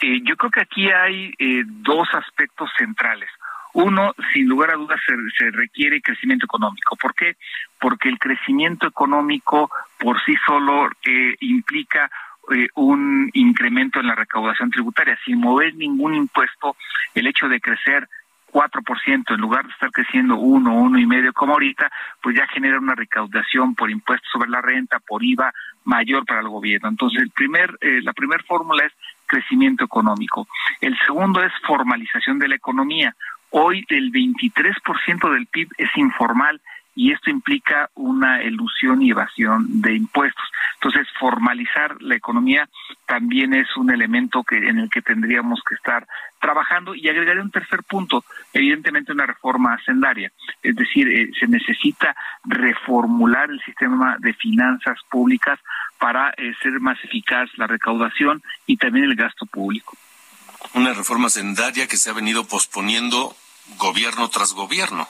Eh, 0.00 0.20
yo 0.22 0.36
creo 0.36 0.50
que 0.50 0.60
aquí 0.60 0.90
hay 0.90 1.32
eh, 1.38 1.62
dos 1.66 2.08
aspectos 2.12 2.70
centrales. 2.76 3.30
Uno, 3.74 4.14
sin 4.32 4.48
lugar 4.48 4.70
a 4.70 4.76
dudas, 4.76 5.00
se, 5.04 5.14
se, 5.36 5.50
requiere 5.50 6.00
crecimiento 6.00 6.46
económico. 6.46 6.94
¿Por 6.94 7.12
qué? 7.14 7.36
Porque 7.80 8.08
el 8.08 8.18
crecimiento 8.20 8.86
económico 8.86 9.68
por 9.98 10.22
sí 10.24 10.34
solo 10.46 10.88
eh, 11.04 11.34
implica 11.40 12.08
eh, 12.54 12.68
un 12.74 13.30
incremento 13.32 14.00
en 14.00 14.06
la 14.06 14.14
recaudación 14.14 14.70
tributaria. 14.70 15.18
Sin 15.24 15.40
mover 15.40 15.74
ningún 15.74 16.14
impuesto, 16.14 16.76
el 17.14 17.26
hecho 17.26 17.48
de 17.48 17.60
crecer 17.60 18.08
4% 18.52 19.34
en 19.34 19.40
lugar 19.40 19.66
de 19.66 19.72
estar 19.72 19.90
creciendo 19.90 20.36
1, 20.36 20.72
uno 20.72 20.98
y 20.98 21.06
medio 21.06 21.32
como 21.32 21.54
ahorita, 21.54 21.90
pues 22.22 22.36
ya 22.36 22.46
genera 22.46 22.78
una 22.78 22.94
recaudación 22.94 23.74
por 23.74 23.90
impuestos 23.90 24.30
sobre 24.30 24.50
la 24.50 24.60
renta, 24.60 25.00
por 25.00 25.24
IVA 25.24 25.52
mayor 25.84 26.24
para 26.24 26.40
el 26.40 26.48
gobierno. 26.48 26.88
Entonces, 26.88 27.22
el 27.22 27.30
primer, 27.30 27.76
eh, 27.80 28.00
la 28.02 28.12
primera 28.12 28.42
fórmula 28.44 28.84
es 28.84 28.92
crecimiento 29.34 29.84
económico. 29.84 30.46
El 30.80 30.96
segundo 31.06 31.42
es 31.42 31.52
formalización 31.66 32.38
de 32.38 32.48
la 32.48 32.54
economía. 32.54 33.14
Hoy 33.50 33.84
el 33.88 34.12
23% 34.12 35.32
del 35.32 35.46
PIB 35.46 35.68
es 35.78 35.88
informal 35.96 36.60
y 36.94 37.12
esto 37.12 37.30
implica 37.30 37.90
una 37.94 38.40
elusión 38.40 39.02
y 39.02 39.10
evasión 39.10 39.80
de 39.80 39.94
impuestos. 39.94 40.44
Entonces, 40.74 41.06
formalizar 41.18 42.00
la 42.00 42.14
economía 42.14 42.68
también 43.06 43.54
es 43.54 43.68
un 43.76 43.90
elemento 43.90 44.44
que 44.44 44.56
en 44.56 44.78
el 44.78 44.90
que 44.90 45.02
tendríamos 45.02 45.60
que 45.66 45.74
estar 45.74 46.06
trabajando 46.40 46.94
y 46.94 47.08
agregaré 47.08 47.40
un 47.40 47.50
tercer 47.50 47.82
punto, 47.84 48.24
evidentemente 48.52 49.12
una 49.12 49.26
reforma 49.26 49.74
hacendaria, 49.74 50.30
es 50.62 50.76
decir, 50.76 51.08
eh, 51.08 51.30
se 51.38 51.46
necesita 51.46 52.14
reformular 52.44 53.50
el 53.50 53.60
sistema 53.62 54.16
de 54.18 54.34
finanzas 54.34 54.98
públicas 55.10 55.58
para 55.98 56.30
eh, 56.36 56.52
ser 56.62 56.80
más 56.80 56.98
eficaz 57.02 57.48
la 57.56 57.66
recaudación 57.66 58.42
y 58.66 58.76
también 58.76 59.06
el 59.06 59.16
gasto 59.16 59.46
público. 59.46 59.96
Una 60.74 60.92
reforma 60.92 61.28
hacendaria 61.28 61.86
que 61.86 61.96
se 61.96 62.10
ha 62.10 62.12
venido 62.12 62.46
posponiendo 62.46 63.34
gobierno 63.78 64.28
tras 64.28 64.52
gobierno. 64.52 65.08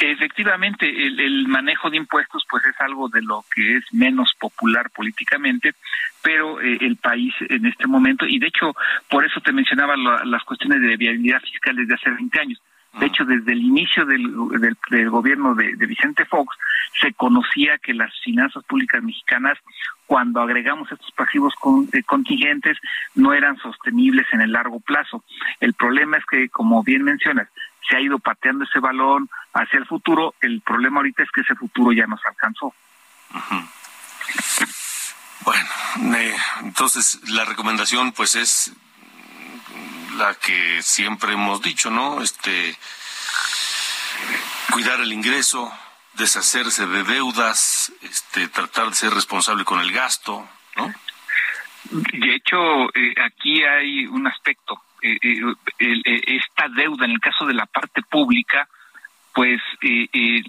Efectivamente, 0.00 0.88
el, 0.88 1.20
el, 1.20 1.48
manejo 1.48 1.88
de 1.88 1.98
impuestos 1.98 2.44
pues 2.50 2.64
es 2.64 2.80
algo 2.80 3.08
de 3.08 3.22
lo 3.22 3.44
que 3.54 3.76
es 3.76 3.84
menos 3.92 4.34
popular 4.38 4.90
políticamente, 4.90 5.74
pero 6.22 6.60
eh, 6.60 6.78
el 6.80 6.96
país 6.96 7.32
en 7.48 7.66
este 7.66 7.86
momento, 7.86 8.26
y 8.26 8.38
de 8.38 8.48
hecho 8.48 8.74
por 9.08 9.24
eso 9.24 9.40
te 9.40 9.52
mencionaba 9.52 9.96
la, 9.96 10.24
las 10.24 10.42
cuestiones 10.44 10.80
de 10.80 10.96
viabilidad 10.96 11.40
fiscal 11.40 11.76
desde 11.76 11.94
hace 11.94 12.10
20 12.10 12.40
años, 12.40 12.60
de 12.98 13.06
hecho, 13.06 13.24
desde 13.24 13.52
el 13.52 13.62
inicio 13.62 14.06
del, 14.06 14.22
del, 14.60 14.76
del 14.90 15.10
gobierno 15.10 15.54
de, 15.54 15.74
de, 15.74 15.86
Vicente 15.86 16.24
Fox 16.26 16.56
se 17.00 17.12
conocía 17.12 17.78
que 17.78 17.92
las 17.92 18.12
finanzas 18.20 18.62
públicas 18.64 19.02
mexicanas, 19.02 19.58
cuando 20.06 20.40
agregamos 20.40 20.90
estos 20.92 21.10
pasivos 21.12 21.54
con, 21.56 21.88
eh, 21.92 22.04
contingentes, 22.04 22.78
no 23.16 23.32
eran 23.32 23.56
sostenibles 23.56 24.26
en 24.32 24.42
el 24.42 24.52
largo 24.52 24.78
plazo. 24.78 25.24
El 25.58 25.74
problema 25.74 26.18
es 26.18 26.24
que, 26.26 26.48
como 26.50 26.84
bien 26.84 27.02
mencionas, 27.02 27.48
se 27.88 27.96
ha 27.96 28.00
ido 28.00 28.18
pateando 28.18 28.64
ese 28.64 28.78
balón 28.80 29.28
hacia 29.52 29.78
el 29.78 29.86
futuro. 29.86 30.34
El 30.40 30.60
problema 30.60 30.98
ahorita 30.98 31.22
es 31.22 31.30
que 31.30 31.42
ese 31.42 31.54
futuro 31.54 31.92
ya 31.92 32.06
nos 32.06 32.24
alcanzó. 32.24 32.66
Uh 32.66 33.38
-huh. 33.38 33.68
Bueno, 35.44 35.68
eh, 36.16 36.36
entonces 36.62 37.20
la 37.28 37.44
recomendación 37.44 38.12
pues 38.12 38.34
es 38.34 38.72
la 40.16 40.34
que 40.34 40.80
siempre 40.82 41.34
hemos 41.34 41.60
dicho, 41.60 41.90
¿no? 41.90 42.22
Este 42.22 42.76
cuidar 44.70 45.00
el 45.00 45.12
ingreso, 45.12 45.72
deshacerse 46.14 46.86
de 46.86 47.04
deudas, 47.04 47.92
este 48.00 48.48
tratar 48.48 48.88
de 48.88 48.94
ser 48.94 49.12
responsable 49.12 49.64
con 49.64 49.80
el 49.80 49.92
gasto, 49.92 50.48
¿no? 50.76 50.92
De 51.90 52.34
hecho, 52.34 52.88
eh, 52.94 53.14
aquí 53.22 53.62
hay 53.62 54.06
un 54.06 54.26
aspecto 54.26 54.82
eh, 55.04 55.54
eh, 55.78 56.20
esta 56.26 56.68
deuda 56.68 57.04
en 57.04 57.12
el 57.12 57.20
caso 57.20 57.46
de 57.46 57.54
la 57.54 57.66
parte 57.66 58.02
pública, 58.02 58.68
pues 59.34 59.60
eh, 59.82 60.08
eh, 60.12 60.42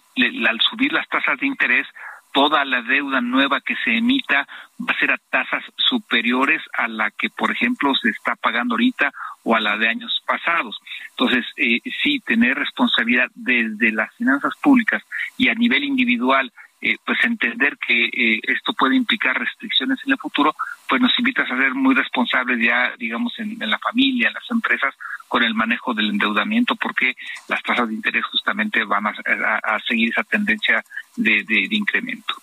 al 0.47 0.61
subir 0.61 0.93
las 0.93 1.07
tasas 1.09 1.39
de 1.39 1.47
interés, 1.47 1.87
toda 2.31 2.63
la 2.65 2.81
deuda 2.81 3.21
nueva 3.21 3.61
que 3.61 3.75
se 3.83 3.97
emita 3.97 4.47
va 4.79 4.93
a 4.93 4.99
ser 4.99 5.11
a 5.11 5.17
tasas 5.29 5.63
superiores 5.77 6.61
a 6.77 6.87
la 6.87 7.09
que, 7.11 7.29
por 7.29 7.51
ejemplo, 7.51 7.95
se 7.95 8.09
está 8.09 8.35
pagando 8.35 8.75
ahorita 8.75 9.11
o 9.43 9.55
a 9.55 9.59
la 9.59 9.77
de 9.77 9.87
años 9.87 10.21
pasados. 10.27 10.77
Entonces, 11.11 11.45
eh, 11.57 11.79
sí, 12.03 12.19
tener 12.19 12.57
responsabilidad 12.57 13.29
desde 13.33 13.91
las 13.91 14.13
finanzas 14.15 14.53
públicas 14.61 15.01
y 15.37 15.49
a 15.49 15.55
nivel 15.55 15.83
individual, 15.83 16.51
eh, 16.85 16.97
pues 17.03 17.17
entender 17.23 17.77
que 17.77 18.05
eh, 18.05 18.39
esto 18.43 18.73
puede 18.73 18.95
implicar 18.95 19.37
restricciones 19.39 19.99
en 20.05 20.11
el 20.11 20.17
futuro, 20.19 20.55
pues 20.87 21.01
nos 21.01 21.17
invita 21.17 21.41
a 21.41 21.47
ser 21.47 21.73
muy 21.73 21.95
responsables 21.95 22.59
ya, 22.63 22.93
digamos, 22.99 23.33
en, 23.39 23.61
en 23.61 23.69
la 23.69 23.79
familia, 23.79 24.27
en 24.27 24.35
las 24.35 24.49
empresas, 24.51 24.93
con 25.27 25.43
el 25.43 25.55
manejo 25.55 25.95
del 25.95 26.11
endeudamiento, 26.11 26.75
porque 26.75 27.15
las 27.47 27.63
tasas 27.63 27.87
de 27.87 27.95
interés 27.95 28.23
justamente 28.25 28.83
van 28.83 29.07
a, 29.07 29.09
a, 29.09 29.75
a 29.75 29.79
seguir 29.79 30.09
esa 30.09 30.23
tendencia 30.23 30.83
de, 31.15 31.43
de, 31.43 31.67
de 31.67 31.75
incremento. 31.75 32.35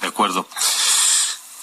De 0.00 0.08
acuerdo. 0.08 0.48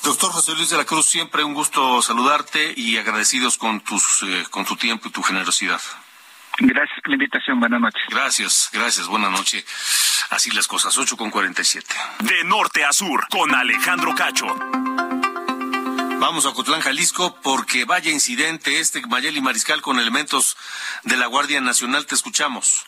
Doctor 0.04 0.32
José 0.32 0.54
Luis 0.56 0.70
de 0.70 0.78
la 0.78 0.86
Cruz, 0.86 1.06
siempre 1.08 1.44
un 1.44 1.54
gusto 1.54 2.02
saludarte 2.02 2.74
y 2.78 2.96
agradecidos 2.96 3.58
con 3.58 3.82
tus 3.82 4.24
eh, 4.24 4.46
con 4.50 4.64
tu 4.64 4.78
tiempo 4.78 5.10
y 5.10 5.12
tu 5.12 5.22
generosidad. 5.22 5.82
Gracias 6.60 7.00
por 7.02 7.10
la 7.10 7.16
invitación, 7.16 7.60
buenas 7.60 7.82
noches. 7.82 8.02
Gracias, 8.10 8.70
gracias, 8.72 9.08
buenas 9.08 9.32
noches. 9.32 9.66
Así 10.30 10.52
las 10.52 10.68
cosas, 10.68 10.98
8 10.98 11.16
con 11.16 11.32
47. 11.32 11.88
De 12.20 12.44
norte 12.44 12.84
a 12.84 12.92
sur, 12.92 13.28
con 13.30 13.54
Alejandro 13.56 14.14
Cacho. 14.14 14.48
Vamos 16.20 16.46
a 16.46 16.52
Cotlán, 16.52 16.82
Jalisco, 16.82 17.36
porque 17.42 17.86
vaya 17.86 18.12
incidente 18.12 18.80
este 18.80 19.06
Mayeli 19.06 19.40
Mariscal 19.40 19.82
con 19.82 20.00
elementos 20.00 20.58
de 21.04 21.16
la 21.16 21.28
Guardia 21.28 21.62
Nacional. 21.62 22.06
Te 22.06 22.16
escuchamos. 22.16 22.86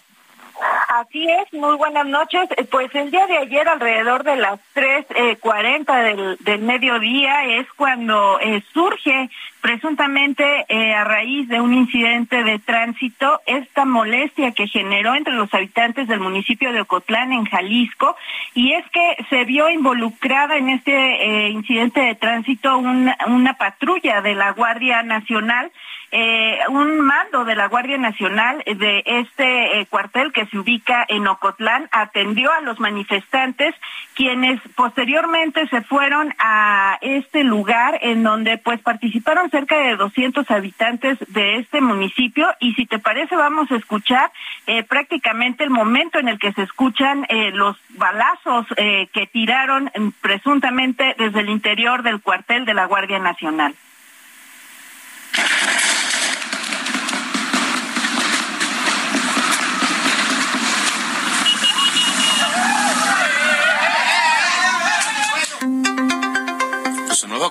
Así 0.90 1.24
es, 1.28 1.54
muy 1.54 1.78
buenas 1.78 2.08
noches. 2.08 2.50
Pues 2.72 2.90
el 2.96 3.12
día 3.12 3.28
de 3.28 3.38
ayer, 3.38 3.68
alrededor 3.68 4.24
de 4.24 4.38
las 4.38 4.60
3.40 4.74 5.86
eh, 5.88 6.04
del, 6.04 6.38
del 6.40 6.62
mediodía, 6.62 7.46
es 7.46 7.68
cuando 7.74 8.40
eh, 8.40 8.64
surge 8.74 9.30
presuntamente 9.62 10.66
eh, 10.68 10.94
a 10.94 11.04
raíz 11.04 11.48
de 11.48 11.60
un 11.60 11.74
incidente 11.74 12.44
de 12.44 12.60
tránsito 12.60 13.42
esta 13.46 13.86
molestia 13.86 14.52
que 14.52 14.68
generó 14.68 15.16
entre 15.16 15.34
los 15.34 15.54
habitantes 15.54 16.08
del 16.08 16.20
municipio 16.20 16.72
de 16.72 16.82
Ocotlán 16.82 17.34
en 17.34 17.46
Jalisco 17.46 18.16
y 18.54 18.74
es 18.74 18.90
que 18.90 19.18
se 19.30 19.44
vio 19.46 19.70
involucrada 19.70 20.58
en 20.58 20.70
este 20.70 20.94
eh, 20.94 21.50
incidente 21.50 22.00
de 22.00 22.16
tránsito 22.16 22.78
una, 22.78 23.18
una 23.28 23.54
patrulla 23.56 24.22
de 24.22 24.36
la 24.36 24.52
Guardia 24.52 25.04
Nacional 25.04 25.72
eh, 26.12 26.60
un 26.70 27.02
mando 27.02 27.46
de 27.46 27.56
la 27.56 27.68
Guardia 27.68 27.98
Nacional 27.98 28.64
de 28.66 29.04
este 29.06 29.80
eh, 29.80 29.86
cuartel 29.86 30.32
que 30.34 30.46
se 30.48 30.58
ubica 30.58 31.06
en 31.08 31.28
Ocotlán 31.28 31.88
atendió 31.92 32.52
a 32.52 32.62
los 32.62 32.80
manifestantes 32.80 33.76
quienes 34.16 34.60
posteriormente 34.76 35.68
se 35.68 35.82
fueron 35.82 36.34
a 36.40 36.98
este 37.02 37.44
lugar 37.44 38.00
en 38.02 38.24
donde 38.24 38.58
pues 38.58 38.82
participaron 38.82 39.50
cerca 39.50 39.78
de 39.78 39.96
200 39.96 40.50
habitantes 40.50 41.20
de 41.28 41.58
este 41.58 41.80
municipio 41.80 42.48
y 42.60 42.74
si 42.74 42.86
te 42.86 43.00
parece 43.00 43.36
vamos 43.36 43.72
a 43.72 43.76
escuchar 43.76 44.32
eh, 44.68 44.84
prácticamente 44.84 45.64
el 45.64 45.70
momento 45.70 46.18
en 46.18 46.28
el 46.28 46.40
que 46.40 46.54
se 46.54 46.64
escuchan 46.64 47.26
eh, 47.30 47.52
los 47.52 47.78
balazos 47.90 48.66
que 49.14 49.28
tiraron 49.28 49.92
presuntamente 50.22 51.16
desde 51.18 51.42
el 51.42 51.50
interior 51.50 52.02
del 52.02 52.22
cuartel 52.22 52.66
de 52.66 52.74
la 52.74 52.86
Guardia 52.86 53.20
Nacional. 53.20 53.76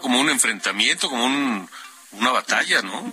Como 0.00 0.20
un 0.20 0.30
enfrentamiento, 0.30 1.08
como 1.08 1.24
un, 1.24 1.68
una 2.12 2.30
batalla, 2.30 2.82
¿no? 2.82 3.12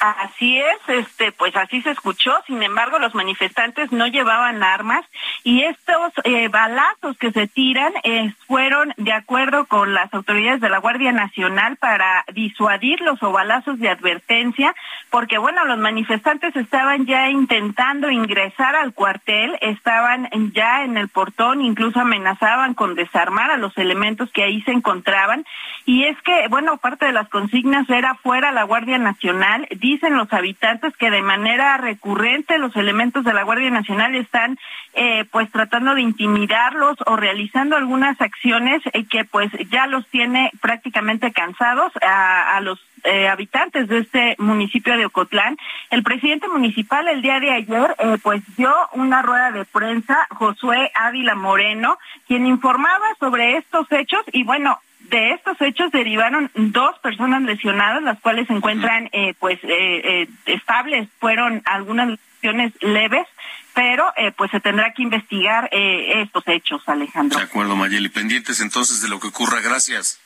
Así 0.00 0.58
es, 0.58 0.88
este, 0.88 1.32
pues 1.32 1.56
así 1.56 1.82
se 1.82 1.90
escuchó. 1.90 2.34
Sin 2.46 2.62
embargo, 2.62 2.98
los 2.98 3.14
manifestantes 3.14 3.92
no 3.92 4.06
llevaban 4.06 4.62
armas 4.62 5.04
y 5.42 5.62
estos 5.62 6.12
eh, 6.24 6.48
balazos 6.48 7.16
que 7.18 7.32
se 7.32 7.46
tiran 7.46 7.92
eh, 8.02 8.32
fueron 8.46 8.92
de 8.96 9.12
acuerdo 9.12 9.66
con 9.66 9.94
las 9.94 10.12
autoridades 10.12 10.60
de 10.60 10.68
la 10.68 10.78
Guardia 10.78 11.12
Nacional 11.12 11.76
para 11.76 12.24
disuadir 12.32 13.00
los 13.00 13.20
balazos 13.20 13.78
de 13.78 13.88
advertencia, 13.88 14.74
porque 15.10 15.38
bueno, 15.38 15.64
los 15.64 15.78
manifestantes 15.78 16.54
estaban 16.56 17.06
ya 17.06 17.30
intentando 17.30 18.10
ingresar 18.10 18.74
al 18.76 18.92
cuartel, 18.92 19.56
estaban 19.60 20.28
ya 20.52 20.84
en 20.84 20.96
el 20.96 21.08
portón, 21.08 21.60
incluso 21.62 22.00
amenazaban 22.00 22.74
con 22.74 22.94
desarmar 22.94 23.50
a 23.50 23.56
los 23.56 23.76
elementos 23.78 24.30
que 24.32 24.42
ahí 24.42 24.62
se 24.62 24.72
encontraban. 24.72 25.44
Y 25.84 26.04
es 26.04 26.20
que, 26.22 26.48
bueno, 26.48 26.78
parte 26.78 27.06
de 27.06 27.12
las 27.12 27.28
consignas 27.28 27.88
era 27.88 28.14
fuera 28.16 28.52
la 28.52 28.64
Guardia 28.64 28.98
Nacional 28.98 29.68
dicen 29.86 30.16
los 30.16 30.32
habitantes 30.32 30.96
que 30.96 31.10
de 31.10 31.22
manera 31.22 31.76
recurrente 31.76 32.58
los 32.58 32.74
elementos 32.74 33.24
de 33.24 33.32
la 33.32 33.44
Guardia 33.44 33.70
Nacional 33.70 34.14
están 34.16 34.58
eh, 34.94 35.24
pues 35.30 35.50
tratando 35.52 35.94
de 35.94 36.02
intimidarlos 36.02 36.96
o 37.06 37.16
realizando 37.16 37.76
algunas 37.76 38.20
acciones 38.20 38.82
eh, 38.92 39.04
que 39.04 39.24
pues 39.24 39.50
ya 39.70 39.86
los 39.86 40.06
tiene 40.08 40.50
prácticamente 40.60 41.32
cansados 41.32 41.92
a, 42.02 42.58
los 42.62 42.80
eh, 43.04 43.28
habitantes 43.28 43.86
de 43.88 43.98
este 43.98 44.34
municipio 44.38 44.96
de 44.96 45.06
Ocotlán. 45.06 45.56
El 45.90 46.02
presidente 46.02 46.48
municipal 46.48 47.06
el 47.06 47.22
día 47.22 47.38
de 47.38 47.52
ayer 47.52 47.94
eh, 47.98 48.18
pues 48.22 48.42
dio 48.56 48.74
una 48.92 49.22
rueda 49.22 49.52
de 49.52 49.64
prensa, 49.64 50.26
Josué 50.30 50.90
Ávila 50.94 51.36
Moreno, 51.36 51.98
quien 52.26 52.46
informaba 52.46 53.06
sobre 53.20 53.58
estos 53.58 53.86
hechos 53.92 54.22
y 54.32 54.42
bueno, 54.42 54.80
de 55.10 55.32
estos 55.32 55.60
hechos 55.60 55.90
derivaron 55.92 56.50
dos 56.54 56.98
personas 57.00 57.42
lesionadas, 57.42 58.02
las 58.02 58.20
cuales 58.20 58.46
se 58.46 58.52
encuentran 58.52 59.08
eh, 59.12 59.34
pues 59.38 59.58
eh, 59.62 59.68
eh, 59.68 60.28
estables. 60.46 61.08
Fueron 61.20 61.62
algunas 61.64 62.18
lesiones 62.34 62.72
leves, 62.80 63.26
pero 63.74 64.12
eh, 64.16 64.32
pues 64.32 64.50
se 64.50 64.60
tendrá 64.60 64.92
que 64.92 65.02
investigar 65.02 65.68
eh, 65.72 66.22
estos 66.22 66.42
hechos, 66.46 66.82
Alejandro. 66.86 67.38
De 67.38 67.44
acuerdo, 67.44 67.76
Mayeli. 67.76 68.08
Pendientes 68.08 68.60
entonces 68.60 69.02
de 69.02 69.08
lo 69.08 69.20
que 69.20 69.28
ocurra. 69.28 69.60
Gracias. 69.60 70.20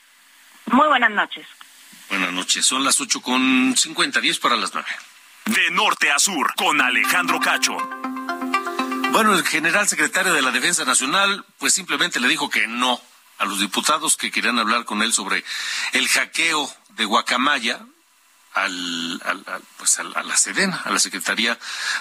Muy 0.67 0.89
buenas 0.89 1.11
noches. 1.11 1.47
Buenas 2.09 2.33
noches. 2.33 2.67
Son 2.67 2.85
las 2.85 3.01
ocho 3.01 3.21
con 3.23 3.75
cincuenta, 3.77 4.21
diez 4.21 4.39
para 4.39 4.57
las 4.57 4.73
nueve. 4.75 4.89
De 5.47 5.71
norte 5.71 6.11
a 6.11 6.19
sur, 6.19 6.55
con 6.55 6.81
Alejandro 6.81 7.41
Cacho. 7.41 7.77
Bueno, 9.13 9.35
el 9.35 9.45
general 9.45 9.89
secretario 9.89 10.33
de 10.33 10.43
la 10.43 10.53
Defensa 10.53 10.85
Nacional, 10.85 11.45
pues 11.59 11.75
simplemente 11.75 12.21
le 12.21 12.29
dijo 12.29 12.49
que 12.49 12.69
no 12.69 13.01
a 13.41 13.47
los 13.47 13.59
diputados 13.59 14.17
que 14.17 14.31
querían 14.31 14.59
hablar 14.59 14.85
con 14.85 15.03
él 15.03 15.13
sobre 15.13 15.45
el 15.93 16.09
hackeo 16.09 16.73
de 16.91 17.07
Guacamaya 17.07 17.81
al, 18.53 19.21
al, 19.25 19.45
al, 19.47 19.63
pues 19.79 19.99
a 19.99 20.03
la 20.05 20.37
Sedena, 20.37 20.83
a 20.85 20.91
la 20.91 20.99
Secretaría 20.99 21.59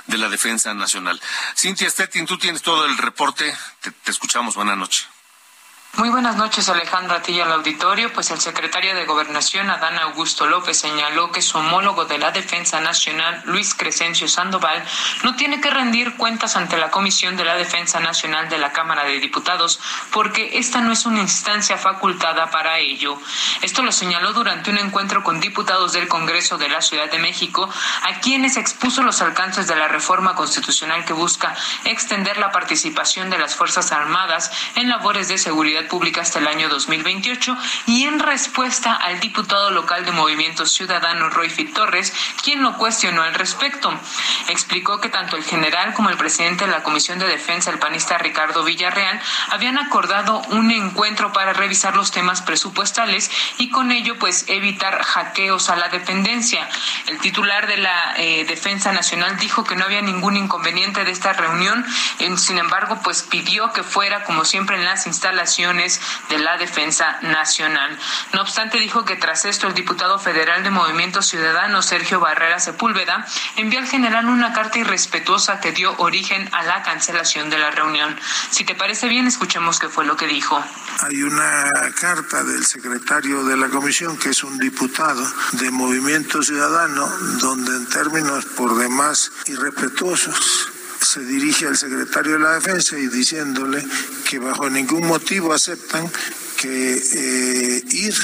de 0.07 0.17
la 0.17 0.29
Defensa 0.29 0.73
Nacional. 0.73 1.19
Cintia 1.55 1.89
Stettin, 1.89 2.25
tú 2.25 2.37
tienes 2.37 2.61
todo 2.61 2.85
el 2.85 2.97
reporte. 2.97 3.55
Te, 3.81 3.91
te 3.91 4.11
escuchamos. 4.11 4.55
Buenas 4.55 4.77
noches. 4.77 5.07
Muy 5.97 6.09
buenas 6.09 6.37
noches, 6.37 6.69
Alejandra, 6.69 7.17
a 7.17 7.21
ti 7.21 7.41
al 7.41 7.51
auditorio. 7.51 8.13
Pues 8.13 8.31
el 8.31 8.39
secretario 8.39 8.95
de 8.95 9.05
Gobernación, 9.05 9.69
Adán 9.69 9.97
Augusto 9.97 10.45
López, 10.45 10.77
señaló 10.77 11.31
que 11.31 11.41
su 11.41 11.57
homólogo 11.57 12.05
de 12.05 12.19
la 12.19 12.31
Defensa 12.31 12.79
Nacional, 12.79 13.41
Luis 13.45 13.73
Crescencio 13.73 14.27
Sandoval, 14.29 14.81
no 15.23 15.35
tiene 15.35 15.59
que 15.59 15.69
rendir 15.69 16.15
cuentas 16.15 16.55
ante 16.55 16.77
la 16.77 16.91
Comisión 16.91 17.35
de 17.35 17.43
la 17.43 17.55
Defensa 17.55 17.99
Nacional 17.99 18.47
de 18.47 18.59
la 18.59 18.71
Cámara 18.71 19.03
de 19.03 19.19
Diputados, 19.19 19.81
porque 20.11 20.59
esta 20.59 20.79
no 20.79 20.93
es 20.93 21.05
una 21.05 21.19
instancia 21.19 21.77
facultada 21.77 22.49
para 22.49 22.77
ello. 22.77 23.19
Esto 23.61 23.81
lo 23.81 23.91
señaló 23.91 24.31
durante 24.31 24.69
un 24.69 24.77
encuentro 24.77 25.23
con 25.23 25.41
diputados 25.41 25.91
del 25.91 26.07
Congreso 26.07 26.57
de 26.57 26.69
la 26.69 26.81
Ciudad 26.81 27.11
de 27.11 27.19
México, 27.19 27.67
a 28.03 28.19
quienes 28.21 28.55
expuso 28.55 29.03
los 29.03 29.21
alcances 29.21 29.67
de 29.67 29.75
la 29.75 29.89
reforma 29.89 30.35
constitucional 30.35 31.03
que 31.03 31.13
busca 31.13 31.55
extender 31.83 32.37
la 32.37 32.51
participación 32.51 33.29
de 33.29 33.39
las 33.39 33.55
Fuerzas 33.55 33.91
Armadas 33.91 34.51
en 34.75 34.87
labores 34.87 35.27
de 35.27 35.37
seguridad 35.37 35.78
Pública 35.87 36.21
hasta 36.21 36.39
el 36.39 36.47
año 36.47 36.69
2028 36.69 37.57
y 37.87 38.03
en 38.03 38.19
respuesta 38.19 38.93
al 38.93 39.19
diputado 39.19 39.71
local 39.71 40.05
de 40.05 40.11
Movimiento 40.11 40.65
Ciudadano 40.65 41.29
Roy 41.29 41.49
Fit 41.49 41.73
Torres, 41.73 42.13
quien 42.43 42.61
lo 42.61 42.77
cuestionó 42.77 43.23
al 43.23 43.33
respecto. 43.33 43.93
Explicó 44.47 44.99
que 44.99 45.09
tanto 45.09 45.35
el 45.37 45.43
general 45.43 45.93
como 45.93 46.09
el 46.09 46.17
presidente 46.17 46.65
de 46.65 46.71
la 46.71 46.83
Comisión 46.83 47.19
de 47.19 47.27
Defensa, 47.27 47.71
el 47.71 47.79
panista 47.79 48.17
Ricardo 48.17 48.63
Villarreal, 48.63 49.21
habían 49.49 49.77
acordado 49.77 50.41
un 50.49 50.71
encuentro 50.71 51.31
para 51.33 51.53
revisar 51.53 51.95
los 51.95 52.11
temas 52.11 52.41
presupuestales 52.41 53.31
y 53.57 53.69
con 53.69 53.91
ello 53.91 54.17
pues 54.17 54.45
evitar 54.47 55.01
hackeos 55.03 55.69
a 55.69 55.75
la 55.75 55.89
dependencia. 55.89 56.67
El 57.07 57.19
titular 57.19 57.67
de 57.67 57.77
la 57.77 58.15
eh, 58.17 58.45
Defensa 58.45 58.91
Nacional 58.91 59.37
dijo 59.37 59.63
que 59.63 59.75
no 59.75 59.85
había 59.85 60.01
ningún 60.01 60.37
inconveniente 60.37 61.03
de 61.03 61.11
esta 61.11 61.33
reunión, 61.33 61.85
sin 62.37 62.57
embargo 62.57 62.99
pues 63.03 63.23
pidió 63.23 63.71
que 63.73 63.83
fuera 63.83 64.23
como 64.23 64.45
siempre 64.45 64.75
en 64.75 64.85
las 64.85 65.07
instalaciones 65.07 65.68
de 65.73 66.39
la 66.39 66.57
Defensa 66.57 67.19
Nacional. 67.21 67.97
No 68.33 68.41
obstante, 68.41 68.79
dijo 68.79 69.05
que 69.05 69.15
tras 69.15 69.45
esto 69.45 69.67
el 69.67 69.73
diputado 69.73 70.19
federal 70.19 70.63
de 70.63 70.71
Movimiento 70.71 71.21
Ciudadano, 71.21 71.81
Sergio 71.81 72.19
Barrera 72.19 72.59
Sepúlveda, 72.59 73.25
envió 73.55 73.79
al 73.79 73.87
general 73.87 74.25
una 74.25 74.53
carta 74.53 74.79
irrespetuosa 74.79 75.59
que 75.59 75.71
dio 75.71 75.95
origen 75.97 76.49
a 76.53 76.63
la 76.63 76.83
cancelación 76.83 77.49
de 77.49 77.59
la 77.59 77.71
reunión. 77.71 78.17
Si 78.49 78.63
te 78.63 78.75
parece 78.75 79.07
bien, 79.07 79.27
escuchemos 79.27 79.79
qué 79.79 79.89
fue 79.89 80.05
lo 80.05 80.15
que 80.15 80.27
dijo. 80.27 80.63
Hay 81.01 81.21
una 81.21 81.91
carta 81.99 82.43
del 82.43 82.65
secretario 82.65 83.43
de 83.43 83.57
la 83.57 83.69
comisión, 83.69 84.17
que 84.17 84.29
es 84.29 84.43
un 84.43 84.57
diputado 84.57 85.25
de 85.53 85.71
Movimiento 85.71 86.41
Ciudadano, 86.41 87.07
donde 87.39 87.75
en 87.75 87.87
términos 87.89 88.45
por 88.45 88.75
demás 88.75 89.31
irrespetuosos 89.45 90.78
se 91.01 91.21
dirige 91.21 91.67
al 91.67 91.77
secretario 91.77 92.33
de 92.33 92.39
la 92.39 92.53
Defensa 92.53 92.97
y 92.97 93.07
diciéndole 93.07 93.83
que 94.29 94.39
bajo 94.39 94.69
ningún 94.69 95.07
motivo 95.07 95.53
aceptan 95.53 96.09
que 96.57 97.01
eh, 97.13 97.83
ir 97.91 98.15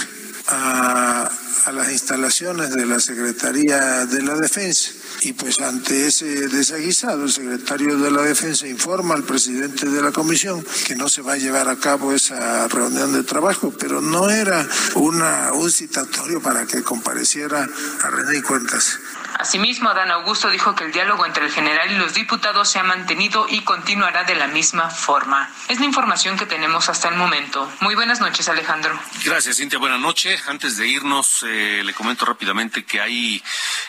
a, 0.47 1.31
las 1.73 1.91
instalaciones 1.91 2.71
de 2.71 2.85
la 2.85 2.99
Secretaría 2.99 4.05
de 4.05 4.21
la 4.21 4.35
Defensa. 4.35 4.91
Y 5.21 5.33
pues 5.33 5.59
ante 5.59 6.07
ese 6.07 6.47
desaguisado, 6.47 7.23
el 7.23 7.31
secretario 7.31 7.97
de 7.97 8.11
la 8.11 8.21
Defensa 8.21 8.67
informa 8.67 9.15
al 9.15 9.23
presidente 9.23 9.87
de 9.87 10.01
la 10.01 10.11
comisión 10.11 10.63
que 10.85 10.95
no 10.95 11.09
se 11.09 11.23
va 11.23 11.33
a 11.33 11.37
llevar 11.37 11.67
a 11.67 11.77
cabo 11.77 12.13
esa 12.13 12.67
reunión 12.67 13.13
de 13.13 13.23
trabajo, 13.23 13.73
pero 13.79 13.99
no 14.01 14.29
era 14.29 14.67
una, 14.95 15.53
un 15.53 15.71
citatorio 15.71 16.39
para 16.39 16.67
que 16.67 16.83
compareciera 16.83 17.67
a 18.03 18.09
rendir 18.11 18.43
cuentas. 18.43 18.99
Asimismo, 19.45 19.89
Adán 19.89 20.09
Augusto 20.09 20.49
dijo 20.49 20.73
que 20.73 20.85
el 20.85 20.91
diálogo 20.91 21.23
entre 21.23 21.45
el 21.45 21.51
general 21.51 21.91
y 21.91 21.95
los 21.99 22.15
diputados 22.15 22.67
se 22.67 22.79
ha 22.79 22.83
mantenido 22.83 23.45
y 23.47 23.61
continuará 23.61 24.23
de 24.23 24.33
la 24.33 24.47
misma 24.47 24.89
forma. 24.89 25.51
Es 25.67 25.79
la 25.79 25.85
información 25.85 26.35
que 26.35 26.47
tenemos 26.47 26.89
hasta 26.89 27.09
el 27.09 27.15
momento. 27.15 27.71
Muy 27.79 27.93
buenas 27.93 28.19
noches, 28.19 28.49
Alejandro. 28.49 28.99
Gracias, 29.23 29.57
Cintia. 29.57 29.77
Buenas 29.77 29.99
noches. 29.99 30.47
Antes 30.47 30.77
de 30.77 30.87
irnos, 30.87 31.45
eh, 31.47 31.83
le 31.85 31.93
comento 31.93 32.25
rápidamente 32.25 32.85
que 32.85 32.99
hay 32.99 33.43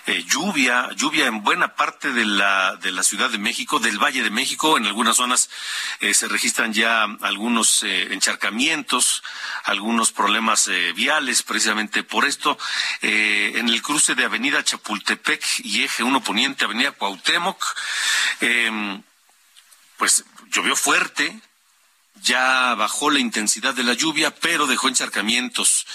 eh, 0.05 0.25
lluvia, 0.25 0.91
lluvia 0.95 1.25
en 1.25 1.43
buena 1.43 1.75
parte 1.75 2.13
de 2.13 2.27
la, 2.27 2.77
de 2.77 2.93
la 2.93 3.03
Ciudad 3.03 3.31
de 3.31 3.39
México, 3.39 3.79
del 3.79 3.97
Valle 3.97 4.23
de 4.23 4.29
México. 4.29 4.77
En 4.77 4.85
algunas 4.85 5.17
zonas 5.17 5.49
eh, 6.01 6.13
se 6.13 6.29
registran 6.29 6.75
ya 6.75 7.05
algunos 7.23 7.83
encharcamientos, 7.83 9.23
algunos 9.65 10.13
problemas 10.13 10.69
viales, 10.95 11.43
precisamente 11.43 12.03
por 12.03 12.27
esto. 12.27 12.59
En 13.01 13.71
el 13.71 13.81
cruce 13.81 14.15
de 14.15 14.25
Avenida 14.25 14.63
Chapultepec 14.63 15.46
y 15.59 15.85
Eje 15.85 16.03
1 16.03 16.23
Poniente, 16.23 16.65
Avenida 16.65 16.93
Cuauhtémoc, 16.93 17.65
eh, 18.41 19.01
pues 19.97 20.25
llovió 20.51 20.77
fuerte, 20.77 21.41
ya 22.23 22.75
bajó 22.75 23.11
la 23.11 23.19
intensidad 23.19 23.75
de 23.75 23.85
la 23.85 23.95
lluvia, 23.95 24.35
pero 24.35 24.67
dejó 24.67 24.89
encharcamientos. 24.89 25.87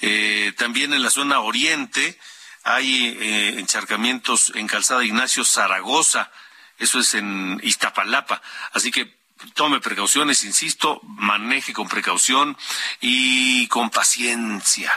Eh, 0.00 0.52
también 0.56 0.92
en 0.92 1.02
la 1.02 1.10
zona 1.10 1.40
oriente 1.40 2.18
hay 2.64 3.16
eh, 3.20 3.58
encharcamientos 3.58 4.52
en 4.54 4.66
Calzada 4.66 5.04
Ignacio 5.04 5.44
Zaragoza, 5.44 6.30
eso 6.78 7.00
es 7.00 7.14
en 7.14 7.60
Iztapalapa, 7.62 8.42
así 8.72 8.90
que 8.90 9.16
tome 9.54 9.80
precauciones, 9.80 10.44
insisto, 10.44 11.00
maneje 11.02 11.72
con 11.72 11.88
precaución 11.88 12.56
y 13.00 13.66
con 13.68 13.90
paciencia, 13.90 14.92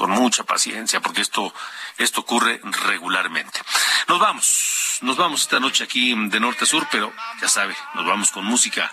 con 0.00 0.12
mucha 0.12 0.44
paciencia, 0.44 0.98
porque 1.00 1.20
esto, 1.20 1.52
esto 1.98 2.22
ocurre 2.22 2.58
regularmente. 2.86 3.60
Nos 4.08 4.18
vamos, 4.18 4.96
nos 5.02 5.14
vamos 5.18 5.42
esta 5.42 5.60
noche 5.60 5.84
aquí 5.84 6.14
de 6.16 6.40
norte 6.40 6.64
a 6.64 6.66
sur, 6.66 6.88
pero 6.90 7.12
ya 7.38 7.50
sabe, 7.50 7.76
nos 7.92 8.06
vamos 8.06 8.30
con 8.30 8.46
música. 8.46 8.90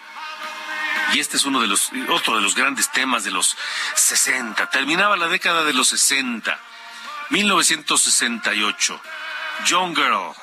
Y 1.14 1.22
este 1.22 1.38
es 1.38 1.46
uno 1.46 1.62
de 1.62 1.68
los, 1.68 1.92
otro 2.10 2.36
de 2.36 2.42
los 2.42 2.56
grandes 2.56 2.92
temas 2.92 3.24
de 3.24 3.32
los 3.32 3.56
60. 3.96 4.70
Terminaba 4.70 5.16
la 5.16 5.30
década 5.30 5.64
de 5.64 5.72
los 5.72 5.88
60. 5.88 6.60
1968. 7.30 9.02
Young 9.66 9.96
Girl. 9.96 10.34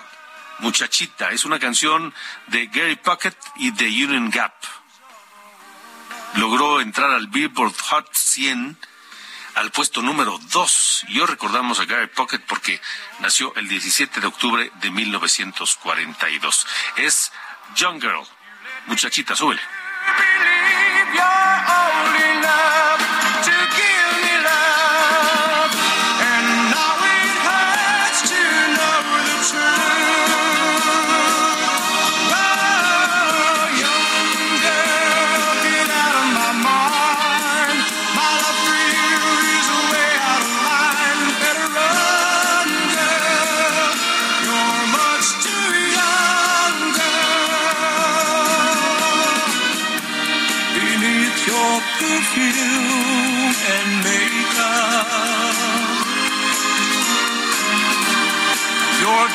Muchachita. 0.61 1.29
Es 1.29 1.45
una 1.45 1.59
canción 1.59 2.15
de 2.47 2.69
Gary 2.69 2.97
Puckett 2.97 3.37
y 3.57 3.71
de 3.73 3.85
Union 3.85 4.31
Gap. 4.31 4.55
Logró 6.37 6.81
entrar 6.81 7.11
al 7.11 7.27
Billboard 7.27 7.77
Hot 7.91 8.15
100 8.15 8.79
al 9.55 9.71
puesto 9.71 10.03
número 10.03 10.39
2. 10.39 11.07
Yo 11.09 11.27
recordamos 11.27 11.81
a 11.81 11.85
Gary 11.85 12.09
Puckett 12.09 12.43
porque 12.43 12.81
nació 13.21 13.55
el 13.57 13.69
17 13.69 14.21
de 14.21 14.27
octubre 14.27 14.71
de 14.81 14.91
1942. 14.91 16.67
Es 16.97 17.33
Young 17.77 18.01
Girl. 18.01 18.27
Muchachita, 18.87 19.35
súbele. 19.35 19.61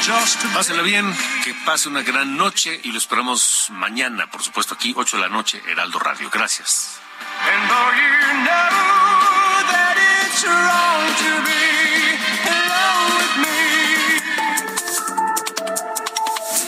You're 0.06 0.18
just 0.18 0.46
a 0.46 0.48
Pásenla 0.54 0.82
bien, 0.82 1.14
que 1.44 1.54
pase 1.66 1.90
una 1.90 2.02
gran 2.04 2.38
noche 2.38 2.80
y 2.84 2.92
lo 2.92 2.98
esperamos 2.98 3.68
mañana, 3.72 4.28
por 4.28 4.42
supuesto, 4.42 4.74
aquí, 4.74 4.94
8 4.96 5.18
de 5.18 5.24
la 5.24 5.30
noche, 5.30 5.62
Heraldo 5.68 6.00
Radio. 6.00 6.30
Gracias. 6.30 7.00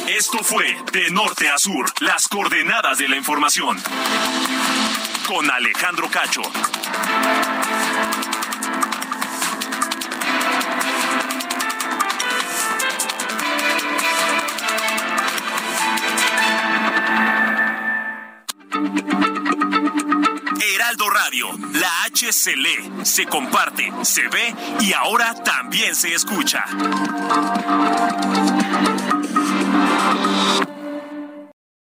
Esto 0.08 0.44
fue 0.44 0.78
De 0.92 1.10
Norte 1.12 1.50
a 1.50 1.58
Sur, 1.58 1.86
las 2.02 2.28
coordenadas 2.28 2.98
de 2.98 3.08
la 3.08 3.16
información. 3.16 3.82
Con 5.28 5.50
Alejandro 5.50 6.10
Cacho. 6.10 6.42
Se 22.32 22.56
lee, 22.56 22.90
se 23.04 23.26
comparte, 23.26 23.92
se 24.04 24.28
ve 24.30 24.56
y 24.80 24.94
ahora 24.94 25.36
también 25.44 25.94
se 25.94 26.14
escucha. 26.14 26.64